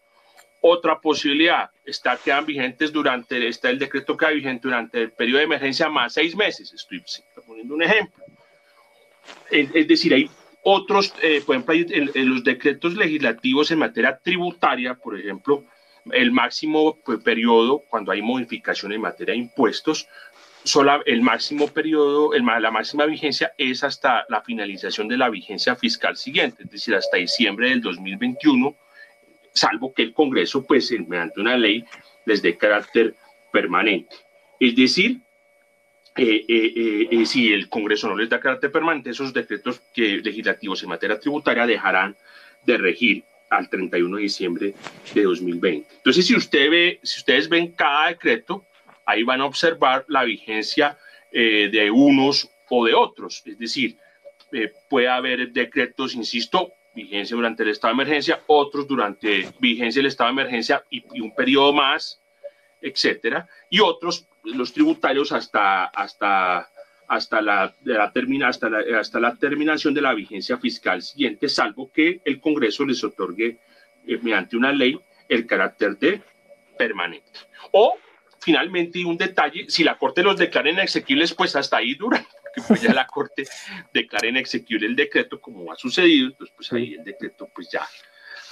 Otra 0.68 1.00
posibilidad, 1.00 1.70
está, 1.84 2.16
quedan 2.16 2.44
vigentes 2.44 2.92
durante, 2.92 3.46
está 3.46 3.70
el 3.70 3.78
decreto 3.78 4.16
que 4.16 4.26
queda 4.26 4.34
vigente 4.34 4.62
durante 4.66 5.02
el 5.02 5.12
periodo 5.12 5.38
de 5.38 5.44
emergencia 5.44 5.88
más 5.88 6.14
seis 6.14 6.34
meses, 6.34 6.72
estoy 6.72 7.04
poniendo 7.46 7.72
un 7.72 7.84
ejemplo. 7.84 8.24
Es, 9.48 9.68
es 9.72 9.86
decir, 9.86 10.12
hay 10.12 10.28
otros, 10.62 11.14
eh, 11.22 11.40
por 11.46 11.54
ejemplo, 11.54 11.74
en, 11.74 12.10
en 12.12 12.30
los 12.30 12.42
decretos 12.42 12.96
legislativos 12.96 13.70
en 13.70 13.78
materia 13.78 14.18
tributaria, 14.20 14.94
por 14.94 15.16
ejemplo, 15.16 15.64
el 16.10 16.32
máximo 16.32 16.98
pues, 17.04 17.20
periodo 17.20 17.84
cuando 17.88 18.10
hay 18.10 18.20
modificación 18.20 18.92
en 18.92 19.02
materia 19.02 19.34
de 19.34 19.40
impuestos, 19.42 20.08
sola, 20.64 21.00
el 21.06 21.22
máximo 21.22 21.68
periodo, 21.68 22.34
el, 22.34 22.44
la 22.44 22.72
máxima 22.72 23.06
vigencia 23.06 23.52
es 23.56 23.84
hasta 23.84 24.26
la 24.28 24.42
finalización 24.42 25.06
de 25.06 25.16
la 25.16 25.28
vigencia 25.30 25.76
fiscal 25.76 26.16
siguiente, 26.16 26.64
es 26.64 26.70
decir, 26.70 26.92
hasta 26.96 27.18
diciembre 27.18 27.68
del 27.68 27.80
2021, 27.80 28.74
salvo 29.56 29.92
que 29.92 30.02
el 30.02 30.12
Congreso, 30.12 30.64
pues, 30.64 30.92
mediante 31.06 31.40
una 31.40 31.56
ley, 31.56 31.84
les 32.24 32.42
dé 32.42 32.56
carácter 32.56 33.14
permanente. 33.52 34.16
Es 34.60 34.76
decir, 34.76 35.20
eh, 36.16 36.44
eh, 36.48 37.08
eh, 37.10 37.26
si 37.26 37.52
el 37.52 37.68
Congreso 37.68 38.08
no 38.08 38.16
les 38.16 38.28
da 38.28 38.40
carácter 38.40 38.70
permanente, 38.72 39.10
esos 39.10 39.32
decretos 39.32 39.80
que, 39.92 40.18
legislativos 40.18 40.82
en 40.82 40.88
materia 40.88 41.18
tributaria 41.18 41.66
dejarán 41.66 42.16
de 42.64 42.78
regir 42.78 43.24
al 43.50 43.68
31 43.68 44.16
de 44.16 44.22
diciembre 44.22 44.74
de 45.14 45.22
2020. 45.22 45.86
Entonces, 45.96 46.26
si, 46.26 46.34
usted 46.34 46.70
ve, 46.70 47.00
si 47.02 47.18
ustedes 47.18 47.48
ven 47.48 47.72
cada 47.72 48.08
decreto, 48.08 48.64
ahí 49.04 49.22
van 49.22 49.40
a 49.40 49.46
observar 49.46 50.04
la 50.08 50.24
vigencia 50.24 50.98
de 51.30 51.90
unos 51.92 52.48
o 52.70 52.86
de 52.86 52.94
otros. 52.94 53.42
Es 53.44 53.58
decir, 53.58 53.98
puede 54.88 55.08
haber 55.08 55.52
decretos, 55.52 56.14
insisto, 56.14 56.72
vigencia 56.96 57.36
durante 57.36 57.62
el 57.62 57.68
estado 57.68 57.94
de 57.94 58.02
emergencia, 58.02 58.40
otros 58.48 58.88
durante 58.88 59.48
vigencia 59.60 60.00
del 60.00 60.08
estado 60.08 60.28
de 60.28 60.40
emergencia 60.40 60.82
y, 60.90 61.04
y 61.12 61.20
un 61.20 61.32
periodo 61.34 61.72
más, 61.72 62.20
etcétera, 62.80 63.46
y 63.70 63.78
otros, 63.78 64.26
los 64.42 64.72
tributarios 64.72 65.30
hasta, 65.30 65.84
hasta 65.84 66.68
hasta 67.08 67.40
la, 67.40 67.74
la, 67.84 68.10
termina, 68.12 68.48
hasta, 68.48 68.68
la, 68.68 68.98
hasta 68.98 69.20
la 69.20 69.36
terminación 69.36 69.94
de 69.94 70.00
la 70.00 70.14
vigencia 70.14 70.58
fiscal 70.58 71.02
siguiente, 71.02 71.48
salvo 71.48 71.90
que 71.92 72.20
el 72.24 72.40
Congreso 72.40 72.84
les 72.84 73.02
otorgue 73.04 73.58
eh, 74.06 74.18
mediante 74.22 74.56
una 74.56 74.72
ley 74.72 74.98
el 75.28 75.46
carácter 75.46 75.96
de 75.98 76.20
permanente. 76.76 77.40
O, 77.72 77.96
finalmente, 78.40 79.04
un 79.04 79.16
detalle, 79.16 79.66
si 79.68 79.84
la 79.84 79.96
Corte 79.98 80.22
los 80.22 80.36
declara 80.36 80.70
inexequibles, 80.70 81.34
pues 81.34 81.56
hasta 81.56 81.78
ahí 81.78 81.94
dura, 81.94 82.24
porque 82.56 82.68
pues 82.68 82.82
ya 82.82 82.92
la 82.94 83.06
Corte 83.06 83.44
declara 83.92 84.28
inexequible 84.28 84.86
el 84.86 84.96
decreto, 84.96 85.40
como 85.40 85.70
ha 85.72 85.76
sucedido, 85.76 86.28
entonces 86.28 86.54
pues 86.56 86.72
ahí 86.72 86.94
el 86.94 87.04
decreto 87.04 87.48
pues 87.54 87.68
ya 87.70 87.86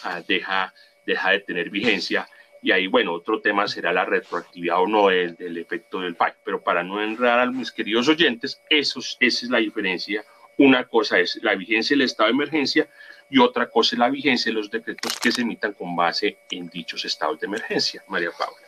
ah, 0.03 0.23
deja, 0.27 0.73
deja 1.07 1.31
de 1.31 1.41
tener 1.41 1.71
vigencia 1.71 2.29
y 2.65 2.73
ahí, 2.73 2.87
bueno, 2.87 3.13
otro 3.13 3.43
tema 3.43 3.69
será 3.69 3.93
la 3.93 4.07
retroactividad 4.07 4.81
o 4.81 4.87
no 4.87 5.09
del, 5.09 5.37
del 5.37 5.59
efecto 5.59 6.01
del 6.01 6.15
PAC. 6.15 6.39
Pero 6.43 6.63
para 6.63 6.83
no 6.83 7.03
enredar 7.03 7.41
a 7.41 7.47
mis 7.47 7.71
queridos 7.71 8.09
oyentes, 8.09 8.59
eso, 8.71 9.01
esa 9.01 9.45
es 9.45 9.51
la 9.51 9.59
diferencia. 9.59 10.25
Una 10.57 10.85
cosa 10.85 11.19
es 11.19 11.39
la 11.43 11.55
vigencia 11.57 11.95
del 11.95 12.07
estado 12.07 12.29
de 12.29 12.33
emergencia 12.37 12.89
y 13.29 13.39
otra 13.39 13.69
cosa 13.69 13.97
es 13.97 13.99
la 13.99 14.09
vigencia 14.09 14.51
de 14.51 14.55
los 14.55 14.71
decretos 14.71 15.19
que 15.21 15.31
se 15.31 15.43
emitan 15.43 15.75
con 15.75 15.95
base 15.95 16.39
en 16.51 16.71
dichos 16.71 17.05
estados 17.05 17.39
de 17.39 17.49
emergencia. 17.49 18.03
María 18.09 18.31
Paula. 18.31 18.64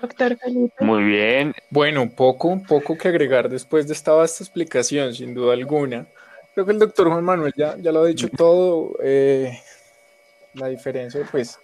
Doctor 0.00 0.36
Felipe. 0.38 0.84
Muy 0.84 1.04
bien. 1.04 1.54
Bueno, 1.68 2.10
poco, 2.10 2.60
poco 2.66 2.96
que 2.96 3.08
agregar 3.08 3.48
después 3.48 3.86
de 3.86 3.92
esta 3.92 4.12
vasta 4.12 4.42
explicación, 4.42 5.14
sin 5.14 5.34
duda 5.34 5.52
alguna. 5.52 6.06
Creo 6.54 6.66
que 6.66 6.72
el 6.72 6.78
doctor 6.78 7.08
Juan 7.08 7.24
Manuel 7.24 7.52
ya, 7.56 7.76
ya 7.78 7.92
lo 7.92 8.02
ha 8.02 8.06
dicho 8.06 8.28
todo. 8.28 8.96
Eh, 9.02 9.58
la 10.54 10.68
diferencia, 10.68 11.20
pues, 11.30 11.58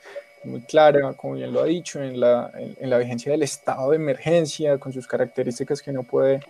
muy 0.45 0.61
clara, 0.61 1.15
como 1.15 1.35
bien 1.35 1.53
lo 1.53 1.61
ha 1.61 1.65
dicho, 1.65 2.03
en 2.03 2.21
la, 2.21 2.51
en, 2.55 2.77
en, 2.79 2.91
la 2.91 2.99
vigencia 2.99 3.33
del 3.33 3.43
estado 3.43 3.91
de 3.91 3.97
emergencia, 3.97 4.79
con 4.79 4.93
sus 4.93 5.07
características 5.07 5.83
que 5.83 5.93
no 5.93 6.03
puede 6.03 6.41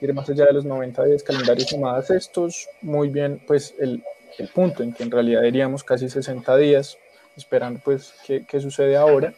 ir 0.00 0.14
más 0.14 0.28
allá 0.30 0.46
de 0.46 0.52
los 0.52 0.64
90 0.64 1.04
días 1.04 1.22
calendarios 1.22 1.68
sumadas 1.68 2.10
estos, 2.10 2.68
muy 2.82 3.08
bien, 3.08 3.42
pues, 3.46 3.74
el, 3.80 4.04
el 4.38 4.48
punto 4.48 4.82
en 4.82 4.92
que 4.92 5.02
en 5.02 5.10
realidad 5.10 5.42
diríamos 5.42 5.82
casi 5.82 6.08
60 6.08 6.56
días, 6.56 6.98
esperando, 7.36 7.80
pues, 7.82 8.14
qué, 8.26 8.44
qué 8.46 8.60
sucede 8.60 8.96
ahora. 8.96 9.34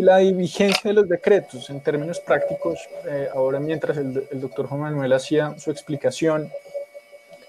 La 0.00 0.18
vigencia 0.18 0.88
de 0.90 0.94
los 0.94 1.08
decretos, 1.08 1.68
en 1.70 1.80
términos 1.80 2.20
prácticos, 2.20 2.78
eh, 3.06 3.28
ahora 3.32 3.60
mientras 3.60 3.96
el, 3.96 4.26
el 4.30 4.40
doctor 4.40 4.66
Juan 4.66 4.80
Manuel 4.80 5.12
hacía 5.12 5.54
su 5.58 5.70
explicación, 5.70 6.50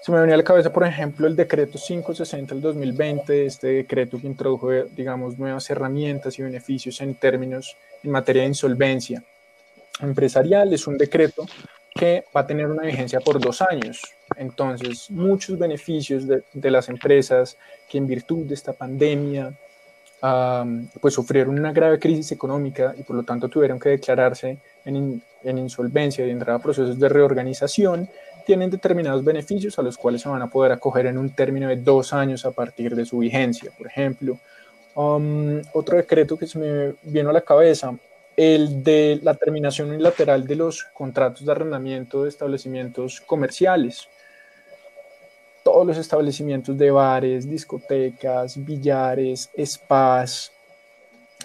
se 0.02 0.10
me 0.10 0.18
venía 0.18 0.34
a 0.34 0.38
la 0.38 0.42
cabeza, 0.42 0.72
por 0.72 0.84
ejemplo, 0.84 1.28
el 1.28 1.36
decreto 1.36 1.78
560 1.78 2.54
del 2.56 2.60
2020, 2.60 3.46
este 3.46 3.68
decreto 3.68 4.18
que 4.18 4.26
introdujo, 4.26 4.72
digamos, 4.96 5.38
nuevas 5.38 5.70
herramientas 5.70 6.36
y 6.40 6.42
beneficios 6.42 7.00
en 7.00 7.14
términos 7.14 7.76
en 8.02 8.10
materia 8.10 8.42
de 8.42 8.48
insolvencia 8.48 9.22
empresarial. 10.00 10.72
Es 10.72 10.88
un 10.88 10.98
decreto 10.98 11.46
que 11.94 12.24
va 12.34 12.40
a 12.40 12.46
tener 12.48 12.66
una 12.66 12.82
vigencia 12.82 13.20
por 13.20 13.38
dos 13.38 13.62
años. 13.62 14.02
Entonces, 14.36 15.08
muchos 15.08 15.56
beneficios 15.56 16.26
de, 16.26 16.42
de 16.52 16.70
las 16.72 16.88
empresas 16.88 17.56
que 17.88 17.98
en 17.98 18.08
virtud 18.08 18.46
de 18.46 18.54
esta 18.54 18.72
pandemia, 18.72 19.52
pues 21.00 21.14
sufrieron 21.14 21.58
una 21.58 21.72
grave 21.72 21.98
crisis 21.98 22.30
económica 22.30 22.94
y 22.96 23.02
por 23.02 23.16
lo 23.16 23.24
tanto 23.24 23.48
tuvieron 23.48 23.80
que 23.80 23.88
declararse 23.88 24.58
en, 24.84 25.20
en 25.42 25.58
insolvencia 25.58 26.24
y 26.24 26.30
entrar 26.30 26.56
a 26.56 26.58
procesos 26.60 26.98
de 26.98 27.08
reorganización, 27.08 28.08
tienen 28.46 28.70
determinados 28.70 29.24
beneficios 29.24 29.78
a 29.78 29.82
los 29.82 29.96
cuales 29.96 30.22
se 30.22 30.28
van 30.28 30.42
a 30.42 30.46
poder 30.46 30.72
acoger 30.72 31.06
en 31.06 31.18
un 31.18 31.30
término 31.30 31.68
de 31.68 31.76
dos 31.76 32.12
años 32.12 32.44
a 32.44 32.52
partir 32.52 32.94
de 32.94 33.04
su 33.04 33.18
vigencia. 33.18 33.70
Por 33.76 33.86
ejemplo, 33.88 34.38
um, 34.94 35.60
otro 35.72 35.96
decreto 35.96 36.36
que 36.36 36.46
se 36.46 36.58
me 36.58 36.94
vino 37.02 37.30
a 37.30 37.32
la 37.32 37.40
cabeza, 37.40 37.92
el 38.36 38.82
de 38.82 39.20
la 39.22 39.34
terminación 39.34 39.90
unilateral 39.90 40.46
de 40.46 40.56
los 40.56 40.84
contratos 40.92 41.44
de 41.44 41.52
arrendamiento 41.52 42.22
de 42.22 42.28
establecimientos 42.28 43.20
comerciales. 43.20 44.08
Todos 45.62 45.86
los 45.86 45.96
establecimientos 45.96 46.76
de 46.76 46.90
bares, 46.90 47.48
discotecas, 47.48 48.62
billares, 48.64 49.50
spas, 49.64 50.52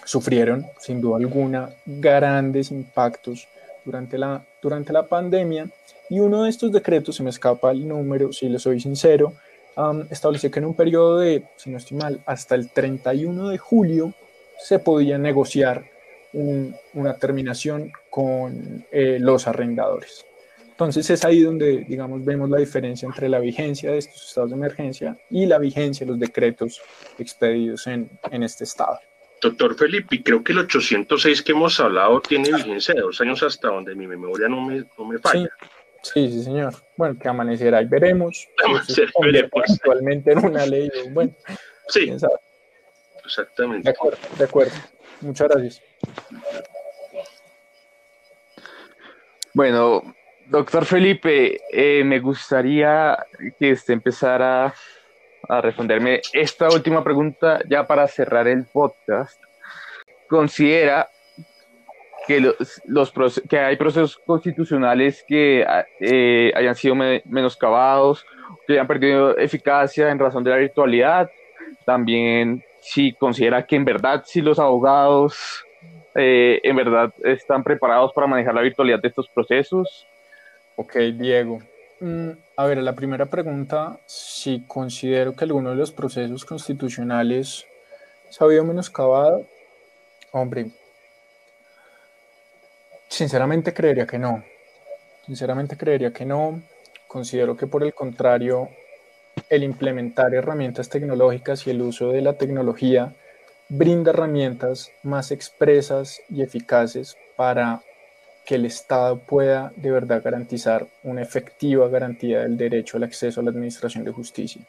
sufrieron 0.04 0.66
sin 0.80 1.00
duda 1.00 1.18
alguna 1.18 1.70
grandes 1.84 2.70
impactos 2.70 3.46
durante 3.84 4.18
la, 4.18 4.42
durante 4.62 4.92
la 4.92 5.06
pandemia 5.06 5.68
y 6.10 6.20
uno 6.20 6.44
de 6.44 6.50
estos 6.50 6.72
decretos, 6.72 7.16
se 7.16 7.22
me 7.22 7.30
escapa 7.30 7.70
el 7.70 7.86
número, 7.86 8.32
si 8.32 8.48
le 8.48 8.58
soy 8.58 8.80
sincero, 8.80 9.34
um, 9.76 10.04
estableció 10.10 10.50
que 10.50 10.58
en 10.58 10.64
un 10.64 10.74
periodo 10.74 11.18
de, 11.18 11.44
si 11.56 11.70
no 11.70 11.76
estoy 11.76 11.98
mal, 11.98 12.20
hasta 12.24 12.54
el 12.54 12.70
31 12.70 13.48
de 13.48 13.58
julio 13.58 14.14
se 14.58 14.78
podía 14.78 15.18
negociar 15.18 15.84
un, 16.32 16.74
una 16.94 17.14
terminación 17.14 17.92
con 18.10 18.86
eh, 18.90 19.18
los 19.20 19.46
arrendadores. 19.46 20.24
Entonces 20.78 21.10
es 21.10 21.24
ahí 21.24 21.40
donde, 21.40 21.84
digamos, 21.88 22.24
vemos 22.24 22.48
la 22.48 22.58
diferencia 22.58 23.04
entre 23.04 23.28
la 23.28 23.40
vigencia 23.40 23.90
de 23.90 23.98
estos 23.98 24.28
estados 24.28 24.50
de 24.50 24.56
emergencia 24.56 25.18
y 25.28 25.44
la 25.44 25.58
vigencia 25.58 26.06
de 26.06 26.12
los 26.12 26.20
decretos 26.20 26.80
expedidos 27.18 27.88
en, 27.88 28.08
en 28.30 28.44
este 28.44 28.62
estado. 28.62 29.00
Doctor 29.42 29.74
Felipe, 29.74 30.22
creo 30.22 30.44
que 30.44 30.52
el 30.52 30.58
806 30.58 31.42
que 31.42 31.50
hemos 31.50 31.80
hablado 31.80 32.20
tiene 32.20 32.52
vigencia 32.52 32.94
de 32.94 33.00
dos 33.00 33.20
años 33.20 33.42
hasta 33.42 33.66
donde 33.66 33.96
mi 33.96 34.06
memoria 34.06 34.46
no 34.48 34.60
me, 34.60 34.84
no 34.96 35.04
me 35.04 35.18
falla. 35.18 35.50
Sí, 36.02 36.30
sí, 36.30 36.44
señor. 36.44 36.72
Bueno, 36.96 37.18
que 37.20 37.26
amanecerá 37.26 37.82
y 37.82 37.86
veremos. 37.86 38.46
Amanecer, 38.64 39.10
veremos. 39.20 39.50
Actualmente 39.68 40.30
en 40.30 40.46
una 40.46 40.64
ley, 40.64 40.88
bueno. 41.10 41.34
Sí, 41.88 42.12
exactamente. 43.24 43.82
De 43.82 43.90
acuerdo, 43.90 44.18
de 44.38 44.44
acuerdo. 44.44 44.74
Muchas 45.22 45.48
gracias. 45.48 45.82
Bueno, 49.54 50.14
doctor 50.48 50.84
Felipe, 50.84 51.60
eh, 51.70 52.02
me 52.04 52.18
gustaría 52.20 53.16
que 53.58 53.72
usted 53.72 53.94
empezara 53.94 54.74
a 55.48 55.60
responderme 55.60 56.20
esta 56.32 56.68
última 56.68 57.02
pregunta 57.04 57.60
ya 57.68 57.86
para 57.86 58.06
cerrar 58.08 58.48
el 58.48 58.64
podcast. 58.64 59.40
¿Considera 60.28 61.08
que, 62.26 62.52
los, 62.84 63.12
que 63.48 63.58
hay 63.58 63.76
procesos 63.76 64.18
constitucionales 64.18 65.24
que 65.26 65.64
eh, 66.00 66.52
hayan 66.54 66.74
sido 66.74 66.94
menoscabados, 66.94 68.24
que 68.66 68.74
hayan 68.74 68.86
perdido 68.86 69.36
eficacia 69.38 70.10
en 70.10 70.18
razón 70.18 70.44
de 70.44 70.50
la 70.50 70.56
virtualidad? 70.56 71.30
También 71.84 72.62
si 72.80 73.12
considera 73.12 73.66
que 73.66 73.76
en 73.76 73.84
verdad 73.84 74.22
si 74.26 74.40
los 74.40 74.58
abogados 74.58 75.64
eh, 76.14 76.60
en 76.62 76.76
verdad 76.76 77.12
están 77.22 77.62
preparados 77.62 78.12
para 78.12 78.26
manejar 78.26 78.54
la 78.54 78.62
virtualidad 78.62 79.00
de 79.00 79.08
estos 79.08 79.28
procesos. 79.28 80.06
Ok, 80.80 80.96
Diego. 81.18 81.58
Mm, 81.98 82.30
a 82.56 82.66
ver, 82.66 82.78
la 82.78 82.92
primera 82.92 83.26
pregunta, 83.26 83.98
si 84.06 84.62
considero 84.68 85.34
que 85.34 85.44
alguno 85.44 85.70
de 85.70 85.76
los 85.76 85.90
procesos 85.90 86.44
constitucionales 86.44 87.66
se 88.30 88.38
ha 88.38 88.46
habido 88.46 88.62
menoscabado, 88.62 89.44
hombre, 90.30 90.70
sinceramente 93.08 93.74
creería 93.74 94.06
que 94.06 94.20
no. 94.20 94.44
Sinceramente 95.26 95.76
creería 95.76 96.12
que 96.12 96.24
no. 96.24 96.62
Considero 97.08 97.56
que 97.56 97.66
por 97.66 97.82
el 97.82 97.92
contrario, 97.92 98.68
el 99.50 99.64
implementar 99.64 100.32
herramientas 100.32 100.88
tecnológicas 100.88 101.66
y 101.66 101.70
el 101.70 101.82
uso 101.82 102.12
de 102.12 102.22
la 102.22 102.34
tecnología 102.34 103.12
brinda 103.68 104.12
herramientas 104.12 104.92
más 105.02 105.32
expresas 105.32 106.20
y 106.30 106.40
eficaces 106.42 107.16
para 107.34 107.82
que 108.48 108.54
el 108.54 108.64
Estado 108.64 109.18
pueda 109.18 109.74
de 109.76 109.90
verdad 109.90 110.22
garantizar 110.24 110.86
una 111.02 111.20
efectiva 111.20 111.86
garantía 111.88 112.40
del 112.40 112.56
derecho 112.56 112.96
al 112.96 113.02
acceso 113.02 113.40
a 113.40 113.44
la 113.44 113.50
administración 113.50 114.04
de 114.04 114.10
justicia. 114.10 114.62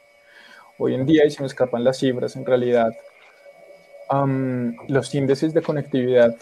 Hoy 0.76 0.94
en 0.94 1.06
día, 1.06 1.24
y 1.24 1.30
se 1.30 1.40
me 1.40 1.46
escapan 1.46 1.82
las 1.82 1.96
cifras, 1.96 2.36
en 2.36 2.44
realidad, 2.44 2.92
los 4.86 5.14
índices 5.14 5.54
de 5.54 5.62
conectividad 5.62 6.36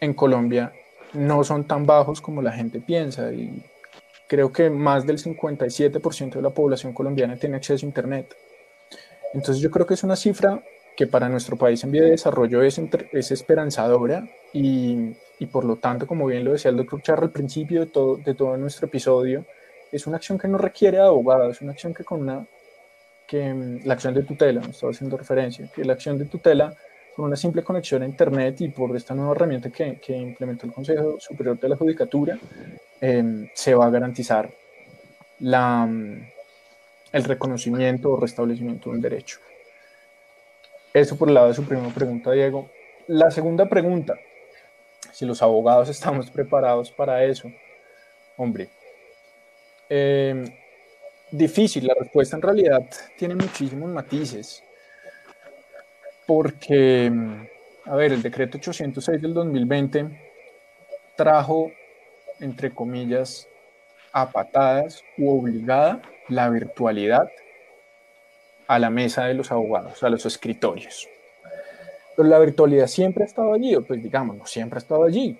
en 0.00 0.14
Colombia 0.14 0.72
no 1.12 1.44
son 1.44 1.62
tan 1.62 1.86
bajos 1.86 2.20
como 2.20 2.42
la 2.42 2.50
gente 2.50 2.80
piensa 2.80 3.32
y 3.32 3.62
creo 4.26 4.50
que 4.50 4.70
más 4.70 5.06
del 5.06 5.22
57% 5.22 6.32
de 6.34 6.42
la 6.42 6.50
población 6.50 6.92
colombiana 6.92 7.36
tiene 7.36 7.54
acceso 7.54 7.86
a 7.86 7.88
Internet. 7.88 8.34
Entonces 9.32 9.62
yo 9.62 9.70
creo 9.70 9.86
que 9.86 9.94
es 9.94 10.02
una 10.02 10.16
cifra 10.16 10.60
que 10.96 11.06
para 11.06 11.28
nuestro 11.28 11.56
país 11.56 11.82
en 11.84 11.90
vía 11.90 12.02
de 12.02 12.10
desarrollo 12.10 12.62
es, 12.62 12.80
es 13.12 13.30
esperanzadora 13.30 14.28
y, 14.52 15.12
y, 15.38 15.46
por 15.46 15.64
lo 15.64 15.76
tanto, 15.76 16.06
como 16.06 16.26
bien 16.26 16.44
lo 16.44 16.52
decía 16.52 16.70
el 16.70 16.76
doctor 16.76 17.02
Charra 17.02 17.22
al 17.24 17.30
principio 17.30 17.80
de 17.80 17.86
todo, 17.86 18.16
de 18.16 18.34
todo 18.34 18.56
nuestro 18.56 18.86
episodio, 18.86 19.44
es 19.90 20.06
una 20.06 20.16
acción 20.16 20.38
que 20.38 20.48
no 20.48 20.58
requiere 20.58 20.98
abogado, 20.98 21.50
es 21.50 21.60
una 21.60 21.72
acción 21.72 21.94
que 21.94 22.04
con 22.04 22.22
una, 22.22 22.46
que 23.26 23.52
mm, 23.52 23.80
la 23.84 23.94
acción 23.94 24.14
de 24.14 24.22
tutela, 24.22 24.60
me 24.60 24.70
estaba 24.70 24.92
haciendo 24.92 25.16
referencia, 25.16 25.68
que 25.74 25.84
la 25.84 25.94
acción 25.94 26.18
de 26.18 26.26
tutela 26.26 26.74
con 27.14 27.26
una 27.26 27.36
simple 27.36 27.62
conexión 27.62 28.02
a 28.02 28.06
Internet 28.06 28.60
y 28.60 28.68
por 28.68 28.96
esta 28.96 29.14
nueva 29.14 29.32
herramienta 29.32 29.70
que, 29.70 30.00
que 30.00 30.16
implementó 30.16 30.66
el 30.66 30.72
Consejo 30.72 31.16
Superior 31.20 31.58
de 31.58 31.68
la 31.68 31.76
Judicatura, 31.76 32.36
em, 33.00 33.48
se 33.54 33.74
va 33.74 33.86
a 33.86 33.90
garantizar 33.90 34.50
la, 35.40 35.86
mm, 35.86 36.26
el 37.12 37.24
reconocimiento 37.24 38.10
o 38.10 38.20
restablecimiento 38.20 38.90
de 38.90 38.96
un 38.96 39.00
derecho. 39.00 39.38
Eso 40.94 41.18
por 41.18 41.26
el 41.26 41.34
lado 41.34 41.48
de 41.48 41.54
su 41.54 41.64
primera 41.64 41.92
pregunta, 41.92 42.30
Diego. 42.30 42.70
La 43.08 43.28
segunda 43.32 43.68
pregunta, 43.68 44.14
si 45.10 45.26
los 45.26 45.42
abogados 45.42 45.88
estamos 45.90 46.30
preparados 46.30 46.92
para 46.92 47.24
eso. 47.24 47.50
Hombre, 48.36 48.68
em, 49.88 50.44
difícil, 51.32 51.88
la 51.88 51.94
respuesta 51.98 52.36
en 52.36 52.42
realidad 52.42 52.82
tiene 53.18 53.34
muchísimos 53.34 53.90
matices, 53.90 54.62
porque, 56.26 57.12
a 57.86 57.96
ver, 57.96 58.12
el 58.12 58.22
decreto 58.22 58.58
806 58.58 59.20
del 59.20 59.34
2020 59.34 60.32
trajo, 61.16 61.72
entre 62.38 62.70
comillas, 62.70 63.48
a 64.12 64.30
patadas 64.30 65.02
u 65.18 65.40
obligada 65.40 66.00
la 66.28 66.48
virtualidad 66.50 67.28
a 68.66 68.78
la 68.78 68.90
mesa 68.90 69.24
de 69.24 69.34
los 69.34 69.50
abogados, 69.50 70.02
a 70.02 70.08
los 70.08 70.24
escritorios. 70.26 71.08
Pero 72.16 72.28
la 72.28 72.38
virtualidad 72.38 72.86
siempre 72.86 73.24
ha 73.24 73.26
estado 73.26 73.52
allí, 73.52 73.76
pues 73.76 74.02
digamos, 74.02 74.36
no 74.36 74.46
siempre 74.46 74.78
ha 74.78 74.82
estado 74.82 75.04
allí. 75.04 75.36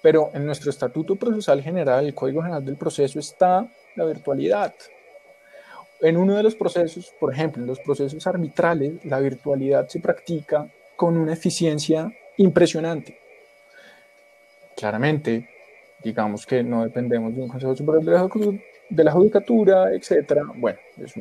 Pero 0.00 0.30
en 0.34 0.46
nuestro 0.46 0.70
Estatuto 0.70 1.16
Procesal 1.16 1.62
General, 1.62 2.04
el 2.04 2.14
Código 2.14 2.42
General 2.42 2.64
del 2.64 2.76
Proceso, 2.76 3.18
está 3.18 3.66
la 3.94 4.04
virtualidad. 4.04 4.74
En 6.00 6.16
uno 6.16 6.34
de 6.34 6.42
los 6.42 6.56
procesos, 6.56 7.14
por 7.20 7.32
ejemplo, 7.32 7.62
en 7.62 7.68
los 7.68 7.78
procesos 7.78 8.26
arbitrales, 8.26 9.04
la 9.04 9.20
virtualidad 9.20 9.86
se 9.86 10.00
practica 10.00 10.68
con 10.96 11.16
una 11.16 11.34
eficiencia 11.34 12.12
impresionante. 12.38 13.18
Claramente, 14.76 15.48
digamos 16.02 16.44
que 16.46 16.64
no 16.64 16.82
dependemos 16.82 17.34
de 17.34 17.42
un 17.42 17.48
Consejo 17.48 17.74
de 17.74 19.04
la, 19.04 19.12
Judicatura, 19.12 19.92
etcétera. 19.92 20.42
Bueno, 20.56 20.78
es 20.98 21.14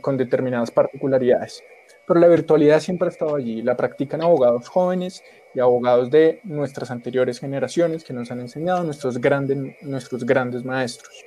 con 0.00 0.16
determinadas 0.16 0.70
particularidades. 0.70 1.62
Pero 2.06 2.20
la 2.20 2.28
virtualidad 2.28 2.80
siempre 2.80 3.08
ha 3.08 3.10
estado 3.10 3.36
allí. 3.36 3.62
La 3.62 3.76
practican 3.76 4.22
abogados 4.22 4.68
jóvenes 4.68 5.22
y 5.54 5.60
abogados 5.60 6.10
de 6.10 6.40
nuestras 6.44 6.90
anteriores 6.90 7.38
generaciones 7.38 8.04
que 8.04 8.12
nos 8.12 8.30
han 8.30 8.40
enseñado 8.40 8.82
nuestros 8.82 9.18
grandes, 9.18 9.58
nuestros 9.82 10.24
grandes 10.24 10.64
maestros. 10.64 11.24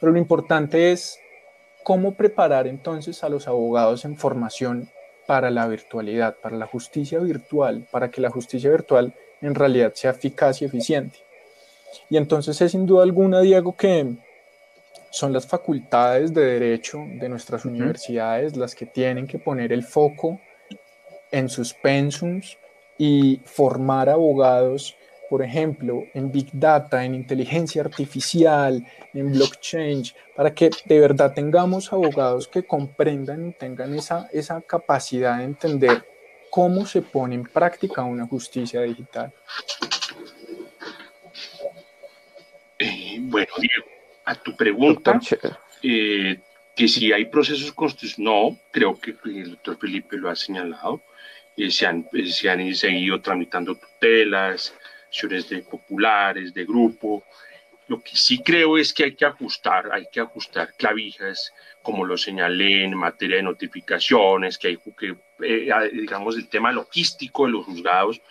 Pero 0.00 0.12
lo 0.12 0.18
importante 0.18 0.92
es 0.92 1.18
cómo 1.82 2.14
preparar 2.14 2.66
entonces 2.66 3.22
a 3.24 3.28
los 3.28 3.48
abogados 3.48 4.04
en 4.04 4.16
formación 4.16 4.90
para 5.26 5.50
la 5.50 5.66
virtualidad, 5.66 6.36
para 6.36 6.56
la 6.56 6.66
justicia 6.66 7.18
virtual, 7.18 7.86
para 7.90 8.10
que 8.10 8.20
la 8.20 8.30
justicia 8.30 8.70
virtual 8.70 9.14
en 9.40 9.54
realidad 9.54 9.92
sea 9.94 10.10
eficaz 10.10 10.60
y 10.60 10.66
eficiente. 10.66 11.18
Y 12.10 12.16
entonces 12.16 12.60
es 12.60 12.72
sin 12.72 12.86
duda 12.86 13.02
alguna, 13.02 13.40
Diego, 13.40 13.76
que 13.76 14.16
son 15.14 15.32
las 15.32 15.46
facultades 15.46 16.34
de 16.34 16.44
derecho 16.44 16.98
de 16.98 17.28
nuestras 17.28 17.64
universidades 17.64 18.56
las 18.56 18.74
que 18.74 18.84
tienen 18.84 19.28
que 19.28 19.38
poner 19.38 19.72
el 19.72 19.84
foco 19.84 20.40
en 21.30 21.48
sus 21.48 21.72
pensums 21.72 22.58
y 22.98 23.40
formar 23.44 24.08
abogados, 24.08 24.96
por 25.30 25.40
ejemplo, 25.40 26.02
en 26.14 26.32
Big 26.32 26.48
Data, 26.52 27.04
en 27.04 27.14
inteligencia 27.14 27.82
artificial, 27.82 28.84
en 29.12 29.30
blockchain, 29.30 30.02
para 30.34 30.52
que 30.52 30.70
de 30.84 30.98
verdad 30.98 31.32
tengamos 31.32 31.92
abogados 31.92 32.48
que 32.48 32.64
comprendan 32.64 33.50
y 33.50 33.52
tengan 33.52 33.94
esa, 33.94 34.28
esa 34.32 34.60
capacidad 34.62 35.38
de 35.38 35.44
entender 35.44 36.04
cómo 36.50 36.86
se 36.86 37.02
pone 37.02 37.36
en 37.36 37.44
práctica 37.44 38.02
una 38.02 38.26
justicia 38.26 38.80
digital. 38.80 39.32
Eh, 42.80 43.18
bueno, 43.20 43.52
Diego, 43.60 43.93
a 44.24 44.34
tu 44.34 44.56
pregunta, 44.56 45.20
eh, 45.82 46.40
que 46.74 46.88
si 46.88 47.12
hay 47.12 47.26
procesos 47.26 47.72
constitucionales, 47.72 48.18
no, 48.18 48.58
creo 48.70 48.98
que 48.98 49.16
el 49.24 49.50
doctor 49.50 49.78
Felipe 49.78 50.16
lo 50.16 50.30
ha 50.30 50.36
señalado, 50.36 51.02
eh, 51.56 51.70
se, 51.70 51.86
han, 51.86 52.08
eh, 52.12 52.26
se 52.26 52.50
han 52.50 52.74
seguido 52.74 53.20
tramitando 53.20 53.76
tutelas, 53.76 54.74
acciones 55.06 55.48
de 55.48 55.62
populares, 55.62 56.52
de 56.52 56.64
grupo. 56.64 57.24
Lo 57.86 58.02
que 58.02 58.16
sí 58.16 58.38
creo 58.38 58.78
es 58.78 58.92
que 58.92 59.04
hay 59.04 59.14
que 59.14 59.26
ajustar, 59.26 59.90
hay 59.92 60.06
que 60.10 60.20
ajustar 60.20 60.74
clavijas, 60.76 61.52
como 61.82 62.04
lo 62.04 62.16
señalé 62.16 62.84
en 62.84 62.96
materia 62.96 63.36
de 63.36 63.42
notificaciones, 63.42 64.56
que 64.56 64.68
hay 64.68 64.78
que, 64.98 65.16
digamos, 65.92 66.36
el 66.36 66.48
tema 66.48 66.72
logístico 66.72 67.44
de 67.44 67.52
los 67.52 67.66
juzgados, 67.66 68.22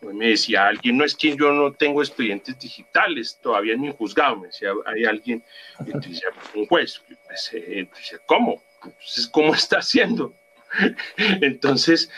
me 0.00 0.28
decía 0.28 0.66
alguien, 0.66 0.96
no 0.96 1.04
es 1.04 1.14
que 1.14 1.36
yo 1.36 1.52
no 1.52 1.72
tengo 1.72 2.02
expedientes 2.02 2.58
digitales 2.58 3.38
todavía 3.42 3.74
en 3.74 3.82
mi 3.82 3.92
juzgado, 3.92 4.36
me 4.36 4.46
decía, 4.48 4.70
hay 4.86 5.04
alguien, 5.04 5.42
entonces 5.78 6.22
un 6.54 6.66
juez, 6.66 7.02
pues, 7.26 7.50
eh, 7.52 7.88
¿cómo? 8.26 8.62
Entonces, 8.82 9.28
¿cómo 9.28 9.54
está 9.54 9.78
haciendo? 9.78 10.34
Entonces, 11.16 12.10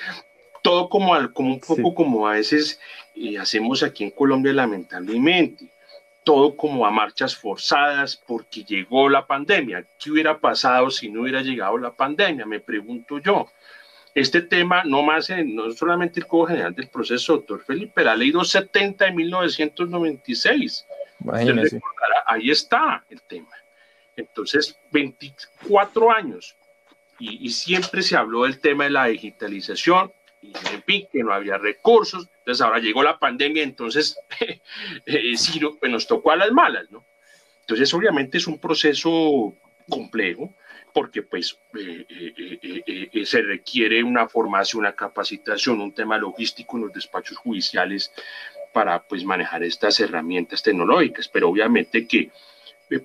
todo 0.62 0.88
como, 0.88 1.14
como 1.32 1.54
un 1.54 1.60
poco 1.60 1.94
como 1.94 2.28
a 2.28 2.34
veces 2.34 2.80
eh, 3.14 3.38
hacemos 3.38 3.82
aquí 3.82 4.04
en 4.04 4.10
Colombia, 4.10 4.52
lamentablemente. 4.52 5.66
todo 6.24 6.56
como 6.56 6.86
a 6.86 6.90
marchas 6.92 7.34
forzadas 7.34 8.16
porque 8.16 8.62
llegó 8.62 9.08
la 9.08 9.26
pandemia. 9.26 9.84
¿Qué 9.98 10.12
hubiera 10.12 10.38
pasado 10.38 10.88
si 10.88 11.10
no 11.10 11.22
hubiera 11.22 11.42
llegado 11.42 11.76
la 11.78 11.92
pandemia? 11.92 12.46
Me 12.46 12.60
pregunto 12.60 13.18
yo. 13.18 13.48
Este 14.14 14.42
tema, 14.42 14.84
no 14.84 15.02
más 15.02 15.30
en, 15.30 15.54
no 15.54 15.70
solamente 15.70 16.20
el 16.20 16.26
Código 16.26 16.48
General 16.48 16.74
del 16.74 16.88
Proceso, 16.88 17.34
doctor 17.34 17.64
Felipe, 17.64 18.04
la 18.04 18.14
ley 18.14 18.30
270 18.30 19.06
de 19.06 19.12
1996. 19.12 20.86
Ahí 22.26 22.50
está 22.50 23.04
el 23.08 23.22
tema. 23.22 23.50
Entonces, 24.16 24.76
24 24.90 26.12
años 26.12 26.56
y, 27.18 27.46
y 27.46 27.50
siempre 27.50 28.02
se 28.02 28.16
habló 28.16 28.44
del 28.44 28.60
tema 28.60 28.84
de 28.84 28.90
la 28.90 29.06
digitalización, 29.06 30.12
y 30.42 30.52
en 30.72 30.82
fin, 30.82 31.06
que 31.10 31.22
no 31.22 31.32
había 31.32 31.56
recursos. 31.56 32.28
Entonces 32.38 32.60
ahora 32.60 32.80
llegó 32.80 33.02
la 33.02 33.18
pandemia, 33.18 33.62
entonces 33.62 34.18
eh, 35.06 35.36
sí, 35.36 35.60
pues 35.78 35.90
nos 35.90 36.06
tocó 36.06 36.32
a 36.32 36.36
las 36.36 36.50
malas, 36.50 36.90
¿no? 36.90 37.04
Entonces 37.60 37.94
obviamente 37.94 38.38
es 38.38 38.46
un 38.48 38.58
proceso 38.58 39.54
complejo 39.88 40.52
porque 40.92 41.22
pues 41.22 41.58
eh, 41.78 42.06
eh, 42.08 43.26
se 43.26 43.42
requiere 43.42 44.02
una 44.02 44.28
formación, 44.28 44.80
una 44.80 44.94
capacitación, 44.94 45.80
un 45.80 45.92
tema 45.92 46.18
logístico 46.18 46.76
en 46.76 46.84
los 46.84 46.92
despachos 46.92 47.38
judiciales 47.38 48.12
para 48.72 49.02
pues 49.02 49.24
manejar 49.24 49.62
estas 49.62 50.00
herramientas 50.00 50.62
tecnológicas, 50.62 51.28
pero 51.28 51.48
obviamente 51.48 52.06
que 52.06 52.30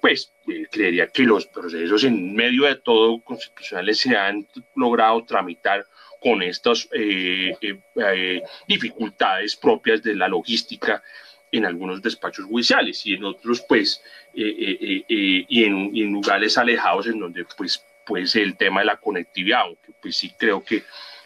pues 0.02 0.34
creería 0.70 1.08
que 1.08 1.24
los 1.24 1.48
procesos 1.48 2.04
en 2.04 2.36
medio 2.36 2.66
de 2.66 2.76
todo 2.76 3.22
constitucionales 3.22 4.00
se 4.00 4.18
han 4.18 4.46
logrado 4.76 5.24
tramitar 5.24 5.86
con 6.22 6.42
estas 6.42 6.88
eh, 6.92 7.54
eh, 7.62 7.80
eh, 7.96 8.42
dificultades 8.68 9.56
propias 9.56 10.02
de 10.04 10.16
la 10.16 10.28
logística 10.28 11.04
en 11.52 11.66
algunos 11.66 12.02
despachos 12.02 12.46
judiciales 12.46 13.06
y 13.06 13.14
en 13.14 13.24
otros 13.24 13.64
pues 13.68 14.04
y 14.34 15.64
en, 15.64 16.12
lugares 16.12 16.58
alejados 16.58 17.08
en 17.08 17.20
donde 17.20 17.46
pues 17.58 17.84
pues 18.06 18.36
el 18.36 18.56
tema 18.56 18.82
de 18.82 18.88
la 18.88 18.98
conectividad 18.98 19.62
aunque 19.62 19.92
pues 20.02 20.18
sí 20.18 20.32
creo 20.38 20.64
que 20.64 20.84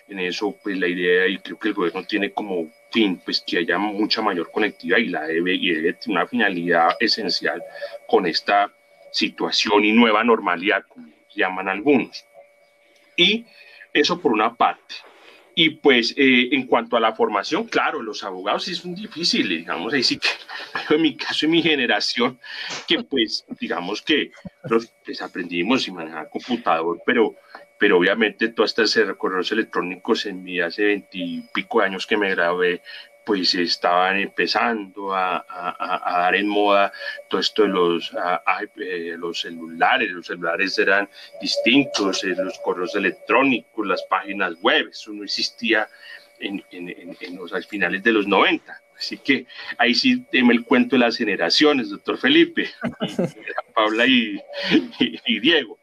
en 0.07 0.19
eso 0.19 0.55
pues 0.63 0.77
la 0.77 0.87
idea 0.87 1.27
y 1.27 1.37
creo 1.39 1.57
que 1.57 1.69
el 1.69 1.73
gobierno 1.73 2.03
tiene 2.05 2.31
como 2.31 2.71
fin 2.91 3.21
pues 3.23 3.41
que 3.45 3.59
haya 3.59 3.77
mucha 3.77 4.21
mayor 4.21 4.51
conectividad 4.51 4.97
y 4.97 5.07
la 5.07 5.23
debe 5.23 5.55
y 5.55 5.73
debe 5.73 5.93
tener 5.93 6.17
una 6.17 6.27
finalidad 6.27 6.95
esencial 6.99 7.61
con 8.07 8.25
esta 8.25 8.71
situación 9.11 9.85
y 9.85 9.91
nueva 9.91 10.23
normalidad 10.23 10.83
como 10.87 11.09
llaman 11.35 11.69
algunos 11.69 12.25
y 13.15 13.45
eso 13.93 14.19
por 14.19 14.31
una 14.31 14.55
parte. 14.55 14.95
Y 15.55 15.71
pues 15.71 16.13
eh, 16.17 16.49
en 16.51 16.65
cuanto 16.65 16.95
a 16.95 16.99
la 16.99 17.13
formación, 17.13 17.65
claro, 17.65 18.01
los 18.01 18.23
abogados 18.23 18.63
sí 18.63 18.75
son 18.75 18.95
difíciles, 18.95 19.59
digamos, 19.59 19.93
ahí 19.93 20.03
sí 20.03 20.17
que 20.17 20.29
en 20.95 21.01
mi 21.01 21.15
caso, 21.15 21.45
en 21.45 21.51
mi 21.51 21.61
generación, 21.61 22.39
que 22.87 23.03
pues 23.03 23.45
digamos 23.59 24.01
que 24.01 24.31
los, 24.69 24.87
pues, 25.05 25.21
aprendimos 25.21 25.87
y 25.87 25.91
manejar 25.91 26.29
computador, 26.29 27.01
pero, 27.05 27.35
pero 27.77 27.97
obviamente 27.97 28.49
todos 28.49 28.77
estos 28.77 29.15
correos 29.17 29.51
electrónicos 29.51 30.25
en 30.25 30.43
mi 30.43 30.61
hace 30.61 30.85
veintipico 30.85 31.81
años 31.81 32.07
que 32.07 32.17
me 32.17 32.29
grabé, 32.29 32.81
pues 33.25 33.53
estaban 33.55 34.17
empezando 34.17 35.13
a, 35.13 35.45
dar 36.05 36.35
en 36.35 36.47
moda 36.47 36.91
todo 37.29 37.41
esto 37.41 37.63
de 37.63 37.69
los, 37.69 38.11
eh, 38.77 39.15
los 39.17 39.41
celulares, 39.41 40.11
los 40.11 40.25
celulares 40.25 40.77
eran 40.79 41.09
distintos, 41.39 42.23
eh, 42.23 42.35
los 42.37 42.57
correos 42.59 42.95
electrónicos, 42.95 43.85
las 43.85 44.03
páginas 44.03 44.55
web, 44.61 44.89
eso 44.91 45.13
no 45.13 45.23
existía 45.23 45.87
en, 46.39 46.63
los 47.35 47.67
finales 47.67 48.03
de 48.03 48.11
los 48.11 48.27
90. 48.27 48.81
Así 48.97 49.17
que 49.17 49.47
ahí 49.77 49.95
sí 49.95 50.23
teme 50.31 50.53
el 50.53 50.63
cuento 50.63 50.95
de 50.95 50.99
las 50.99 51.17
generaciones, 51.17 51.89
doctor 51.89 52.17
Felipe, 52.17 52.69
Paula 53.73 54.05
y 54.05 54.39
Diego. 55.39 55.79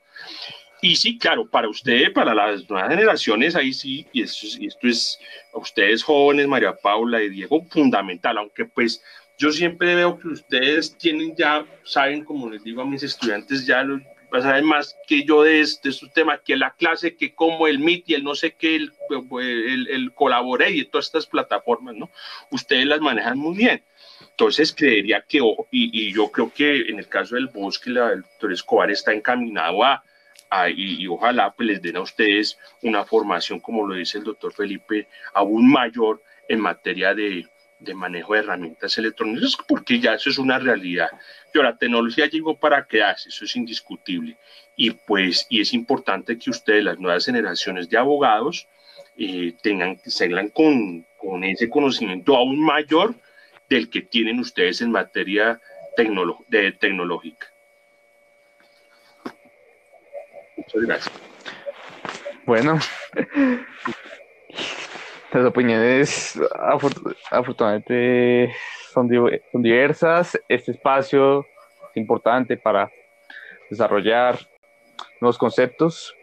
Y 0.80 0.96
sí, 0.96 1.18
claro, 1.18 1.48
para 1.48 1.68
usted, 1.68 2.12
para 2.12 2.34
las 2.34 2.68
nuevas 2.70 2.90
generaciones, 2.90 3.56
ahí 3.56 3.72
sí, 3.72 4.06
y 4.12 4.22
esto, 4.22 4.46
esto 4.60 4.86
es 4.86 5.18
a 5.52 5.58
ustedes 5.58 6.02
jóvenes, 6.02 6.46
María 6.46 6.72
Paula 6.72 7.22
y 7.22 7.28
Diego, 7.30 7.64
fundamental, 7.68 8.38
aunque 8.38 8.64
pues 8.64 9.02
yo 9.38 9.50
siempre 9.50 9.94
veo 9.94 10.18
que 10.18 10.28
ustedes 10.28 10.96
tienen 10.96 11.34
ya, 11.36 11.64
saben, 11.84 12.24
como 12.24 12.50
les 12.50 12.62
digo 12.62 12.82
a 12.82 12.86
mis 12.86 13.02
estudiantes, 13.02 13.66
ya 13.66 13.82
lo, 13.82 14.00
saben 14.40 14.64
más 14.64 14.96
que 15.06 15.24
yo 15.24 15.42
de 15.42 15.60
este, 15.60 15.88
este 15.88 16.08
tema, 16.08 16.38
que 16.38 16.56
la 16.56 16.72
clase, 16.72 17.16
que 17.16 17.34
como 17.34 17.66
el 17.66 17.78
MIT 17.78 18.10
y 18.10 18.14
el 18.14 18.24
no 18.24 18.34
sé 18.34 18.52
qué, 18.52 18.76
el, 18.76 18.92
el, 19.40 19.88
el 19.88 20.12
Colaboré 20.12 20.70
y 20.70 20.84
todas 20.84 21.06
estas 21.06 21.26
plataformas, 21.26 21.96
¿no? 21.96 22.10
Ustedes 22.50 22.86
las 22.86 23.00
manejan 23.00 23.38
muy 23.38 23.56
bien. 23.56 23.82
Entonces 24.20 24.72
creería 24.72 25.24
que, 25.26 25.38
y, 25.38 26.08
y 26.08 26.12
yo 26.12 26.30
creo 26.30 26.52
que 26.52 26.82
en 26.82 26.98
el 26.98 27.08
caso 27.08 27.34
del 27.34 27.48
bosque, 27.48 27.90
la, 27.90 28.12
el 28.12 28.22
doctor 28.22 28.52
Escobar 28.52 28.90
está 28.90 29.12
encaminado 29.12 29.82
a 29.84 30.02
y, 30.74 31.06
ojalá 31.08 31.52
pues, 31.52 31.68
les 31.68 31.82
den 31.82 31.96
a 31.96 32.00
ustedes 32.00 32.58
una 32.82 33.04
formación, 33.04 33.60
como 33.60 33.86
lo 33.86 33.94
dice 33.94 34.18
el 34.18 34.24
doctor 34.24 34.52
Felipe, 34.52 35.08
aún 35.34 35.70
mayor 35.70 36.22
en 36.48 36.60
materia 36.60 37.14
de, 37.14 37.46
de 37.78 37.94
manejo 37.94 38.34
de 38.34 38.40
herramientas 38.40 38.96
electrónicas, 38.98 39.56
porque 39.66 40.00
ya 40.00 40.14
eso 40.14 40.30
es 40.30 40.38
una 40.38 40.58
realidad. 40.58 41.08
Pero 41.52 41.64
la 41.64 41.76
tecnología 41.76 42.26
llegó 42.26 42.58
para 42.58 42.86
quedarse, 42.86 43.28
eso 43.28 43.44
es 43.44 43.56
indiscutible. 43.56 44.36
Y 44.76 44.90
pues, 44.90 45.46
y 45.48 45.60
es 45.60 45.72
importante 45.74 46.38
que 46.38 46.50
ustedes, 46.50 46.84
las 46.84 46.98
nuevas 46.98 47.26
generaciones 47.26 47.88
de 47.88 47.98
abogados, 47.98 48.66
eh, 49.16 49.54
tengan, 49.62 49.98
salgan 50.06 50.48
con, 50.48 51.04
con 51.16 51.44
ese 51.44 51.68
conocimiento 51.68 52.36
aún 52.36 52.60
mayor 52.60 53.14
del 53.68 53.90
que 53.90 54.00
tienen 54.00 54.38
ustedes 54.38 54.80
en 54.80 54.92
materia 54.92 55.60
de 56.48 56.72
tecnológica. 56.72 57.48
Muchas 60.68 60.82
gracias. 60.82 61.14
Bueno, 62.44 62.78
las 65.32 65.44
opiniones 65.46 66.38
afortunadamente 67.30 68.52
son, 68.92 69.08
son 69.50 69.62
diversas. 69.62 70.38
Este 70.46 70.72
espacio 70.72 71.46
es 71.90 71.96
importante 71.96 72.58
para 72.58 72.90
desarrollar 73.70 74.38
nuevos 75.22 75.38
conceptos 75.38 76.14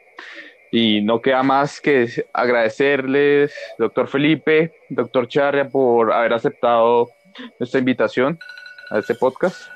y 0.72 1.02
no 1.02 1.22
queda 1.22 1.41
más 1.41 1.82
que 1.82 2.08
agradecerles, 2.32 3.52
doctor 3.80 4.08
Felipe, 4.08 4.74
doctor 4.89 5.28
Charria, 5.28 5.68
por 5.68 6.14
haber 6.14 6.34
aceptado 6.34 7.10
nuestra 7.58 7.80
invitación 7.80 8.38
a 8.91 9.00
este 9.00 9.16
podcast. 9.16 9.74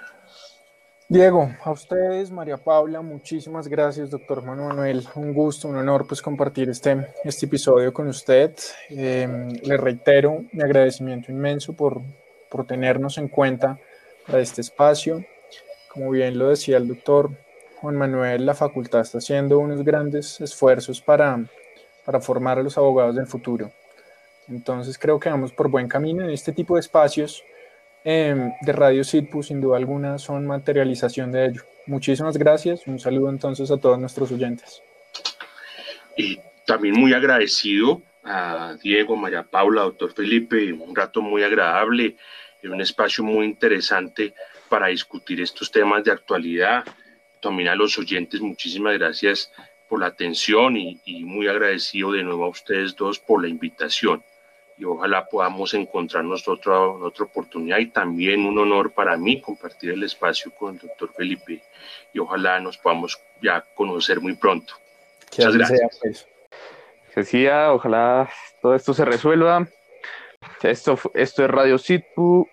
Diego, 1.12 1.49
a 1.64 1.72
ustedes, 1.72 2.30
María 2.30 2.57
Paula, 2.57 3.01
muchísimas 3.01 3.68
gracias, 3.68 4.12
doctor 4.12 4.43
Manuel. 4.43 5.07
Un 5.16 5.34
gusto, 5.34 5.68
un 5.68 5.76
honor 5.76 6.05
pues 6.05 6.22
compartir 6.22 6.70
este, 6.70 7.07
este 7.24 7.47
episodio 7.47 7.91
con 7.91 8.07
usted. 8.10 8.53
Em, 8.89 9.49
le 9.64 9.76
reitero 9.78 10.45
mi 10.51 10.62
agradecimiento 10.62 11.32
inmenso 11.32 11.74
por, 11.74 11.99
por 12.47 12.68
tenernos 12.68 13.18
en 13.18 13.28
cuenta 13.28 13.80
para 14.28 14.39
este 14.39 14.62
espacio. 14.62 15.26
Como 15.91 16.12
bien 16.12 16.38
lo 16.38 16.49
decía 16.49 16.78
el 16.78 16.88
doctor 16.88 17.32
Juan 17.82 17.95
Manuel, 17.95 18.45
la 18.45 18.53
facultad 18.53 19.01
está 19.01 19.18
haciendo 19.18 19.57
unos 19.57 19.84
grandes 19.84 20.39
esfuerzos 20.41 21.01
para, 21.01 21.43
para 22.05 22.22
formar 22.22 22.60
a 22.60 22.64
los 22.64 22.78
abogados 22.78 23.16
del 23.16 23.26
futuro. 23.26 23.72
Entonces 24.47 24.99
creo 24.99 25.20
que 25.20 25.30
vamos 25.30 25.53
por 25.53 25.70
buen 25.70 25.88
camino 25.88 26.24
en 26.24 26.30
este 26.30 26.51
tipo 26.51 26.76
de 26.76 26.82
espacios 26.82 27.43
Em, 28.12 28.51
de 28.62 28.72
Radio 28.72 29.03
Sitpu, 29.03 29.43
sin 29.43 29.62
duda 29.62 29.78
alguna, 29.78 30.18
son 30.18 30.47
materialización 30.47 31.32
de 31.32 31.45
ello. 31.45 31.62
Muchísimas 31.86 32.38
gracias. 32.38 32.88
Un 32.88 32.97
saludo 32.97 33.30
entonces 33.30 33.70
a 33.70 33.78
todos 33.78 33.99
nuestros 33.99 34.32
oyentes. 34.32 34.82
Y 36.18 36.39
también 36.66 36.95
muy 36.95 37.14
agradecido 37.14 38.01
a 38.24 38.76
Diego, 38.82 39.16
María 39.16 39.43
Paula, 39.43 39.84
doctor 39.84 40.12
Felipe, 40.12 40.74
un 40.74 40.95
rato 40.95 41.22
muy 41.22 41.43
agradable, 41.43 42.16
un 42.64 42.82
espacio 42.82 43.24
muy 43.24 43.45
interesante 43.45 44.34
para 44.70 44.88
discutir 44.88 45.39
estos 45.39 45.70
temas 45.70 46.03
de 46.03 46.12
actualidad. 46.12 46.84
También 47.39 47.70
a 47.70 47.76
los 47.76 47.95
oyentes, 47.99 48.41
muchísimas 48.41 48.97
gracias 48.97 49.51
por 49.88 49.99
la 49.99 50.07
atención 50.07 50.78
y, 50.78 50.99
y 51.05 51.24
muy 51.26 51.47
agradecido 51.47 52.14
de 52.14 52.24
nuevo 52.24 52.45
a 52.45 52.49
ustedes 52.49 52.95
dos 52.95 53.20
por 53.20 53.39
la 53.39 53.49
invitación 53.49 54.24
y 54.80 54.86
ojalá 54.86 55.26
podamos 55.26 55.74
encontrarnos 55.74 56.48
otra, 56.48 56.80
otra 56.80 57.26
oportunidad 57.26 57.80
y 57.80 57.88
también 57.88 58.46
un 58.46 58.58
honor 58.58 58.94
para 58.94 59.18
mí 59.18 59.42
compartir 59.42 59.92
el 59.92 60.04
espacio 60.04 60.52
con 60.52 60.76
el 60.76 60.80
doctor 60.80 61.12
Felipe 61.16 61.62
y 62.14 62.20
ojalá 62.20 62.62
nos 62.62 62.78
podamos 62.78 63.22
ya 63.42 63.66
conocer 63.76 64.22
muy 64.22 64.36
pronto. 64.36 64.74
Muchas 65.32 65.54
gracias. 65.54 66.00
Pues. 66.02 66.28
Decía, 67.14 67.74
ojalá 67.74 68.30
todo 68.62 68.74
esto 68.74 68.94
se 68.94 69.04
resuelva. 69.04 69.68
Esto, 70.64 70.98
esto 71.14 71.44
es 71.44 71.52
Radio 71.52 71.78
Sitpu, 71.78 72.48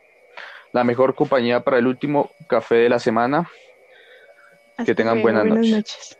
la 0.72 0.82
mejor 0.82 1.14
compañía 1.14 1.60
para 1.60 1.78
el 1.78 1.86
último 1.86 2.32
café 2.48 2.74
de 2.74 2.88
la 2.88 2.98
semana. 2.98 3.48
que 4.84 4.96
tengan 4.96 5.22
buenas, 5.22 5.44
noches. 5.44 6.18